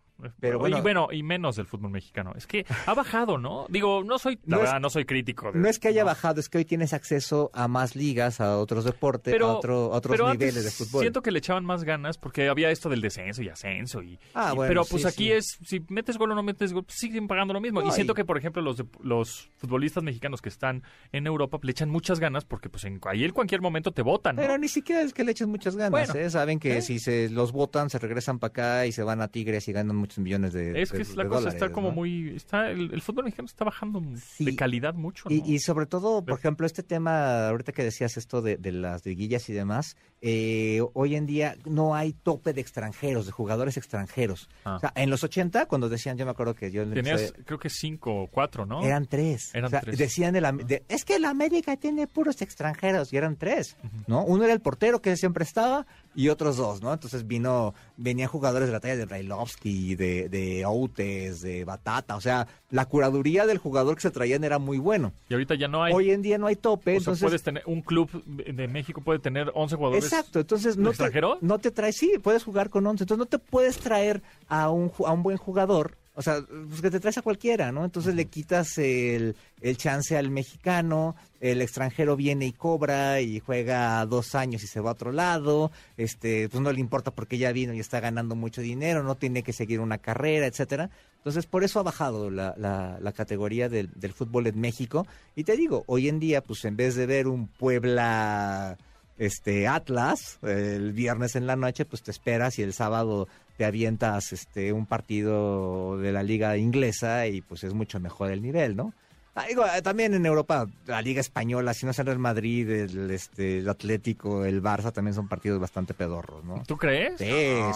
Pero 0.40 0.56
y 0.56 0.60
bueno. 0.60 0.82
bueno, 0.82 1.08
y 1.12 1.22
menos 1.22 1.56
del 1.56 1.66
fútbol 1.66 1.90
mexicano. 1.90 2.32
Es 2.36 2.46
que 2.46 2.64
ha 2.86 2.94
bajado, 2.94 3.38
¿no? 3.38 3.66
Digo, 3.68 4.02
no 4.04 4.18
soy, 4.18 4.36
la 4.36 4.40
No 4.46 4.56
es- 4.58 4.62
verdad, 4.64 4.80
no 4.80 4.90
soy 4.90 5.04
crítico. 5.04 5.52
de- 5.52 5.58
No 5.58 5.68
es 5.68 5.78
que 5.78 5.88
haya 5.88 6.02
no. 6.02 6.06
bajado, 6.06 6.40
es 6.40 6.48
que 6.48 6.58
hoy 6.58 6.64
tienes 6.64 6.92
acceso 6.92 7.50
a 7.54 7.68
más 7.68 7.96
ligas, 7.96 8.40
a 8.40 8.58
otros 8.58 8.84
deportes, 8.84 9.32
Pero- 9.32 9.46
a, 9.48 9.54
otro- 9.58 9.92
a 9.92 9.96
otros 9.96 10.12
pero 10.16 10.32
niveles 10.32 10.56
antes 10.56 10.64
de 10.78 10.84
fútbol. 10.84 11.00
Siento 11.02 11.22
que 11.22 11.30
le 11.30 11.38
echaban 11.38 11.64
más 11.64 11.84
ganas 11.84 12.18
porque 12.18 12.48
había 12.48 12.70
esto 12.70 12.88
del 12.88 13.00
descenso 13.00 13.42
y 13.42 13.48
ascenso. 13.48 14.02
Y, 14.02 14.18
Ah, 14.34 14.50
y- 14.52 14.56
bueno, 14.56 14.68
pero 14.70 14.84
sí, 14.84 14.90
pues 14.92 15.06
aquí 15.06 15.24
sí. 15.26 15.32
es, 15.32 15.58
si 15.64 15.84
metes 15.88 16.16
gol 16.18 16.32
o 16.32 16.34
no 16.34 16.42
metes 16.42 16.72
gol, 16.72 16.84
pues 16.84 16.98
siguen 16.98 17.26
pagando 17.28 17.54
lo 17.54 17.60
mismo. 17.60 17.80
No, 17.82 17.88
y 17.88 17.90
siento 17.92 18.12
y- 18.12 18.16
que, 18.16 18.24
por 18.24 18.36
ejemplo, 18.38 18.62
los, 18.62 18.82
los 19.02 19.50
futbolistas 19.56 20.02
mexicanos 20.02 20.40
que 20.42 20.48
están 20.48 20.82
en 21.12 21.26
Europa 21.26 21.58
le 21.62 21.70
echan 21.72 21.90
muchas 21.90 22.20
ganas 22.20 22.44
porque 22.44 22.68
pues 22.68 22.84
en, 22.84 23.00
ahí 23.06 23.24
en 23.24 23.30
cualquier 23.32 23.60
momento 23.60 23.92
te 23.92 24.02
votan. 24.02 24.36
Pero 24.36 24.58
ni 24.58 24.68
siquiera 24.68 25.02
es 25.02 25.12
que 25.12 25.24
le 25.24 25.32
echen 25.32 25.48
muchas 25.50 25.76
ganas, 25.76 25.90
Bueno, 25.90 26.14
¿eh? 26.14 26.30
Saben 26.30 26.58
que 26.58 26.78
¿eh? 26.78 26.82
si 26.82 26.98
se 26.98 27.28
los 27.30 27.52
votan, 27.52 27.90
se 27.90 27.98
regresan 27.98 28.38
para 28.38 28.50
acá 28.50 28.86
y 28.86 28.92
se 28.92 29.02
van 29.02 29.20
a 29.20 29.28
Tigres 29.28 29.68
y 29.68 29.72
ganan 29.72 29.96
muchos 30.10 30.22
millones 30.24 30.52
de 30.52 30.82
es 30.82 30.90
que 30.90 30.98
de- 30.98 31.02
es 31.04 31.16
la 31.16 31.24
cosa 31.28 31.40
dólares, 31.40 31.54
está 31.54 31.72
como 31.72 31.88
¿no? 31.88 31.94
muy... 31.94 32.34
está 32.34 32.70
El, 32.70 32.92
el 32.92 33.00
fútbol 33.00 33.24
mexicano 33.24 33.46
está 33.46 33.64
bajando 33.64 34.02
Sí. 34.16 34.44
de 34.44 34.56
calidad 34.56 34.94
mucho. 34.94 35.28
¿no? 35.28 35.34
Y, 35.34 35.42
y 35.46 35.58
sobre 35.60 35.86
todo, 35.86 36.24
por 36.24 36.38
ejemplo, 36.38 36.66
este 36.66 36.82
tema, 36.82 37.48
ahorita 37.48 37.72
que 37.72 37.84
decías 37.84 38.16
esto 38.16 38.42
de, 38.42 38.56
de 38.56 38.72
las 38.72 39.04
liguillas 39.06 39.48
y 39.48 39.52
demás, 39.52 39.96
eh, 40.20 40.80
hoy 40.94 41.16
en 41.16 41.26
día 41.26 41.56
no 41.64 41.94
hay 41.94 42.12
tope 42.12 42.52
de 42.52 42.60
extranjeros, 42.60 43.26
de 43.26 43.32
jugadores 43.32 43.76
extranjeros. 43.76 44.48
Ah. 44.64 44.76
O 44.76 44.80
sea, 44.80 44.92
en 44.96 45.08
los 45.10 45.24
80, 45.24 45.66
cuando 45.66 45.88
decían, 45.88 46.18
yo 46.18 46.24
me 46.24 46.32
acuerdo 46.32 46.54
que 46.54 46.70
yo... 46.70 46.86
Tenías, 46.90 47.32
creo 47.44 47.58
que 47.58 47.70
cinco 47.70 48.22
o 48.22 48.26
cuatro, 48.26 48.66
¿no? 48.66 48.82
Eran 48.82 49.06
tres. 49.06 49.54
Eran 49.54 49.66
O 49.66 49.70
sea, 49.70 49.80
tres. 49.80 49.96
Decían, 49.98 50.36
Am- 50.44 50.58
de- 50.58 50.84
es 50.88 51.04
que 51.04 51.16
el 51.16 51.24
América 51.24 51.76
tiene 51.76 52.06
puros 52.06 52.42
extranjeros, 52.42 53.12
y 53.12 53.16
eran 53.16 53.36
tres, 53.36 53.76
¿no? 54.06 54.24
Uno 54.24 54.44
era 54.44 54.52
el 54.52 54.60
portero 54.60 55.00
que 55.00 55.16
siempre 55.16 55.44
estaba, 55.44 55.86
y 56.14 56.28
otros 56.28 56.56
dos, 56.56 56.82
¿no? 56.82 56.92
Entonces 56.92 57.26
vino, 57.26 57.74
venían 57.96 58.28
jugadores 58.28 58.68
de 58.68 58.72
la 58.72 58.80
talla 58.80 58.96
de 58.96 59.04
Brailovsky, 59.04 59.94
de, 59.94 60.28
de 60.28 60.64
Outes, 60.66 61.40
de 61.40 61.64
Batata, 61.64 62.16
o 62.16 62.20
sea, 62.20 62.46
la 62.70 62.86
curaduría 62.86 63.46
del 63.46 63.58
jugador 63.58 63.94
que 63.94 64.02
se 64.02 64.10
traían 64.10 64.44
era 64.44 64.58
muy 64.58 64.78
bueno. 64.78 65.12
Y 65.28 65.34
ahorita 65.34 65.54
ya 65.54 65.68
no 65.68 65.82
hay. 65.82 65.92
Hoy 65.92 66.10
en 66.10 66.22
día 66.22 66.38
no 66.38 66.46
hay 66.46 66.56
tope, 66.56 66.92
o 66.96 67.00
sea, 67.00 67.12
entonces... 67.12 67.22
puedes 67.22 67.42
tener... 67.42 67.62
Un 67.66 67.82
club 67.82 68.10
de 68.24 68.68
México 68.68 69.00
puede 69.02 69.18
tener 69.18 69.52
11 69.54 69.76
jugadores. 69.76 70.04
Exacto, 70.04 70.40
entonces 70.40 70.76
no 70.76 70.92
te, 70.92 71.20
no 71.40 71.58
te 71.58 71.70
traes, 71.70 71.96
sí, 71.96 72.12
puedes 72.22 72.42
jugar 72.44 72.70
con 72.70 72.86
11, 72.86 73.04
entonces 73.04 73.18
no 73.18 73.26
te 73.26 73.38
puedes 73.38 73.78
traer 73.78 74.22
a 74.48 74.70
un, 74.70 74.90
a 75.06 75.12
un 75.12 75.22
buen 75.22 75.36
jugador 75.36 75.96
O 76.14 76.22
sea, 76.22 76.44
pues 76.68 76.82
que 76.82 76.90
te 76.90 77.00
traes 77.00 77.18
a 77.18 77.22
cualquiera, 77.22 77.70
¿no? 77.70 77.84
Entonces 77.84 78.14
le 78.14 78.26
quitas 78.26 78.76
el, 78.78 79.36
el 79.60 79.76
chance 79.76 80.16
al 80.16 80.30
mexicano, 80.30 81.14
el 81.40 81.62
extranjero 81.62 82.16
viene 82.16 82.46
y 82.46 82.52
cobra 82.52 83.20
y 83.20 83.38
juega 83.38 84.04
dos 84.06 84.34
años 84.34 84.62
y 84.64 84.66
se 84.66 84.80
va 84.80 84.90
a 84.90 84.94
otro 84.94 85.12
lado, 85.12 85.70
este, 85.96 86.48
pues 86.48 86.60
no 86.62 86.72
le 86.72 86.80
importa 86.80 87.12
porque 87.12 87.38
ya 87.38 87.52
vino 87.52 87.72
y 87.72 87.80
está 87.80 88.00
ganando 88.00 88.34
mucho 88.34 88.60
dinero, 88.60 89.04
no 89.04 89.14
tiene 89.14 89.42
que 89.42 89.52
seguir 89.52 89.80
una 89.80 89.98
carrera, 89.98 90.46
etcétera. 90.46 90.90
Entonces, 91.18 91.46
por 91.46 91.64
eso 91.64 91.78
ha 91.78 91.84
bajado 91.84 92.30
la, 92.30 92.54
la, 92.56 92.98
la 93.00 93.12
categoría 93.12 93.68
del, 93.68 93.90
del 93.94 94.12
fútbol 94.12 94.46
en 94.48 94.60
México. 94.60 95.06
Y 95.36 95.44
te 95.44 95.56
digo, 95.56 95.84
hoy 95.86 96.08
en 96.08 96.18
día, 96.18 96.42
pues 96.42 96.64
en 96.64 96.76
vez 96.76 96.96
de 96.96 97.06
ver 97.06 97.28
un 97.28 97.46
Puebla 97.46 98.78
este 99.16 99.68
Atlas 99.68 100.38
el 100.42 100.92
viernes 100.92 101.36
en 101.36 101.46
la 101.46 101.54
noche, 101.54 101.84
pues 101.84 102.02
te 102.02 102.10
esperas 102.10 102.58
y 102.58 102.62
el 102.62 102.72
sábado 102.72 103.28
te 103.60 103.66
avientas 103.66 104.32
este 104.32 104.72
un 104.72 104.86
partido 104.86 105.98
de 105.98 106.12
la 106.12 106.22
liga 106.22 106.56
inglesa 106.56 107.26
y 107.26 107.42
pues 107.42 107.62
es 107.62 107.74
mucho 107.74 108.00
mejor 108.00 108.30
el 108.30 108.40
nivel, 108.40 108.74
¿no? 108.74 108.94
Ah, 109.34 109.44
digo, 109.48 109.64
eh, 109.64 109.80
también 109.80 110.12
en 110.12 110.26
Europa, 110.26 110.66
la 110.86 111.00
Liga 111.00 111.20
Española, 111.20 111.72
si 111.72 111.86
no 111.86 111.92
es 111.92 111.98
el 112.00 112.18
Madrid, 112.18 112.68
el, 112.68 113.10
este, 113.12 113.58
el 113.58 113.68
Atlético, 113.68 114.44
el 114.44 114.60
Barça, 114.60 114.92
también 114.92 115.14
son 115.14 115.28
partidos 115.28 115.60
bastante 115.60 115.94
pedorros, 115.94 116.44
¿no? 116.44 116.62
¿Tú 116.66 116.76
crees? 116.76 117.16
Sí, 117.18 117.26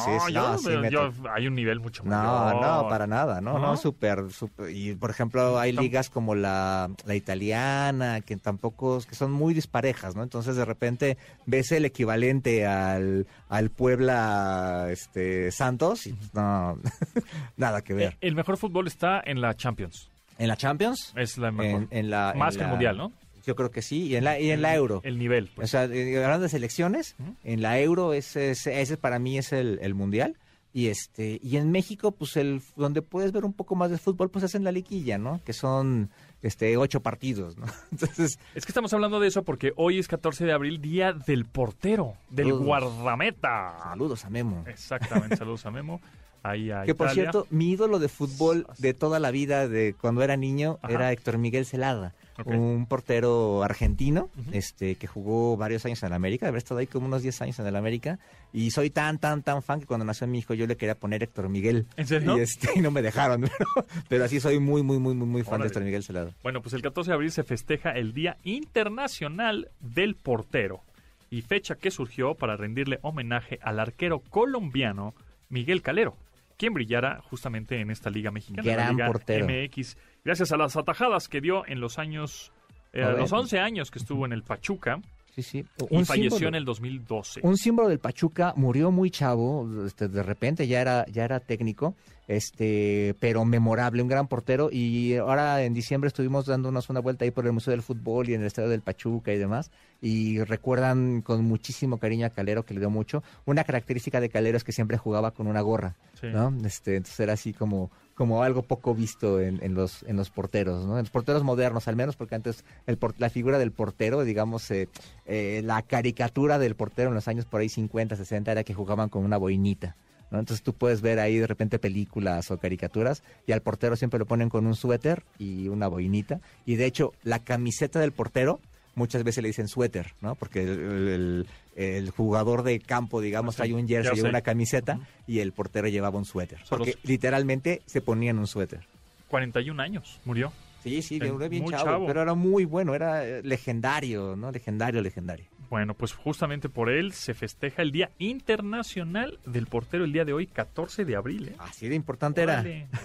sí, 0.05 0.19
sí, 0.27 0.33
yo, 0.33 0.51
no, 0.51 0.59
sí, 0.59 0.73
yo- 0.73 0.81
me 0.81 0.91
yo- 0.91 1.11
to- 1.13 1.31
hay 1.33 1.47
un 1.47 1.55
nivel 1.55 1.79
mucho 1.79 2.03
No, 2.03 2.11
mayor. 2.47 2.61
no, 2.61 2.89
para 2.89 3.07
nada, 3.07 3.41
no, 3.41 3.53
no, 3.55 3.61
¿No? 3.61 3.77
súper, 3.77 4.33
súper. 4.33 4.71
Y 4.71 4.97
por 4.97 5.11
ejemplo, 5.11 5.57
hay 5.59 5.71
ligas 5.71 6.11
como 6.11 6.35
la, 6.35 6.91
la 7.07 7.15
italiana, 7.15 8.21
que 8.21 8.37
tampoco, 8.37 8.99
que 9.09 9.15
son 9.15 9.31
muy 9.31 9.55
disparejas, 9.55 10.17
¿no? 10.17 10.25
Entonces 10.25 10.57
de 10.57 10.65
repente 10.65 11.17
ves 11.47 11.71
el 11.71 11.85
equivalente 11.85 12.67
al, 12.67 13.29
al 13.49 13.71
Puebla, 13.71 14.89
este, 14.91 15.53
Santos, 15.53 16.09
y 16.09 16.15
pues, 16.15 16.35
no, 16.35 16.79
nada 17.57 17.83
que 17.83 17.93
Eh, 17.93 17.97
ver. 17.97 18.19
El 18.21 18.35
mejor 18.35 18.57
fútbol 18.57 18.89
está 18.89 19.23
en 19.25 19.41
la 19.41 19.55
Champions. 19.55 20.11
En 20.39 20.49
la 20.49 20.57
Champions, 20.57 21.13
Es 21.17 21.39
la 21.39 21.51
mejor. 21.53 21.83
en, 21.83 21.89
en 21.91 22.11
la, 22.11 22.33
en 22.33 22.39
Más 22.39 22.57
que 22.57 22.63
el 22.65 22.69
Mundial, 22.71 22.97
¿no? 22.97 23.13
Yo 23.47 23.55
creo 23.57 23.71
que 23.71 23.83
sí, 23.83 24.05
y 24.07 24.17
en 24.17 24.25
la, 24.25 24.41
y 24.41 24.51
en 24.51 24.63
la 24.63 24.75
Euro. 24.75 25.01
El 25.05 25.19
nivel. 25.19 25.51
O 25.53 25.57
pues. 25.57 25.71
sea, 25.71 25.85
eh, 25.85 26.17
hablando 26.25 26.45
de 26.45 26.49
selecciones, 26.49 27.15
en 27.45 27.61
la 27.63 27.79
Euro 27.79 28.15
ese, 28.15 28.53
es- 28.53 28.67
ese 28.67 28.97
para 28.97 29.19
mí 29.19 29.37
es 29.39 29.53
el, 29.53 29.79
el 29.83 29.95
mundial. 29.95 30.37
Y 30.77 30.89
este 30.89 31.39
y 31.41 31.57
en 31.59 31.71
México, 31.71 32.11
pues 32.11 32.37
el 32.37 32.61
donde 32.75 33.01
puedes 33.01 33.31
ver 33.31 33.45
un 33.45 33.53
poco 33.53 33.77
más 33.77 33.93
de 33.93 33.99
fútbol, 33.99 34.29
pues 34.31 34.45
es 34.45 34.57
en 34.57 34.65
la 34.65 34.73
liguilla, 34.73 35.19
¿no? 35.19 35.41
Que 35.45 35.53
son 35.53 36.11
este 36.43 36.77
ocho 36.77 36.99
partidos, 37.01 37.57
¿no? 37.57 37.67
Entonces, 37.93 38.41
Es 38.57 38.65
que 38.67 38.71
estamos 38.73 38.93
hablando 38.93 39.21
de 39.21 39.29
eso 39.29 39.45
porque 39.45 39.73
hoy 39.77 40.01
es 40.01 40.09
14 40.09 40.47
de 40.47 40.53
abril, 40.53 40.81
día 40.81 41.13
del 41.13 41.45
portero, 41.45 42.15
del 42.31 42.47
Saludos. 42.47 42.67
guardameta. 42.67 43.77
saludos 43.85 44.25
a 44.25 44.31
Memo. 44.31 44.65
Exactamente, 44.67 45.37
saludos 45.37 45.65
a 45.67 45.71
Memo. 45.71 46.01
Ahí 46.45 46.71
a 46.71 46.83
Que 46.83 46.95
por 46.95 47.11
cierto, 47.11 47.47
mi 47.49 47.71
ídolo 47.71 47.99
de 47.99 48.09
fútbol 48.09 48.67
de 48.79 48.93
toda 48.93 49.19
la 49.19 49.31
vida, 49.31 49.67
de 49.67 49.95
cuando 49.99 50.23
era 50.23 50.37
niño, 50.37 50.79
Ajá. 50.83 50.93
era 50.93 51.13
Héctor 51.13 51.39
Miguel 51.39 51.65
Celada, 51.65 52.15
un 52.45 52.85
portero 52.87 53.63
argentino, 53.63 54.29
este, 54.53 54.97
que 54.97 55.07
jugó 55.07 55.57
varios 55.57 55.87
años 55.87 56.03
en 56.03 56.09
el 56.09 56.13
América, 56.13 56.47
haber 56.47 56.59
estado 56.59 56.81
ahí 56.81 56.87
como 56.87 57.07
unos 57.07 57.23
10 57.23 57.41
años 57.41 57.59
en 57.61 57.67
el 57.67 57.77
América, 57.77 58.19
y 58.53 58.71
soy 58.73 58.91
tan, 58.91 59.19
tan, 59.19 59.43
tan 59.43 59.63
fan 59.63 59.81
que 59.81 59.87
cuando 59.87 60.05
nació 60.05 60.27
mi 60.27 60.41
hijo 60.41 60.53
yo 60.53 60.67
le 60.67 60.77
quería 60.77 60.97
poner 60.97 61.23
Héctor 61.23 61.49
Miguel. 61.49 61.87
¿En 61.97 62.07
serio? 62.07 62.37
Y, 62.37 62.41
este, 62.41 62.69
y 62.77 62.81
no 62.83 62.91
me 62.91 63.01
dejaron, 63.01 63.41
pero, 63.59 63.87
pero 64.09 64.25
así 64.25 64.39
soy 64.39 64.59
muy, 64.59 64.83
muy, 64.83 64.99
muy, 64.99 65.15
muy, 65.15 65.27
muy 65.27 65.43
fan 65.45 65.55
Órale. 65.55 65.65
de 65.65 65.69
Héctor 65.69 65.85
Miguel 65.85 66.05
Celada. 66.05 66.31
Bueno, 66.43 66.61
pues 66.61 66.75
el 66.75 66.83
14 66.83 67.11
de 67.11 67.15
abril 67.15 67.33
se 67.33 67.43
festeja 67.43 67.93
el 67.93 68.13
Día 68.13 68.37
Internacional 68.45 69.71
del 69.81 70.15
Portero 70.15 70.83
y 71.31 71.41
fecha 71.41 71.75
que 71.75 71.91
surgió 71.91 72.35
para 72.35 72.57
rendirle 72.57 72.99
homenaje 73.01 73.59
al 73.63 73.81
arquero 73.81 74.21
colombiano 74.21 75.15
Miguel 75.49 75.83
Calero, 75.83 76.17
quien 76.57 76.75
brillara 76.75 77.21
justamente 77.23 77.81
en 77.81 77.91
esta 77.91 78.11
liga 78.11 78.31
mexicana, 78.31 78.67
la 78.67 78.73
Gran 78.75 78.97
Liga 78.97 79.07
portero. 79.07 79.47
MX, 79.47 79.97
gracias 80.25 80.53
a 80.53 80.57
las 80.57 80.77
atajadas 80.77 81.29
que 81.29 81.41
dio 81.41 81.67
en 81.67 81.81
los 81.81 81.99
años, 81.99 82.53
eh, 82.93 83.03
los 83.19 83.33
11 83.33 83.59
años 83.59 83.91
que 83.91 83.99
estuvo 83.99 84.25
en 84.27 84.33
el 84.33 84.43
Pachuca 84.43 85.01
Sí, 85.35 85.43
sí. 85.43 85.65
y 85.91 86.05
falleció 86.05 86.31
símbolo. 86.31 86.49
en 86.49 86.55
el 86.55 86.65
2012. 86.65 87.41
Un 87.43 87.57
símbolo 87.57 87.89
del 87.89 87.99
Pachuca 87.99 88.53
murió 88.57 88.93
muy 88.93 89.11
chavo, 89.11 89.69
este, 89.85 90.07
de 90.09 90.23
repente 90.23 90.69
ya 90.69 90.81
era, 90.81 91.05
ya 91.07 91.25
era 91.25 91.41
técnico, 91.41 91.97
este, 92.29 93.15
pero 93.21 93.45
memorable, 93.45 94.03
un 94.03 94.09
gran 94.09 94.29
portero. 94.29 94.69
Y 94.73 95.17
ahora 95.17 95.63
en 95.63 95.75
diciembre 95.75 96.09
estuvimos 96.09 96.47
dándonos 96.47 96.89
una 96.91 97.01
vuelta 97.01 97.25
ahí 97.25 97.31
por 97.31 97.47
el 97.47 97.53
Museo 97.53 97.73
del 97.73 97.83
Fútbol 97.83 98.29
y 98.29 98.35
en 98.35 98.41
el 98.41 98.47
Estadio 98.47 98.69
del 98.69 98.81
Pachuca 98.81 99.33
y 99.33 99.39
demás. 99.39 99.71
Y 100.01 100.43
recuerdan 100.43 101.23
con 101.23 101.45
muchísimo 101.45 101.99
cariño 101.99 102.27
a 102.27 102.31
Calero, 102.31 102.65
que 102.65 102.75
le 102.75 102.81
dio 102.81 102.91
mucho. 102.91 103.23
Una 103.47 103.65
característica 103.65 104.21
de 104.21 104.29
Calero 104.29 104.57
es 104.57 104.65
que 104.65 104.73
siempre 104.73 104.99
jugaba 104.99 105.31
con 105.31 105.47
una 105.47 105.61
gorra, 105.61 105.95
Sí. 106.21 106.29
¿no? 106.33 106.53
Este, 106.65 106.97
entonces 106.97 107.21
era 107.21 107.33
así 107.33 107.53
como, 107.53 107.91
como 108.15 108.43
algo 108.43 108.63
poco 108.63 108.95
visto 108.95 109.41
en, 109.41 109.63
en 109.63 109.75
los, 109.75 110.03
en 110.05 110.17
los 110.17 110.31
porteros, 110.31 110.85
¿no? 110.87 110.93
En 110.99 111.05
los 111.05 111.11
porteros 111.11 111.43
modernos, 111.43 111.89
al 111.89 111.97
menos, 111.97 112.17
porque 112.17 112.35
antes 112.35 112.65
el 112.87 112.99
la 113.19 113.31
figura 113.31 113.59
del 113.59 113.73
portero, 113.73 114.25
digamos, 114.25 114.71
eh, 114.71 114.89
eh, 115.27 115.63
la 115.65 115.83
caricatura 115.83 116.59
del 116.59 116.75
portero 116.77 117.09
en 117.09 117.15
los 117.15 117.29
años 117.29 117.47
por 117.47 117.61
ahí 117.61 117.69
50, 117.69 118.17
60 118.17 118.53
era 118.53 118.65
que 118.65 118.75
jugaban 118.75 119.09
con 119.09 119.25
una 119.25 119.37
boinita. 119.39 119.97
¿No? 120.35 120.41
Entonces 120.41 120.63
tú 120.63 120.75
puedes 120.75 121.01
ver 121.01 121.19
ahí 121.21 121.39
de 121.39 121.47
repente 121.47 121.79
películas 121.79 122.51
o 122.51 122.59
caricaturas 122.59 123.23
y 123.47 123.53
al 123.53 123.63
portero 123.63 123.97
siempre 123.97 124.19
lo 124.19 124.27
ponen 124.27 124.49
con 124.51 124.67
un 124.67 124.75
suéter 124.75 125.23
y 125.39 125.69
una 125.69 125.87
boinita. 125.89 126.41
Y 126.67 126.75
de 126.77 126.85
hecho, 126.87 127.13
la 127.23 127.39
camiseta 127.39 128.01
del 128.01 128.13
portero 128.13 128.61
muchas 128.97 129.25
veces 129.25 129.43
le 129.43 129.49
dicen 129.49 129.67
suéter, 129.69 130.15
¿no? 130.21 130.35
Porque 130.35 130.63
el, 130.63 130.69
el- 131.09 131.47
el 131.77 132.11
jugador 132.11 132.63
de 132.63 132.79
campo, 132.79 133.21
digamos, 133.21 133.55
Sí, 133.55 133.59
trae 133.59 133.75
un 133.75 133.89
jersey 133.89 134.17
y 134.19 134.21
una 134.21 134.43
camiseta 134.43 135.01
y 135.27 135.41
el 135.41 135.53
portero 135.53 135.89
llevaba 135.89 136.19
un 136.19 136.25
suéter. 136.25 136.61
Porque 136.69 136.97
literalmente 137.03 137.83
se 137.87 138.01
ponían 138.01 138.39
un 138.39 138.47
suéter. 138.47 138.81
41 139.29 139.81
años 139.81 140.21
murió. 140.25 140.53
Sí, 140.85 141.03
sí, 141.03 141.17
Eh, 141.21 141.49
bien, 141.49 141.65
chavo, 141.67 141.85
chavo. 141.85 142.07
pero 142.07 142.23
era 142.23 142.35
muy 142.35 142.65
bueno, 142.67 142.95
era 142.95 143.27
eh, 143.27 143.43
legendario, 143.43 144.37
¿no? 144.37 144.53
Legendario, 144.53 145.01
legendario. 145.01 145.47
Bueno, 145.71 145.95
pues 145.95 146.13
justamente 146.13 146.69
por 146.69 146.91
él 146.91 147.13
se 147.13 147.35
festeja 147.35 147.83
el 147.83 147.93
Día 147.93 148.11
Internacional 148.19 149.39
del 149.47 149.67
Portero 149.67 150.05
el 150.05 150.13
día 150.13 150.25
de 150.25 150.33
hoy, 150.33 150.47
14 150.47 151.05
de 151.05 151.17
abril. 151.17 151.49
¿eh? 151.49 151.57
Así 151.59 151.89
de 151.89 151.95
importante 151.95 152.43
era. 152.43 152.65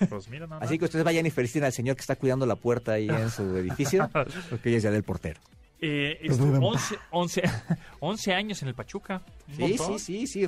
Pues 0.10 0.30
mira 0.30 0.48
nada 0.48 0.62
Así 0.66 0.78
que 0.78 0.86
ustedes 0.86 1.06
vayan 1.06 1.26
y 1.26 1.32
feliciten 1.32 1.64
al 1.66 1.74
señor 1.74 1.96
que 1.96 2.02
está 2.02 2.16
cuidando 2.16 2.46
la 2.46 2.56
puerta 2.56 2.94
ahí 2.94 3.10
en 3.10 3.30
su 3.30 3.58
edificio, 3.58 4.10
porque 4.50 4.70
ella 4.70 4.78
es 4.78 4.84
ya 4.84 4.92
del 4.92 5.04
portero. 5.04 5.40
Eh, 5.82 6.20
estuvo 6.22 6.52
vemos. 6.52 6.76
11, 7.12 7.42
11, 7.42 7.44
11 8.02 8.34
años 8.34 8.62
en 8.62 8.68
el 8.68 8.76
Pachuca. 8.76 9.22
Sí, 9.56 9.78
sí, 9.78 10.00
sí, 10.00 10.28
sí. 10.28 10.48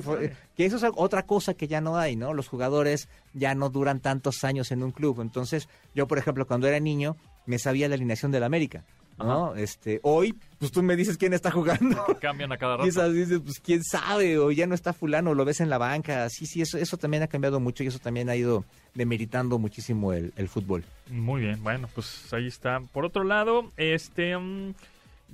que 0.56 0.66
eso 0.66 0.76
es 0.76 0.84
otra 0.94 1.22
cosa 1.22 1.54
que 1.54 1.68
ya 1.68 1.80
no 1.80 1.96
hay, 1.96 2.16
¿no? 2.16 2.34
Los 2.34 2.48
jugadores 2.48 3.08
ya 3.32 3.54
no 3.54 3.70
duran 3.70 4.00
tantos 4.00 4.44
años 4.44 4.70
en 4.72 4.82
un 4.82 4.90
club. 4.90 5.22
Entonces, 5.22 5.68
yo, 5.94 6.06
por 6.06 6.18
ejemplo, 6.18 6.46
cuando 6.46 6.68
era 6.68 6.78
niño, 6.80 7.16
me 7.46 7.58
sabía 7.58 7.88
la 7.88 7.94
alineación 7.94 8.30
del 8.30 8.44
América, 8.44 8.84
¿no? 9.18 9.54
Este, 9.54 10.00
hoy, 10.02 10.34
pues 10.58 10.72
tú 10.72 10.82
me 10.82 10.96
dices 10.96 11.16
quién 11.18 11.32
está 11.32 11.50
jugando. 11.50 12.04
Cambian 12.20 12.52
a 12.52 12.56
cada 12.56 12.76
rato. 12.78 12.88
esas 12.88 13.12
dices, 13.12 13.40
pues 13.44 13.60
quién 13.60 13.82
sabe, 13.84 14.38
o 14.38 14.50
ya 14.50 14.66
no 14.66 14.74
está 14.74 14.92
fulano, 14.92 15.34
lo 15.34 15.44
ves 15.44 15.60
en 15.60 15.70
la 15.70 15.78
banca. 15.78 16.28
Sí, 16.30 16.46
sí, 16.46 16.60
eso, 16.62 16.78
eso 16.78 16.96
también 16.96 17.22
ha 17.22 17.26
cambiado 17.28 17.60
mucho 17.60 17.84
y 17.84 17.88
eso 17.88 17.98
también 17.98 18.28
ha 18.28 18.36
ido 18.36 18.64
demeritando 18.94 19.58
muchísimo 19.58 20.12
el, 20.12 20.32
el 20.36 20.48
fútbol. 20.48 20.84
Muy 21.10 21.42
bien, 21.42 21.62
bueno, 21.62 21.88
pues 21.94 22.32
ahí 22.32 22.46
está. 22.46 22.80
Por 22.92 23.04
otro 23.04 23.24
lado, 23.24 23.70
este, 23.76 24.36
mm, 24.36 24.74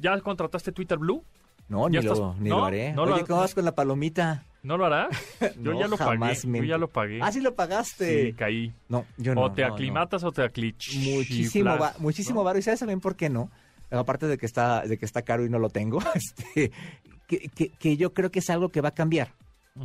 ¿ya 0.01 0.19
contrataste 0.21 0.73
Twitter 0.73 0.99
Blue? 0.99 1.23
No, 1.69 1.89
ni, 1.89 2.01
lo, 2.01 2.35
ni 2.41 2.49
¿no? 2.49 2.59
lo 2.61 2.65
haré. 2.65 2.93
no 2.95 3.05
lo 3.05 3.15
Oye, 3.15 3.23
ha- 3.23 3.27
¿cómo 3.27 3.41
vas 3.41 3.55
con 3.55 3.65
la 3.65 3.73
palomita? 3.75 4.43
¿No 4.63 4.77
lo 4.79 4.87
harás? 4.87 5.09
Yo 5.63 5.73
No, 5.73 5.79
ya 5.81 5.87
lo 5.87 5.97
pagué. 5.99 6.11
jamás 6.19 6.43
Yo 6.43 6.65
ya 6.65 6.79
lo 6.79 6.89
pagué. 6.89 7.21
Ah, 7.23 7.31
sí 7.31 7.41
lo 7.41 7.55
pagaste. 7.55 8.27
Sí, 8.29 8.33
caí. 8.33 8.73
No, 8.89 9.05
yo 9.19 9.35
no. 9.35 9.43
o 9.43 9.53
te 9.53 9.65
aclimatas 9.65 10.25
o 10.25 10.33
te 10.33 10.43
aclichiflas. 10.43 11.15
Muchísimo, 11.15 11.79
va- 11.79 11.95
muchísimo 11.99 12.43
varo. 12.43 12.59
¿Y 12.59 12.63
sabes 12.63 12.81
también 12.81 13.01
por 13.01 13.17
qué 13.17 13.29
no? 13.29 13.51
Aparte 13.91 14.27
de 14.27 14.37
que 14.39 14.47
está, 14.47 14.83
de 14.83 14.99
que 14.99 15.05
está 15.05 15.23
caro 15.23 15.45
y 15.45 15.49
no 15.51 15.59
lo 15.59 15.71
tengo, 15.71 15.99
este, 16.15 16.71
que, 17.27 17.49
que- 17.49 17.71
que 17.71 17.97
yo 17.97 18.13
creo 18.13 18.31
que 18.31 18.41
es 18.41 18.51
algo 18.51 18.69
que 18.71 18.81
va 18.81 18.91
a 18.91 18.95
cambiar. 18.95 19.33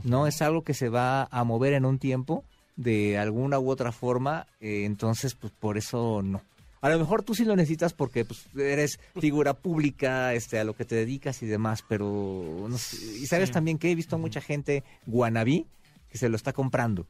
No 0.03 0.25
es 0.27 0.41
algo 0.41 0.63
que 0.63 0.73
se 0.73 0.89
va 0.89 1.27
a 1.29 1.43
mover 1.43 1.73
en 1.73 1.85
un 1.85 1.99
tiempo 1.99 2.43
de 2.75 3.17
alguna 3.19 3.59
u 3.59 3.69
otra 3.69 3.91
forma. 3.91 4.47
eh, 4.59 4.85
entonces, 4.85 5.35
pues 5.35 5.53
por 5.59 5.77
eso 5.77 6.21
no. 6.23 6.41
A 6.81 6.89
lo 6.89 6.99
mejor 6.99 7.23
tú 7.23 7.33
sí 7.33 7.45
lo 7.45 7.55
necesitas 7.55 7.93
porque 7.93 8.25
pues, 8.25 8.45
eres 8.57 8.99
figura 9.19 9.53
pública, 9.53 10.33
este, 10.33 10.59
a 10.59 10.63
lo 10.65 10.73
que 10.75 10.83
te 10.83 10.95
dedicas 10.95 11.41
y 11.41 11.45
demás, 11.45 11.81
pero 11.87 12.65
no 12.69 12.77
sé. 12.77 12.97
y 13.21 13.25
sabes 13.27 13.49
Sí. 13.49 13.53
también 13.53 13.77
que 13.77 13.89
he 13.91 13.95
visto 13.95 14.17
mucha 14.17 14.41
gente 14.41 14.83
guanabí 15.05 15.65
que 16.09 16.17
se 16.17 16.27
lo 16.27 16.35
está 16.35 16.51
comprando, 16.51 17.05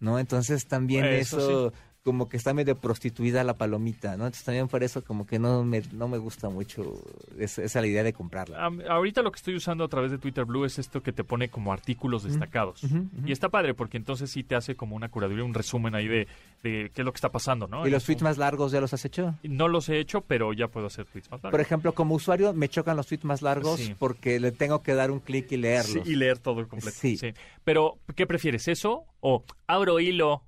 ¿no? 0.00 0.18
Entonces 0.18 0.66
también 0.66 1.04
Eso 1.04 1.38
eso, 1.38 1.72
como 2.08 2.26
que 2.30 2.38
está 2.38 2.54
medio 2.54 2.74
prostituida 2.74 3.44
la 3.44 3.52
palomita, 3.58 4.16
¿no? 4.16 4.24
Entonces 4.24 4.42
también 4.44 4.66
por 4.66 4.82
eso 4.82 5.04
como 5.04 5.26
que 5.26 5.38
no 5.38 5.62
me, 5.62 5.82
no 5.92 6.08
me 6.08 6.16
gusta 6.16 6.48
mucho 6.48 6.94
esa, 7.38 7.62
esa 7.62 7.82
la 7.82 7.86
idea 7.86 8.02
de 8.02 8.14
comprarla. 8.14 8.64
Ahorita 8.88 9.20
lo 9.20 9.30
que 9.30 9.36
estoy 9.36 9.54
usando 9.56 9.84
a 9.84 9.88
través 9.88 10.10
de 10.10 10.16
Twitter 10.16 10.46
Blue 10.46 10.64
es 10.64 10.78
esto 10.78 11.02
que 11.02 11.12
te 11.12 11.22
pone 11.22 11.50
como 11.50 11.70
artículos 11.70 12.22
destacados. 12.22 12.80
Y 13.26 13.30
está 13.32 13.50
padre 13.50 13.74
porque 13.74 13.98
entonces 13.98 14.30
sí 14.30 14.42
te 14.42 14.54
hace 14.54 14.74
como 14.74 14.96
una 14.96 15.10
curaduría, 15.10 15.44
un 15.44 15.52
resumen 15.52 15.94
ahí 15.94 16.08
de, 16.08 16.26
de 16.62 16.90
qué 16.94 17.02
es 17.02 17.04
lo 17.04 17.12
que 17.12 17.16
está 17.18 17.28
pasando, 17.30 17.66
¿no? 17.68 17.86
¿Y 17.86 17.90
los 17.90 18.04
tweets 18.04 18.22
más 18.22 18.38
largos 18.38 18.72
ya 18.72 18.80
los 18.80 18.94
has 18.94 19.04
hecho? 19.04 19.34
No 19.42 19.68
los 19.68 19.90
he 19.90 19.98
hecho, 19.98 20.22
pero 20.22 20.54
ya 20.54 20.68
puedo 20.68 20.86
hacer 20.86 21.04
tweets 21.04 21.30
más 21.30 21.40
Por 21.42 21.50
largos. 21.52 21.60
ejemplo, 21.66 21.92
como 21.92 22.14
usuario 22.14 22.54
me 22.54 22.68
chocan 22.70 22.96
los 22.96 23.06
tweets 23.06 23.24
más 23.26 23.42
largos 23.42 23.78
Sí. 23.78 23.94
porque 23.98 24.40
le 24.40 24.50
tengo 24.52 24.82
que 24.82 24.94
dar 24.94 25.10
un 25.10 25.20
clic 25.20 25.52
y 25.52 25.58
leerlos. 25.58 26.04
Sí, 26.04 26.12
y 26.12 26.16
leer 26.16 26.38
todo 26.38 26.66
completo. 26.66 26.96
Sí. 26.98 27.18
Sí. 27.18 27.34
Pero, 27.64 27.98
¿qué 28.16 28.26
prefieres, 28.26 28.66
eso 28.68 29.04
o 29.20 29.44
abro 29.66 30.00
hilo? 30.00 30.42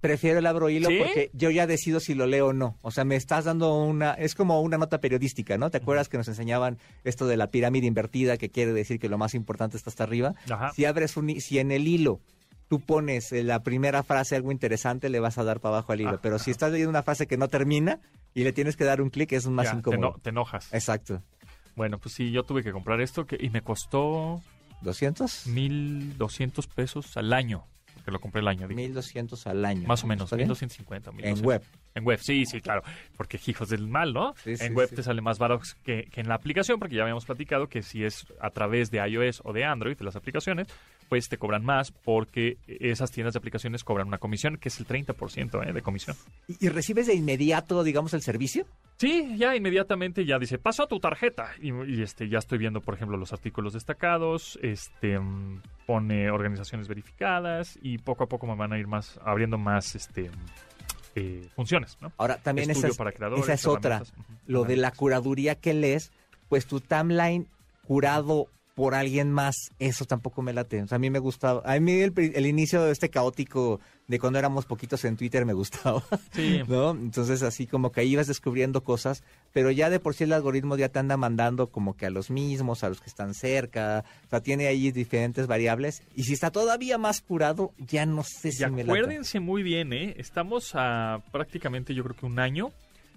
Prefiero 0.00 0.38
el 0.38 0.46
abro 0.46 0.70
hilo 0.70 0.88
¿Sí? 0.88 0.98
porque 0.98 1.30
yo 1.32 1.50
ya 1.50 1.66
decido 1.66 1.98
si 1.98 2.14
lo 2.14 2.26
leo 2.26 2.48
o 2.48 2.52
no. 2.52 2.76
O 2.82 2.90
sea, 2.92 3.04
me 3.04 3.16
estás 3.16 3.44
dando 3.46 3.74
una... 3.82 4.12
Es 4.14 4.34
como 4.36 4.60
una 4.60 4.78
nota 4.78 5.00
periodística, 5.00 5.58
¿no? 5.58 5.70
¿Te 5.70 5.78
acuerdas 5.78 6.08
que 6.08 6.16
nos 6.18 6.28
enseñaban 6.28 6.78
esto 7.04 7.26
de 7.26 7.36
la 7.36 7.50
pirámide 7.50 7.86
invertida, 7.86 8.36
que 8.36 8.48
quiere 8.50 8.72
decir 8.72 9.00
que 9.00 9.08
lo 9.08 9.18
más 9.18 9.34
importante 9.34 9.76
está 9.76 9.90
hasta 9.90 10.04
arriba? 10.04 10.34
Ajá. 10.50 10.72
Si 10.72 10.84
abres 10.84 11.16
un... 11.16 11.40
Si 11.40 11.58
en 11.58 11.72
el 11.72 11.88
hilo 11.88 12.20
tú 12.68 12.80
pones 12.80 13.32
en 13.32 13.46
la 13.48 13.62
primera 13.62 14.02
frase 14.02 14.36
algo 14.36 14.52
interesante, 14.52 15.08
le 15.08 15.18
vas 15.20 15.38
a 15.38 15.42
dar 15.44 15.58
para 15.58 15.76
abajo 15.76 15.92
al 15.92 16.00
hilo. 16.02 16.10
Ah, 16.10 16.20
Pero 16.22 16.38
si 16.38 16.50
estás 16.50 16.70
leyendo 16.70 16.90
una 16.90 17.02
frase 17.02 17.26
que 17.26 17.36
no 17.36 17.48
termina 17.48 17.98
y 18.34 18.44
le 18.44 18.52
tienes 18.52 18.76
que 18.76 18.84
dar 18.84 19.00
un 19.00 19.10
clic, 19.10 19.32
es 19.32 19.46
más 19.48 19.64
Ya, 19.66 19.72
te, 19.72 19.78
incómodo. 19.78 20.08
eno- 20.10 20.18
te 20.22 20.30
enojas. 20.30 20.72
Exacto. 20.72 21.22
Bueno, 21.74 21.98
pues 21.98 22.14
sí, 22.14 22.30
yo 22.30 22.42
tuve 22.44 22.62
que 22.62 22.70
comprar 22.72 23.00
esto 23.00 23.24
que, 23.26 23.36
y 23.40 23.50
me 23.50 23.62
costó 23.62 24.42
¿200? 24.84 25.46
1.200 25.48 26.68
pesos 26.68 27.16
al 27.16 27.32
año. 27.32 27.64
Porque 28.08 28.14
lo 28.14 28.20
compré 28.20 28.40
el 28.40 28.48
año. 28.48 28.66
digo. 28.66 28.78
1200 28.78 29.46
al 29.48 29.64
año. 29.66 29.86
Más 29.86 30.02
o 30.02 30.06
menos, 30.06 30.24
¿Está 30.24 30.36
bien? 30.36 30.48
1250. 30.48 31.10
En 31.10 31.16
1200. 31.16 31.46
web. 31.46 31.62
En 31.94 32.04
web, 32.04 32.18
sí, 32.22 32.46
sí, 32.46 32.62
claro. 32.62 32.82
Porque 33.18 33.38
hijos 33.46 33.68
del 33.68 33.86
mal, 33.86 34.14
¿no? 34.14 34.34
Sí, 34.42 34.56
sí, 34.56 34.64
en 34.64 34.74
web 34.74 34.88
sí. 34.88 34.96
te 34.96 35.02
sale 35.02 35.20
más 35.20 35.38
barato 35.38 35.64
que, 35.84 36.08
que 36.10 36.22
en 36.22 36.28
la 36.28 36.36
aplicación, 36.36 36.78
porque 36.78 36.96
ya 36.96 37.02
habíamos 37.02 37.26
platicado 37.26 37.66
que 37.68 37.82
si 37.82 38.04
es 38.04 38.26
a 38.40 38.48
través 38.48 38.90
de 38.90 39.06
iOS 39.06 39.42
o 39.44 39.52
de 39.52 39.64
Android, 39.64 39.94
de 39.94 40.04
las 40.06 40.16
aplicaciones, 40.16 40.68
pues 41.10 41.28
te 41.28 41.36
cobran 41.36 41.62
más 41.62 41.90
porque 41.90 42.56
esas 42.66 43.10
tiendas 43.10 43.34
de 43.34 43.38
aplicaciones 43.38 43.84
cobran 43.84 44.08
una 44.08 44.18
comisión 44.18 44.56
que 44.56 44.70
es 44.70 44.80
el 44.80 44.86
30% 44.86 45.68
¿eh? 45.68 45.72
de 45.74 45.82
comisión. 45.82 46.16
¿Y, 46.46 46.64
y 46.64 46.68
recibes 46.70 47.08
de 47.08 47.14
inmediato, 47.14 47.84
digamos, 47.84 48.14
el 48.14 48.22
servicio? 48.22 48.64
Sí, 48.96 49.36
ya 49.36 49.54
inmediatamente 49.54 50.24
ya 50.24 50.38
dice, 50.38 50.56
pasó 50.58 50.84
a 50.84 50.88
tu 50.88 50.98
tarjeta. 50.98 51.50
Y, 51.60 51.72
y, 51.92 52.02
este, 52.02 52.28
ya 52.30 52.38
estoy 52.38 52.56
viendo, 52.56 52.80
por 52.80 52.94
ejemplo, 52.94 53.18
los 53.18 53.34
artículos 53.34 53.74
destacados, 53.74 54.58
este 54.62 55.18
mm, 55.18 55.60
pone 55.88 56.30
organizaciones 56.30 56.86
verificadas 56.86 57.78
y 57.80 57.96
poco 57.96 58.24
a 58.24 58.26
poco 58.26 58.46
me 58.46 58.54
van 58.54 58.74
a 58.74 58.78
ir 58.78 58.86
más 58.86 59.18
abriendo 59.24 59.56
más 59.56 59.94
este 59.94 60.30
eh, 61.14 61.48
funciones, 61.56 61.96
¿no? 62.02 62.12
Ahora, 62.18 62.36
también 62.36 62.70
esa 62.70 62.88
es, 62.88 62.96
para 62.98 63.10
creadores, 63.10 63.42
esa 63.42 63.54
es 63.54 63.66
otra. 63.66 64.02
Lo 64.46 64.64
de 64.64 64.76
la 64.76 64.90
curaduría 64.90 65.54
que 65.54 65.72
lees, 65.72 66.12
pues 66.50 66.66
tu 66.66 66.80
timeline 66.80 67.46
curado 67.86 68.48
por 68.74 68.94
alguien 68.94 69.32
más, 69.32 69.54
eso 69.78 70.04
tampoco 70.04 70.42
me 70.42 70.52
late. 70.52 70.82
O 70.82 70.86
sea, 70.86 70.96
a 70.96 70.98
mí 70.98 71.08
me 71.08 71.20
gustaba. 71.20 71.62
A 71.64 71.80
mí 71.80 71.92
el, 72.00 72.12
el 72.16 72.46
inicio 72.46 72.82
de 72.82 72.92
este 72.92 73.08
caótico 73.08 73.80
de 74.08 74.18
cuando 74.18 74.38
éramos 74.38 74.64
poquitos 74.64 75.04
en 75.04 75.16
Twitter 75.16 75.44
me 75.44 75.52
gustaba. 75.52 76.02
Sí. 76.32 76.62
¿No? 76.68 76.90
Entonces, 76.90 77.42
así 77.42 77.66
como 77.66 77.92
que 77.92 78.00
ahí 78.00 78.08
ibas 78.08 78.26
descubriendo 78.26 78.82
cosas, 78.82 79.22
pero 79.52 79.70
ya 79.70 79.90
de 79.90 80.00
por 80.00 80.14
sí 80.14 80.24
el 80.24 80.32
algoritmo 80.32 80.76
ya 80.76 80.88
te 80.88 80.98
anda 80.98 81.16
mandando 81.16 81.68
como 81.68 81.96
que 81.96 82.06
a 82.06 82.10
los 82.10 82.30
mismos, 82.30 82.82
a 82.82 82.88
los 82.88 83.00
que 83.00 83.08
están 83.08 83.34
cerca. 83.34 84.04
O 84.26 84.30
sea, 84.30 84.40
tiene 84.40 84.66
ahí 84.66 84.90
diferentes 84.90 85.46
variables. 85.46 86.02
Y 86.16 86.24
si 86.24 86.32
está 86.32 86.50
todavía 86.50 86.98
más 86.98 87.20
curado, 87.20 87.72
ya 87.78 88.06
no 88.06 88.24
sé 88.24 88.50
si 88.50 88.64
Y 88.64 88.70
me 88.70 88.82
acuérdense 88.82 89.40
muy 89.40 89.62
bien, 89.62 89.92
¿eh? 89.92 90.14
Estamos 90.16 90.72
a 90.74 91.22
prácticamente 91.30 91.94
yo 91.94 92.02
creo 92.02 92.16
que 92.16 92.26
un 92.26 92.40
año 92.40 92.72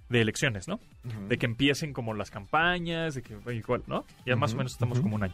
de 0.10 0.22
elecciones, 0.22 0.68
¿no? 0.68 0.82
De 1.30 1.38
que 1.38 1.46
empiecen 1.46 1.94
como 1.94 2.14
las 2.14 2.30
campañas, 2.30 3.16
de 3.16 3.22
que 3.22 3.34
igual, 3.54 3.84
¿no? 3.88 4.06
Ya 4.26 4.36
más 4.36 4.54
o 4.54 4.58
menos 4.58 4.74
estamos 4.74 5.00
como 5.00 5.16
un 5.16 5.24
año. 5.24 5.34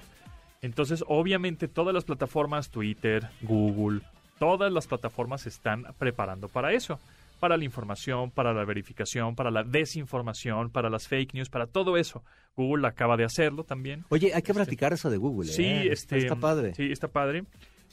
Entonces, 0.62 1.04
obviamente, 1.08 1.68
todas 1.68 1.94
las 1.94 2.04
plataformas, 2.04 2.70
Twitter, 2.70 3.30
Google, 3.42 4.02
todas 4.40 4.72
las 4.72 4.88
plataformas 4.88 5.42
se 5.42 5.50
están 5.50 5.86
preparando 5.98 6.48
para 6.48 6.74
eso. 6.74 7.00
Para 7.40 7.56
la 7.56 7.64
información, 7.66 8.32
para 8.32 8.52
la 8.52 8.66
verificación, 8.66 9.36
para 9.36 9.52
la 9.52 9.64
desinformación, 9.64 10.72
para 10.72 10.90
las 10.90 11.08
fake 11.08 11.36
news, 11.36 11.50
para 11.50 11.68
todo 11.68 11.96
eso. 11.98 12.24
Google 12.56 12.88
acaba 12.88 13.16
de 13.16 13.26
hacerlo 13.26 13.64
también. 13.64 14.06
Oye, 14.10 14.28
hay 14.34 14.42
que 14.42 14.52
Este- 14.52 14.54
platicar 14.64 14.94
eso 14.94 15.10
de 15.12 15.18
Google. 15.18 15.48
Sí, 15.52 15.64
¿eh? 15.64 15.92
este, 15.92 16.18
Está 16.18 16.36
padre. 16.36 16.74
Sí, 16.74 16.92
está 16.92 17.08
padre. 17.10 17.44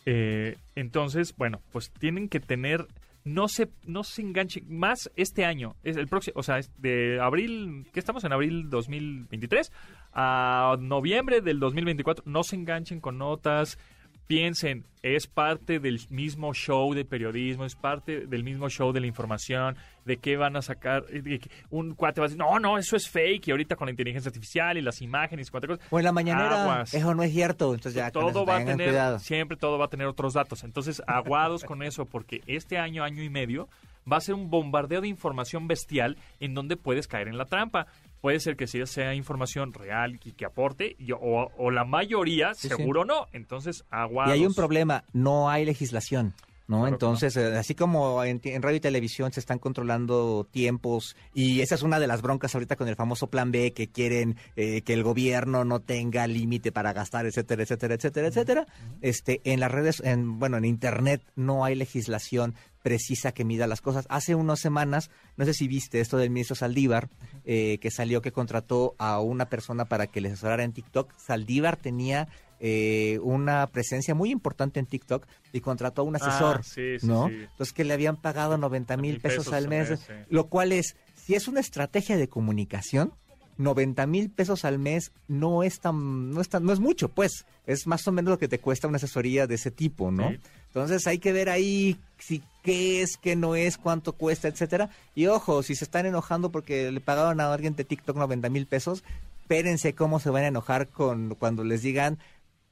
Eh, 0.06 0.56
entonces, 0.76 1.34
bueno, 1.36 1.60
pues 1.72 1.90
tienen 1.90 2.30
que 2.30 2.40
tener, 2.40 2.86
no 3.24 3.48
se, 3.48 3.68
no 3.86 4.02
se 4.02 4.22
enganchen 4.22 4.64
más 4.68 5.10
este 5.16 5.44
año, 5.44 5.76
es 5.82 5.96
el 5.98 6.08
próximo, 6.08 6.34
o 6.38 6.42
sea, 6.42 6.58
es 6.58 6.70
de 6.80 7.18
abril, 7.20 7.86
¿qué 7.92 8.00
estamos 8.00 8.24
en 8.24 8.32
abril 8.32 8.68
2023? 8.70 9.72
A 10.14 10.76
noviembre 10.80 11.40
del 11.42 11.58
2024, 11.60 12.24
no 12.26 12.44
se 12.44 12.56
enganchen 12.56 13.00
con 13.00 13.18
notas. 13.18 13.78
Piensen, 14.26 14.86
es 15.02 15.26
parte 15.26 15.80
del 15.80 16.00
mismo 16.08 16.54
show 16.54 16.94
de 16.94 17.04
periodismo, 17.04 17.66
es 17.66 17.74
parte 17.74 18.26
del 18.26 18.42
mismo 18.42 18.70
show 18.70 18.90
de 18.92 19.00
la 19.00 19.06
información, 19.06 19.76
de 20.06 20.16
qué 20.16 20.38
van 20.38 20.56
a 20.56 20.62
sacar. 20.62 21.04
eh, 21.10 21.40
Un 21.68 21.94
cuate 21.94 22.22
va 22.22 22.26
a 22.26 22.28
decir, 22.28 22.38
no, 22.42 22.58
no, 22.58 22.78
eso 22.78 22.96
es 22.96 23.08
fake, 23.10 23.48
y 23.48 23.50
ahorita 23.50 23.76
con 23.76 23.86
la 23.86 23.90
inteligencia 23.90 24.30
artificial 24.30 24.78
y 24.78 24.80
las 24.80 25.02
imágenes 25.02 25.48
y 25.48 25.50
cuántas 25.50 25.68
cosas. 25.76 25.86
O 25.90 25.98
en 25.98 26.04
la 26.06 26.12
mañanera, 26.12 26.62
Aguas. 26.62 26.94
eso 26.94 27.14
no 27.14 27.22
es 27.22 27.32
cierto. 27.32 27.74
Entonces 27.74 27.94
ya 27.94 28.10
todo 28.10 28.30
eso 28.30 28.46
va 28.46 28.56
a 28.56 28.64
tener, 28.64 28.88
cuidado. 28.88 29.18
siempre 29.18 29.58
todo 29.58 29.76
va 29.78 29.84
a 29.84 29.88
tener 29.88 30.06
otros 30.06 30.32
datos. 30.32 30.64
Entonces, 30.64 31.02
aguados 31.06 31.64
con 31.64 31.82
eso, 31.82 32.06
porque 32.06 32.40
este 32.46 32.78
año, 32.78 33.04
año 33.04 33.22
y 33.22 33.28
medio, 33.28 33.68
va 34.10 34.16
a 34.18 34.20
ser 34.20 34.34
un 34.34 34.48
bombardeo 34.50 35.02
de 35.02 35.08
información 35.08 35.68
bestial 35.68 36.16
en 36.40 36.54
donde 36.54 36.76
puedes 36.78 37.06
caer 37.08 37.28
en 37.28 37.36
la 37.36 37.44
trampa. 37.44 37.86
Puede 38.24 38.40
ser 38.40 38.56
que 38.56 38.66
sí 38.66 38.80
sea 38.86 39.14
información 39.14 39.74
real 39.74 40.18
y 40.24 40.32
que 40.32 40.46
aporte, 40.46 40.96
y- 40.98 41.12
o, 41.12 41.18
o 41.58 41.70
la 41.70 41.84
mayoría, 41.84 42.54
Sí, 42.54 42.70
sí. 42.70 42.74
seguro 42.74 43.04
no. 43.04 43.26
Entonces, 43.34 43.80
Y 43.82 43.86
aguados. 43.90 44.32
hay 44.32 44.46
un 44.46 44.54
problema, 44.54 45.04
no 45.12 45.50
hay 45.50 45.66
legislación. 45.66 46.32
¿No? 46.66 46.78
Claro 46.80 46.94
Entonces, 46.94 47.36
eh, 47.36 47.56
así 47.56 47.74
como 47.74 48.22
en, 48.24 48.40
radio 48.62 48.76
y 48.76 48.80
televisión 48.80 49.32
se 49.32 49.40
están 49.40 49.58
controlando 49.58 50.46
tiempos 50.50 51.16
y 51.34 51.60
esa 51.60 51.74
es 51.74 51.82
una 51.82 51.98
de 51.98 52.06
las 52.06 52.22
broncas 52.22 52.54
ahorita 52.54 52.76
con 52.76 52.88
el 52.88 52.96
famoso 52.96 53.28
plan 53.28 53.52
B 53.52 53.72
que 53.72 53.88
quieren 53.88 54.36
eh, 54.56 54.82
que 54.82 54.94
el 54.94 55.02
gobierno 55.02 55.64
no 55.64 55.80
tenga 55.80 56.26
límite 56.26 56.72
para 56.72 56.92
gastar, 56.92 57.26
etcétera, 57.26 57.62
etcétera, 57.62 57.94
etcétera, 57.94 58.28
etcétera. 58.28 58.66
Este, 59.00 59.40
en 59.44 59.60
las 59.60 59.70
redes, 59.70 60.00
en, 60.04 60.38
bueno, 60.38 60.56
en 60.56 60.64
internet 60.64 61.22
no 61.36 61.64
hay 61.64 61.74
legislación 61.74 62.54
precisa 62.84 63.32
que 63.32 63.46
mida 63.46 63.66
las 63.66 63.80
cosas. 63.80 64.04
Hace 64.10 64.34
unas 64.34 64.60
semanas, 64.60 65.10
no 65.38 65.46
sé 65.46 65.54
si 65.54 65.66
viste 65.68 66.00
esto 66.00 66.18
del 66.18 66.28
ministro 66.28 66.54
Saldívar, 66.54 67.08
eh, 67.46 67.78
que 67.80 67.90
salió 67.90 68.20
que 68.20 68.30
contrató 68.30 68.94
a 68.98 69.20
una 69.20 69.48
persona 69.48 69.86
para 69.86 70.06
que 70.06 70.20
le 70.20 70.28
asesorara 70.28 70.64
en 70.64 70.74
TikTok. 70.74 71.10
Saldívar 71.16 71.76
tenía 71.76 72.28
eh, 72.60 73.18
una 73.22 73.66
presencia 73.66 74.14
muy 74.14 74.30
importante 74.30 74.80
en 74.80 74.86
TikTok 74.86 75.26
y 75.52 75.60
contrató 75.60 76.02
a 76.02 76.04
un 76.04 76.16
asesor, 76.16 76.58
Ah, 76.60 76.62
sí, 76.62 76.98
sí, 76.98 77.06
¿no? 77.06 77.28
sí. 77.28 77.34
Entonces 77.50 77.72
que 77.72 77.84
le 77.84 77.94
habían 77.94 78.16
pagado 78.16 78.56
90 78.58 78.96
mil 78.96 79.20
pesos, 79.20 79.52
al 79.52 79.68
mes, 79.68 79.98
lo 80.30 80.46
cual 80.48 80.72
es, 80.72 80.96
si 81.14 81.34
es 81.34 81.48
una 81.48 81.60
estrategia 81.60 82.16
de 82.16 82.28
comunicación, 82.28 83.12
90 83.56 84.06
mil 84.06 84.30
pesos 84.30 84.64
al 84.64 84.78
mes 84.78 85.12
no 85.28 85.62
es 85.62 85.80
tan, 85.80 86.30
no 86.30 86.40
es 86.40 86.48
tan, 86.48 86.64
no 86.64 86.72
es 86.72 86.80
mucho, 86.80 87.08
pues, 87.08 87.44
es 87.66 87.86
más 87.86 88.06
o 88.08 88.12
menos 88.12 88.30
lo 88.30 88.38
que 88.38 88.48
te 88.48 88.58
cuesta 88.58 88.88
una 88.88 88.96
asesoría 88.96 89.46
de 89.46 89.54
ese 89.54 89.70
tipo, 89.70 90.10
¿no? 90.10 90.30
Sí. 90.30 90.40
Entonces 90.66 91.06
hay 91.06 91.18
que 91.18 91.32
ver 91.32 91.48
ahí 91.48 91.96
si 92.18 92.42
qué 92.64 93.02
es, 93.02 93.16
qué 93.16 93.36
no 93.36 93.54
es, 93.54 93.78
cuánto 93.78 94.12
cuesta, 94.14 94.48
etcétera. 94.48 94.90
Y 95.14 95.26
ojo, 95.26 95.62
si 95.62 95.76
se 95.76 95.84
están 95.84 96.04
enojando 96.04 96.50
porque 96.50 96.90
le 96.90 97.00
pagaron 97.00 97.40
a 97.40 97.52
alguien 97.52 97.76
de 97.76 97.84
TikTok 97.84 98.16
90 98.16 98.48
mil 98.48 98.66
pesos, 98.66 99.04
espérense 99.42 99.94
cómo 99.94 100.18
se 100.18 100.30
van 100.30 100.44
a 100.44 100.48
enojar 100.48 100.88
con 100.88 101.36
cuando 101.36 101.62
les 101.62 101.82
digan 101.82 102.18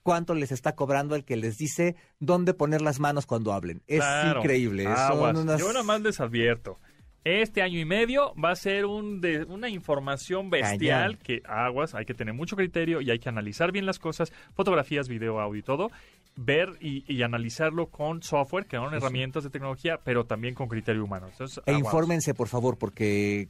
cuánto 0.03 0.35
les 0.35 0.53
está 0.53 0.75
cobrando 0.75 1.15
el 1.15 1.25
que 1.25 1.37
les 1.37 1.57
dice 1.59 1.97
dónde 2.21 2.55
poner 2.55 2.83
las 2.83 3.01
manos 3.01 3.27
cuando 3.27 3.53
hablen. 3.53 3.83
Es 3.87 4.01
Claro. 4.01 4.41
increíble. 4.41 4.85
son 4.85 4.93
Aguas. 4.97 5.37
unas- 5.39 5.61
Yo 5.61 5.69
nada 5.69 5.83
más 5.85 6.01
les 6.01 6.21
advierto. 6.21 6.79
Este 7.25 7.63
año 7.63 7.79
y 7.79 7.85
medio 7.85 8.35
va 8.35 8.51
a 8.51 8.57
ser 8.57 8.85
un 8.85 9.21
de, 9.21 9.45
una 9.45 9.69
información 9.69 10.51
bestial 10.51 11.13
Cañón. 11.13 11.19
que 11.23 11.43
aguas, 11.47 11.95
hay 11.95 12.05
que 12.05 12.15
tener 12.15 12.35
mucho 12.35 12.57
criterio 12.57 13.01
y 13.01 13.13
hay 13.13 13.21
que 13.21 13.29
analizar 13.29 13.71
bien 13.71 13.87
las 13.87 14.01
cosas, 14.01 14.33
fotografías, 14.55 15.07
video, 15.09 15.39
audio 15.39 15.61
y 15.61 15.63
todo, 15.63 15.93
ver 16.35 16.71
y, 16.81 17.05
y 17.13 17.23
analizarlo 17.23 17.87
con 17.89 18.23
software, 18.23 18.67
que 18.67 18.77
son 18.77 18.95
herramientas 18.95 19.45
de 19.45 19.51
tecnología, 19.51 20.01
pero 20.03 20.25
también 20.25 20.55
con 20.55 20.69
criterio 20.69 21.05
humano. 21.05 21.29
Entonces, 21.31 21.59
E 21.67 21.71
aguas. 21.73 21.85
infórmense, 21.85 22.35
por 22.35 22.49
favor, 22.49 22.79
porque 22.79 23.49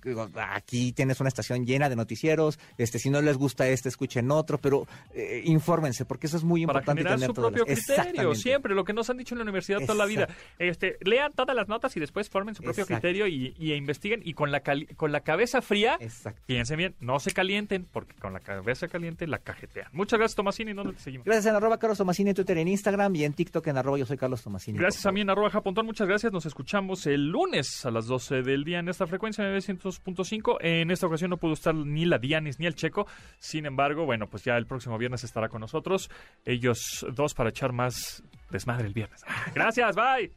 aquí 0.50 0.92
tienes 0.92 1.20
una 1.20 1.28
estación 1.28 1.64
llena 1.64 1.88
de 1.88 1.96
noticieros. 1.96 2.58
Este, 2.78 2.98
si 2.98 3.10
no 3.10 3.22
les 3.22 3.36
gusta 3.36 3.68
este, 3.68 3.88
escuchen 3.88 4.30
otro, 4.30 4.58
pero 4.58 4.86
eh, 5.14 5.42
infórmense, 5.44 6.04
porque 6.04 6.26
eso 6.26 6.36
es 6.36 6.44
muy 6.44 6.66
para 6.66 6.80
importante 6.80 7.02
generar 7.02 7.18
tener 7.18 7.28
su 7.28 7.34
propio 7.40 7.64
las- 7.66 7.84
criterio, 7.86 8.34
siempre, 8.34 8.74
lo 8.74 8.84
que 8.84 8.92
nos 8.92 9.08
han 9.10 9.16
dicho 9.18 9.34
en 9.34 9.38
la 9.38 9.42
universidad 9.44 9.80
toda 9.80 9.94
la 9.94 10.06
vida. 10.06 10.28
Este, 10.58 10.96
lean 11.02 11.32
todas 11.32 11.54
las 11.56 11.68
notas 11.68 11.96
y 11.96 12.00
después 12.00 12.28
formen 12.28 12.54
su 12.54 12.62
propio 12.62 12.82
Exacto. 12.82 13.00
criterio 13.00 13.26
y, 13.26 13.54
y 13.58 13.72
investiguen 13.74 14.20
y 14.24 14.34
con 14.34 14.50
la, 14.50 14.60
cali- 14.62 14.86
con 14.96 15.12
la 15.12 15.20
cabeza 15.20 15.62
fría 15.62 15.96
Exacto. 16.00 16.42
Piensen 16.46 16.78
bien, 16.78 16.94
no 17.00 17.20
se 17.20 17.30
calienten, 17.32 17.86
porque 17.90 18.14
con 18.16 18.32
la 18.32 18.40
cabeza 18.40 18.88
caliente 18.88 19.26
la 19.26 19.38
cajetean. 19.38 19.88
Muchas 19.92 20.18
gracias, 20.18 20.36
Tomasini. 20.36 20.72
¿Dónde 20.72 20.94
te 20.94 21.00
seguimos? 21.00 21.24
Gracias 21.24 21.46
en 21.46 21.54
arroba 21.54 21.78
Carlos 21.78 21.98
Tomasini 21.98 22.34
Twitter, 22.34 22.58
en 22.58 22.68
Instagram 22.72 23.14
y 23.16 23.24
en 23.24 23.32
TikTok 23.32 23.66
en 23.68 23.78
arroba 23.78 23.98
yo 23.98 24.06
soy 24.06 24.16
Carlos 24.16 24.42
Tomasini. 24.42 24.78
Gracias 24.78 25.06
a 25.06 25.12
mí 25.12 25.20
en 25.20 25.30
arroba 25.30 25.50
Japontón. 25.50 25.86
Muchas 25.86 26.08
gracias. 26.08 26.32
Nos 26.32 26.46
escuchamos 26.46 27.06
el 27.06 27.28
lunes 27.28 27.86
a 27.86 27.90
las 27.90 28.06
12 28.06 28.42
del 28.42 28.64
día 28.64 28.80
en 28.80 28.88
esta 28.88 29.06
frecuencia 29.06 29.44
900.5. 29.44 30.56
En 30.60 30.90
esta 30.90 31.06
ocasión 31.06 31.30
no 31.30 31.36
pudo 31.36 31.52
estar 31.52 31.74
ni 31.74 32.04
la 32.04 32.18
Dianis 32.18 32.58
ni 32.58 32.66
el 32.66 32.74
Checo. 32.74 33.06
Sin 33.38 33.66
embargo, 33.66 34.04
bueno, 34.04 34.28
pues 34.28 34.44
ya 34.44 34.56
el 34.56 34.66
próximo 34.66 34.98
viernes 34.98 35.24
estará 35.24 35.48
con 35.48 35.60
nosotros. 35.60 36.10
Ellos 36.44 37.06
dos 37.12 37.34
para 37.34 37.50
echar 37.50 37.72
más 37.72 38.22
desmadre 38.50 38.86
el 38.86 38.94
viernes. 38.94 39.22
Gracias, 39.54 39.94
bye. 39.94 40.32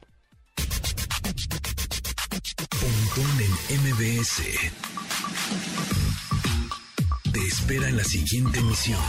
Pontón 2.70 3.26
en 3.40 3.80
MBS. 3.82 4.42
Te 7.32 7.40
espera 7.40 7.88
en 7.88 7.96
la 7.96 8.04
siguiente 8.04 8.58
emisión. 8.60 9.00